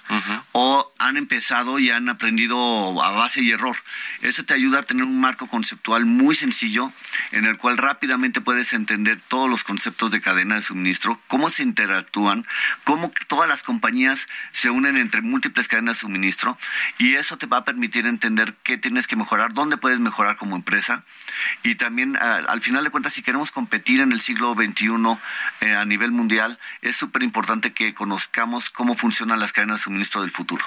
o 0.52 0.92
han 0.98 1.16
empezado 1.16 1.80
y 1.80 1.90
han 1.90 2.08
aprendido 2.08 3.02
a 3.02 3.10
base 3.10 3.42
y 3.42 3.50
error. 3.50 3.76
Eso 4.22 4.44
te 4.44 4.54
ayuda 4.54 4.80
a 4.80 4.82
tener 4.84 5.04
un 5.04 5.20
marco 5.20 5.48
conceptual 5.48 6.04
muy 6.04 6.36
sencillo 6.36 6.92
en 7.32 7.44
el 7.44 7.58
cual 7.58 7.76
rápidamente 7.76 8.40
puedes 8.40 8.72
entender 8.72 9.20
todos 9.26 9.50
los 9.50 9.64
conceptos 9.64 10.12
de 10.12 10.20
cadena 10.20 10.54
de 10.54 10.62
suministro, 10.62 11.20
cómo 11.26 11.48
se 11.48 11.64
interactúan, 11.64 12.46
cómo 12.84 13.12
todas 13.26 13.48
las 13.48 13.64
compañías 13.64 14.28
se 14.52 14.70
unen 14.70 14.96
entre 14.96 15.20
múltiples 15.20 15.66
cadenas 15.66 15.96
de 15.96 16.00
suministro 16.02 16.56
y 16.98 17.14
eso 17.14 17.36
te 17.36 17.46
va 17.46 17.58
a 17.58 17.64
permitir 17.64 18.06
entender 18.06 18.54
qué 18.62 18.78
tienes 18.78 19.08
que 19.08 19.16
mejorar, 19.16 19.52
dónde 19.52 19.76
puedes 19.76 19.98
mejorar 19.98 20.36
como 20.36 20.54
empresa 20.54 21.04
y 21.64 21.74
también 21.74 22.16
al 22.16 22.60
final 22.60 22.84
de 22.84 22.90
cuentas 22.90 23.12
si 23.12 23.22
queremos 23.22 23.43
competir 23.50 24.00
en 24.00 24.12
el 24.12 24.20
siglo 24.20 24.54
XXI 24.54 24.86
eh, 25.60 25.74
a 25.74 25.84
nivel 25.84 26.10
mundial, 26.10 26.58
es 26.82 26.96
súper 26.96 27.22
importante 27.22 27.72
que 27.72 27.94
conozcamos 27.94 28.70
cómo 28.70 28.94
funcionan 28.94 29.40
las 29.40 29.52
cadenas 29.52 29.80
de 29.80 29.84
suministro 29.84 30.20
del 30.20 30.30
futuro. 30.30 30.64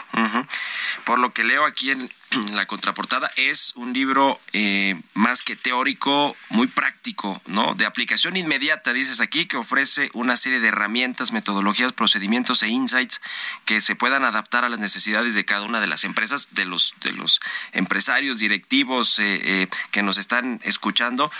Por 1.05 1.19
lo 1.19 1.33
que 1.33 1.43
leo 1.43 1.65
aquí 1.65 1.91
en 1.91 2.09
la 2.53 2.65
contraportada, 2.65 3.31
es 3.35 3.73
un 3.75 3.93
libro 3.93 4.39
eh, 4.53 4.99
más 5.13 5.41
que 5.41 5.55
teórico, 5.55 6.35
muy 6.49 6.67
práctico, 6.67 7.41
¿no? 7.47 7.73
De 7.75 7.85
aplicación 7.85 8.35
inmediata, 8.37 8.93
dices 8.93 9.21
aquí, 9.21 9.45
que 9.45 9.57
ofrece 9.57 10.09
una 10.13 10.37
serie 10.37 10.59
de 10.59 10.67
herramientas, 10.67 11.31
metodologías, 11.31 11.93
procedimientos 11.93 12.63
e 12.63 12.67
insights 12.67 13.21
que 13.65 13.81
se 13.81 13.95
puedan 13.95 14.23
adaptar 14.23 14.65
a 14.65 14.69
las 14.69 14.79
necesidades 14.79 15.33
de 15.35 15.45
cada 15.45 15.63
una 15.63 15.79
de 15.79 15.87
las 15.87 16.03
empresas, 16.03 16.49
de 16.51 16.65
los, 16.65 16.93
de 17.01 17.13
los 17.13 17.39
empresarios, 17.71 18.39
directivos 18.39 19.19
eh, 19.19 19.39
eh, 19.43 19.67
que 19.91 20.03
nos 20.03 20.17
están 20.17 20.59
escuchando, 20.63 21.31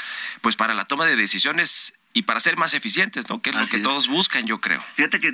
pues 0.41 0.55
para 0.55 0.73
la 0.73 0.85
toma 0.85 1.05
de 1.05 1.15
decisiones 1.15 1.93
y 2.13 2.23
para 2.23 2.39
ser 2.39 2.57
más 2.57 2.73
eficientes, 2.73 3.29
¿no? 3.29 3.41
Que 3.41 3.51
es 3.51 3.55
lo 3.55 3.67
que 3.67 3.77
es. 3.77 3.83
todos 3.83 4.07
buscan, 4.07 4.45
yo 4.47 4.59
creo. 4.59 4.83
Fíjate 4.95 5.19
que 5.19 5.33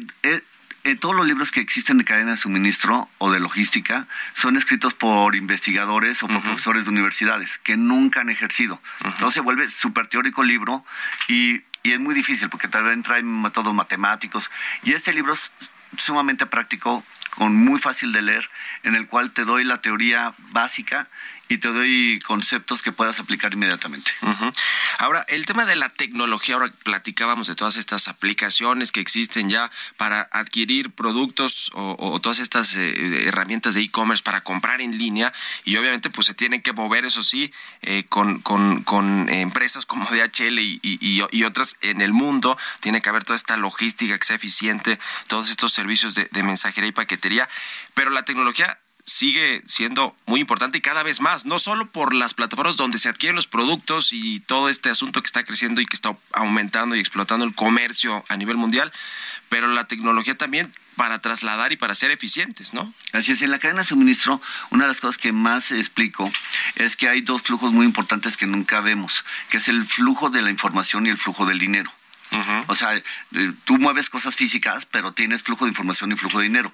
eh, 0.84 0.96
todos 0.96 1.16
los 1.16 1.26
libros 1.26 1.52
que 1.52 1.62
existen 1.62 1.98
de 1.98 2.06
cadena 2.06 2.32
de 2.32 2.38
suministro 2.38 3.10
o 3.18 3.32
de 3.32 3.40
logística 3.40 4.08
son 4.34 4.58
escritos 4.58 4.94
por 4.94 5.36
investigadores 5.36 6.22
o 6.24 6.28
por 6.28 6.44
profesores 6.44 6.84
de 6.84 6.90
universidades 6.90 7.58
que 7.60 7.78
nunca 7.78 8.22
han 8.22 8.30
ejercido. 8.30 8.82
Entonces 9.06 9.36
se 9.36 9.42
vuelve 9.42 9.70
súper 9.70 10.08
teórico 10.08 10.42
el 10.42 10.50
libro 10.50 10.86
y, 11.30 11.62
y 11.84 11.94
es 11.94 12.00
muy 12.00 12.14
difícil 12.14 12.50
porque 12.50 12.68
también 12.68 13.02
trae 13.02 13.24
métodos 13.24 13.74
matemáticos. 13.74 14.52
Y 14.84 14.92
este 14.92 15.14
libro 15.14 15.34
es 15.34 15.52
sumamente 15.98 16.46
práctico, 16.46 17.04
con 17.36 17.56
muy 17.56 17.80
fácil 17.80 18.12
de 18.12 18.22
leer, 18.22 18.50
en 18.84 18.96
el 18.96 19.08
cual 19.08 19.32
te 19.32 19.44
doy 19.46 19.64
la 19.64 19.82
teoría 19.82 20.34
básica 20.52 21.08
y 21.50 21.58
te 21.58 21.68
doy 21.68 22.20
conceptos 22.26 22.82
que 22.82 22.92
puedas 22.92 23.20
aplicar 23.20 23.54
inmediatamente. 23.54 24.12
Ahora, 25.00 25.26
el 25.28 25.46
tema 25.46 25.66
de 25.66 25.76
la 25.76 25.90
tecnología, 25.90 26.56
ahora 26.56 26.72
platicábamos 26.84 27.48
de 27.48 27.56
todas 27.56 27.76
estas 27.76 28.08
aplicaciones 28.08 28.92
que 28.92 29.02
existen 29.02 29.50
ya 29.50 29.70
para 29.98 30.22
adquirir 30.32 30.92
productos 30.92 31.70
o, 31.74 32.20
todas 32.22 32.40
estas 32.40 32.76
eh, 32.76 33.28
herramientas 33.28 33.74
de 33.76 33.82
e-commerce 33.82 34.24
para 34.24 34.42
comprar 34.44 34.82
en 34.82 34.98
línea 34.98 35.34
y 35.66 35.76
obviamente 35.76 36.10
pues 36.10 36.28
se 36.28 36.34
tienen 36.34 36.62
que 36.62 36.72
mover, 36.72 37.06
eso 37.06 37.24
sí, 37.24 37.52
eh, 37.82 38.06
con, 38.08 38.40
con, 38.40 38.84
con 38.84 39.30
empresas 39.30 39.86
como 39.86 40.06
DHL 40.10 40.60
y, 40.60 40.80
y, 40.82 41.22
y- 41.32 41.44
otras 41.44 41.76
en 41.82 42.02
el 42.02 42.14
mundo. 42.14 42.58
Tiene 42.80 43.02
que 43.02 43.10
haber 43.10 43.26
toda 43.26 43.36
esta 43.36 43.58
logística 43.58 44.18
que 44.18 44.26
sea 44.26 44.38
eficiente, 44.38 44.98
todos 45.28 45.50
estos 45.50 45.74
servicios 45.74 46.16
de, 46.16 46.30
de 46.32 46.42
mensajería 46.44 46.88
y 46.90 46.94
paquetería, 46.94 47.23
pero 47.94 48.10
la 48.10 48.26
tecnología 48.26 48.80
sigue 49.06 49.62
siendo 49.66 50.16
muy 50.26 50.40
importante 50.40 50.78
y 50.78 50.82
cada 50.82 51.04
vez 51.04 51.20
más, 51.20 51.46
no 51.46 51.60
solo 51.60 51.92
por 51.92 52.14
las 52.14 52.34
plataformas 52.34 52.78
donde 52.78 53.00
se 53.00 53.10
adquieren 53.10 53.36
los 53.36 53.48
productos 53.48 54.14
y 54.14 54.40
todo 54.40 54.70
este 54.70 54.90
asunto 54.90 55.22
que 55.22 55.28
está 55.28 55.44
creciendo 55.44 55.82
y 55.82 55.86
que 55.86 55.96
está 55.96 56.18
aumentando 56.32 56.96
y 56.96 57.00
explotando 57.00 57.46
el 57.46 57.54
comercio 57.54 58.24
a 58.30 58.38
nivel 58.38 58.56
mundial, 58.56 58.94
pero 59.50 59.68
la 59.68 59.88
tecnología 59.88 60.38
también 60.38 60.72
para 60.96 61.20
trasladar 61.20 61.72
y 61.72 61.78
para 61.78 61.96
ser 61.96 62.12
eficientes, 62.12 62.74
¿no? 62.74 62.94
Así 63.12 63.34
es, 63.34 63.42
en 63.42 63.52
la 63.52 63.60
cadena 63.60 63.82
de 63.82 63.88
suministro, 63.88 64.42
una 64.70 64.86
de 64.86 64.90
las 64.90 65.02
cosas 65.02 65.18
que 65.18 65.34
más 65.34 65.72
explico 65.72 66.32
es 66.76 66.96
que 66.96 67.10
hay 67.10 67.22
dos 67.22 67.42
flujos 67.42 67.72
muy 67.74 67.86
importantes 67.86 68.38
que 68.38 68.48
nunca 68.48 68.80
vemos, 68.80 69.26
que 69.50 69.58
es 69.58 69.68
el 69.68 69.84
flujo 69.84 70.30
de 70.30 70.42
la 70.42 70.50
información 70.50 71.08
y 71.08 71.10
el 71.10 71.18
flujo 71.18 71.46
del 71.46 71.60
dinero. 71.60 71.92
O 72.68 72.76
sea, 72.76 72.96
eh, 72.96 73.04
tú 73.66 73.78
mueves 73.78 74.10
cosas 74.10 74.36
físicas, 74.36 74.86
pero 74.86 75.12
tienes 75.12 75.44
flujo 75.44 75.66
de 75.66 75.70
información 75.70 76.12
y 76.12 76.16
flujo 76.16 76.40
de 76.40 76.46
dinero. 76.46 76.74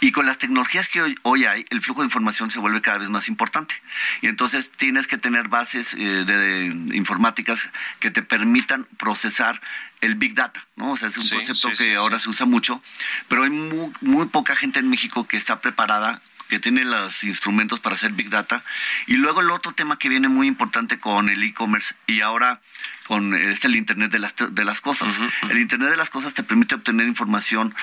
Y 0.00 0.12
con 0.12 0.26
las 0.26 0.38
tecnologías 0.38 0.88
que 0.88 1.02
hoy, 1.02 1.18
hoy 1.22 1.44
hay, 1.44 1.64
el 1.70 1.80
flujo 1.80 2.00
de 2.02 2.06
información 2.06 2.50
se 2.50 2.58
vuelve 2.58 2.80
cada 2.80 2.98
vez 2.98 3.08
más 3.08 3.28
importante. 3.28 3.74
Y 4.22 4.26
entonces 4.26 4.70
tienes 4.70 5.06
que 5.06 5.18
tener 5.18 5.48
bases 5.48 5.94
eh, 5.94 5.98
de, 5.98 6.38
de 6.38 6.96
informáticas 6.96 7.70
que 8.00 8.10
te 8.10 8.22
permitan 8.22 8.86
procesar 8.98 9.60
el 10.00 10.14
Big 10.14 10.34
Data, 10.34 10.64
¿no? 10.76 10.92
O 10.92 10.96
sea, 10.96 11.08
es 11.08 11.16
un 11.18 11.24
Sí, 11.24 11.34
concepto 11.36 11.70
sí, 11.70 11.76
que 11.76 11.84
sí, 11.84 11.94
ahora 11.94 12.18
se 12.18 12.30
usa 12.30 12.46
mucho, 12.46 12.82
pero 13.28 13.44
hay 13.44 13.50
muy, 13.50 13.92
muy 14.00 14.26
poca 14.26 14.56
gente 14.56 14.80
en 14.80 14.88
México 14.88 15.26
que 15.26 15.36
está 15.36 15.60
preparada 15.60 16.20
que 16.50 16.58
tiene 16.58 16.84
los 16.84 17.24
instrumentos 17.24 17.80
para 17.80 17.94
hacer 17.94 18.12
Big 18.12 18.28
Data. 18.28 18.62
Y 19.06 19.14
luego 19.14 19.40
el 19.40 19.50
otro 19.50 19.72
tema 19.72 19.98
que 19.98 20.08
viene 20.10 20.28
muy 20.28 20.46
importante 20.46 20.98
con 20.98 21.30
el 21.30 21.42
e-commerce 21.42 21.94
y 22.06 22.20
ahora 22.20 22.60
con 23.06 23.34
es 23.34 23.64
el 23.64 23.74
Internet 23.76 24.10
de 24.12 24.18
las, 24.18 24.34
de 24.36 24.64
las 24.64 24.80
cosas. 24.80 25.18
El 25.48 25.58
Internet 25.58 25.90
de 25.90 25.96
las 25.96 26.10
cosas 26.10 26.34
te 26.34 26.42
permite 26.42 26.74
obtener 26.74 27.06
información 27.06 27.74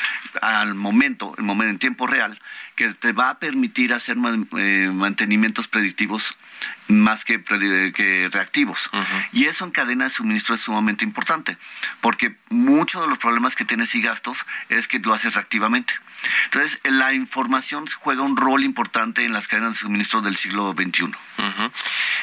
al 0.42 0.76
momento, 0.76 1.34
el 1.38 1.44
momento 1.44 1.72
en 1.72 1.80
tiempo 1.80 2.08
real, 2.08 2.40
que 2.76 2.94
te 2.94 3.12
va 3.14 3.32
a 3.32 3.40
permitir 3.40 3.94
hacer 3.94 4.16
man- 4.18 4.48
eh, 4.58 4.92
mantenimientos 4.94 5.68
predictivos 5.68 6.36
más 6.88 7.26
que 7.26 7.44
reactivos. 8.32 8.90
Y 9.34 9.46
eso 9.46 9.66
en 9.66 9.72
cadena 9.72 10.06
de 10.06 10.10
suministro 10.12 10.56
es 10.56 10.62
sumamente 10.62 11.04
importante, 11.06 11.58
porque 12.02 12.36
muchos 12.50 13.02
de 13.02 13.08
los 13.08 13.18
problemas 13.18 13.56
que 13.56 13.66
tienes 13.66 13.96
y 13.96 14.02
gastos 14.02 14.46
es 14.70 14.88
que 14.88 15.00
lo 15.00 15.14
haces 15.14 15.36
reactivamente. 15.36 15.94
Entonces, 16.46 16.80
la 16.84 17.14
información 17.14 17.86
juega 17.88 18.22
un 18.22 18.38
rol 18.38 18.64
importante 18.64 19.26
en 19.26 19.34
las 19.34 19.48
cadenas 19.48 19.74
de 19.74 19.80
suministro 19.80 20.22
del 20.22 20.38
siglo 20.38 20.74
XXI. 20.74 21.14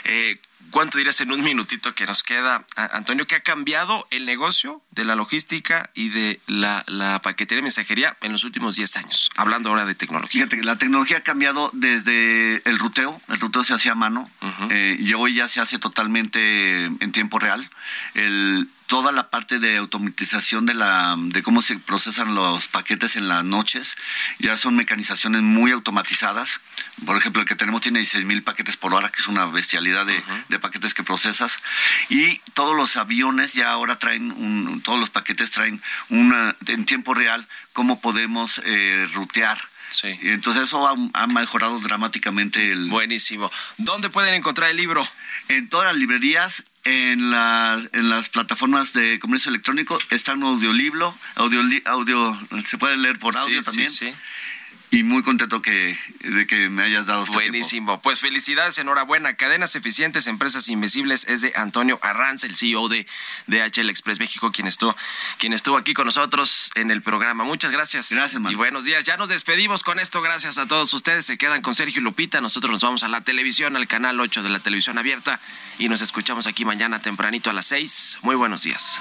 Eh, 0.04 0.38
¿Cuánto 0.70 0.98
dirías 0.98 1.20
en 1.20 1.30
un 1.30 1.40
minutito 1.40 1.94
que 1.94 2.04
nos 2.04 2.24
queda, 2.24 2.66
Antonio, 2.74 3.28
que 3.28 3.36
ha 3.36 3.40
cambiado 3.40 4.08
el 4.10 4.26
negocio 4.26 4.82
de 4.90 5.04
la 5.04 5.14
logística 5.14 5.88
y 5.94 6.08
de 6.08 6.40
la, 6.48 6.82
la 6.88 7.20
paquetería 7.20 7.60
y 7.60 7.62
mensajería 7.62 8.16
en 8.22 8.32
los 8.32 8.42
últimos 8.42 8.74
10 8.74 8.96
años? 8.96 9.30
Hablando 9.36 9.68
ahora 9.68 9.86
de 9.86 9.94
tecnología. 9.94 10.40
Fíjate 10.40 10.56
que 10.56 10.64
la 10.64 10.76
tecnología 10.76 11.18
ha 11.18 11.20
cambiado 11.20 11.70
desde 11.74 12.60
el 12.68 12.80
ruteo, 12.80 13.20
el 13.28 13.38
ruteo 13.38 13.62
se 13.62 13.72
hacía 13.72 13.92
a 13.92 13.94
mano 13.94 14.28
eh, 14.70 14.96
y 14.98 15.14
hoy 15.14 15.34
ya 15.34 15.46
se 15.46 15.60
hace 15.60 15.78
totalmente 15.78 16.86
en 16.86 17.12
tiempo 17.12 17.38
real. 17.38 17.70
El, 18.14 18.68
toda 18.86 19.12
la 19.12 19.30
parte 19.30 19.58
de 19.58 19.76
automatización 19.78 20.66
de 20.66 20.74
la 20.74 21.16
de 21.18 21.42
cómo 21.42 21.62
se 21.62 21.78
procesan 21.78 22.34
los 22.34 22.68
paquetes 22.68 23.16
en 23.16 23.28
las 23.28 23.44
noches 23.44 23.96
ya 24.38 24.56
son 24.56 24.76
mecanizaciones 24.76 25.42
muy 25.42 25.70
automatizadas. 25.72 26.60
Por 27.04 27.16
ejemplo, 27.16 27.42
el 27.42 27.48
que 27.48 27.56
tenemos 27.56 27.80
tiene 27.80 28.00
16 28.00 28.24
mil 28.24 28.42
paquetes 28.42 28.76
por 28.76 28.94
hora, 28.94 29.10
que 29.10 29.20
es 29.20 29.28
una 29.28 29.46
bestialidad 29.46 30.06
de, 30.06 30.22
de 30.48 30.58
paquetes 30.58 30.94
que 30.94 31.02
procesas. 31.02 31.58
Y 32.08 32.38
todos 32.54 32.76
los 32.76 32.96
aviones 32.96 33.54
ya 33.54 33.70
ahora 33.70 33.98
traen, 33.98 34.32
un, 34.32 34.80
todos 34.82 34.98
los 34.98 35.10
paquetes 35.10 35.50
traen 35.50 35.82
una, 36.08 36.56
en 36.66 36.84
tiempo 36.84 37.14
real 37.14 37.46
cómo 37.72 38.00
podemos 38.00 38.60
eh, 38.64 39.08
rutear. 39.12 39.58
Sí. 39.90 40.18
Entonces 40.22 40.64
eso 40.64 40.88
ha, 40.88 40.96
ha 41.12 41.26
mejorado 41.26 41.78
dramáticamente 41.78 42.72
el... 42.72 42.88
Buenísimo. 42.88 43.50
¿Dónde 43.76 44.10
pueden 44.10 44.34
encontrar 44.34 44.70
el 44.70 44.76
libro? 44.76 45.06
En 45.48 45.68
todas 45.68 45.86
las 45.86 45.96
librerías, 45.96 46.64
en, 46.84 47.30
la- 47.30 47.80
en 47.92 48.08
las 48.10 48.28
plataformas 48.28 48.92
de 48.92 49.18
comercio 49.18 49.50
electrónico, 49.50 49.98
está 50.10 50.34
un 50.34 50.42
audiolibro, 50.44 51.16
audio, 51.36 51.62
audio, 51.86 52.38
se 52.66 52.78
puede 52.78 52.96
leer 52.96 53.18
por 53.18 53.36
audio 53.36 53.60
Sí, 53.60 53.64
también. 53.64 53.90
sí, 53.90 54.06
sí. 54.08 54.14
Y 54.94 55.02
muy 55.02 55.24
contento 55.24 55.60
que, 55.60 55.98
de 56.20 56.46
que 56.46 56.68
me 56.68 56.84
hayas 56.84 57.04
dado 57.04 57.24
este 57.24 57.32
tiempo. 57.32 57.50
Buenísimo. 57.50 58.00
Pues 58.00 58.20
felicidades, 58.20 58.78
enhorabuena. 58.78 59.34
Cadenas 59.34 59.74
eficientes, 59.74 60.28
empresas 60.28 60.68
invisibles 60.68 61.26
es 61.26 61.40
de 61.40 61.52
Antonio 61.56 61.98
Arranz, 62.00 62.44
el 62.44 62.54
CEO 62.54 62.88
de 62.88 63.04
DHL 63.48 63.90
Express 63.90 64.20
México, 64.20 64.52
quien 64.52 64.68
estuvo, 64.68 64.94
quien 65.38 65.52
estuvo 65.52 65.76
aquí 65.78 65.94
con 65.94 66.06
nosotros 66.06 66.70
en 66.76 66.92
el 66.92 67.02
programa. 67.02 67.42
Muchas 67.42 67.72
gracias. 67.72 68.12
Gracias, 68.12 68.34
Manuel. 68.34 68.52
Y 68.52 68.56
buenos 68.56 68.84
días. 68.84 69.02
Ya 69.02 69.16
nos 69.16 69.28
despedimos 69.28 69.82
con 69.82 69.98
esto. 69.98 70.22
Gracias 70.22 70.58
a 70.58 70.68
todos 70.68 70.94
ustedes. 70.94 71.26
Se 71.26 71.38
quedan 71.38 71.60
con 71.60 71.74
Sergio 71.74 72.00
y 72.00 72.04
Lupita. 72.04 72.40
Nosotros 72.40 72.70
nos 72.70 72.82
vamos 72.82 73.02
a 73.02 73.08
la 73.08 73.22
televisión, 73.22 73.74
al 73.74 73.88
canal 73.88 74.20
8 74.20 74.44
de 74.44 74.48
la 74.48 74.60
televisión 74.60 74.96
abierta. 74.96 75.40
Y 75.76 75.88
nos 75.88 76.02
escuchamos 76.02 76.46
aquí 76.46 76.64
mañana 76.64 77.00
tempranito 77.00 77.50
a 77.50 77.52
las 77.52 77.66
6. 77.66 78.20
Muy 78.22 78.36
buenos 78.36 78.62
días. 78.62 79.00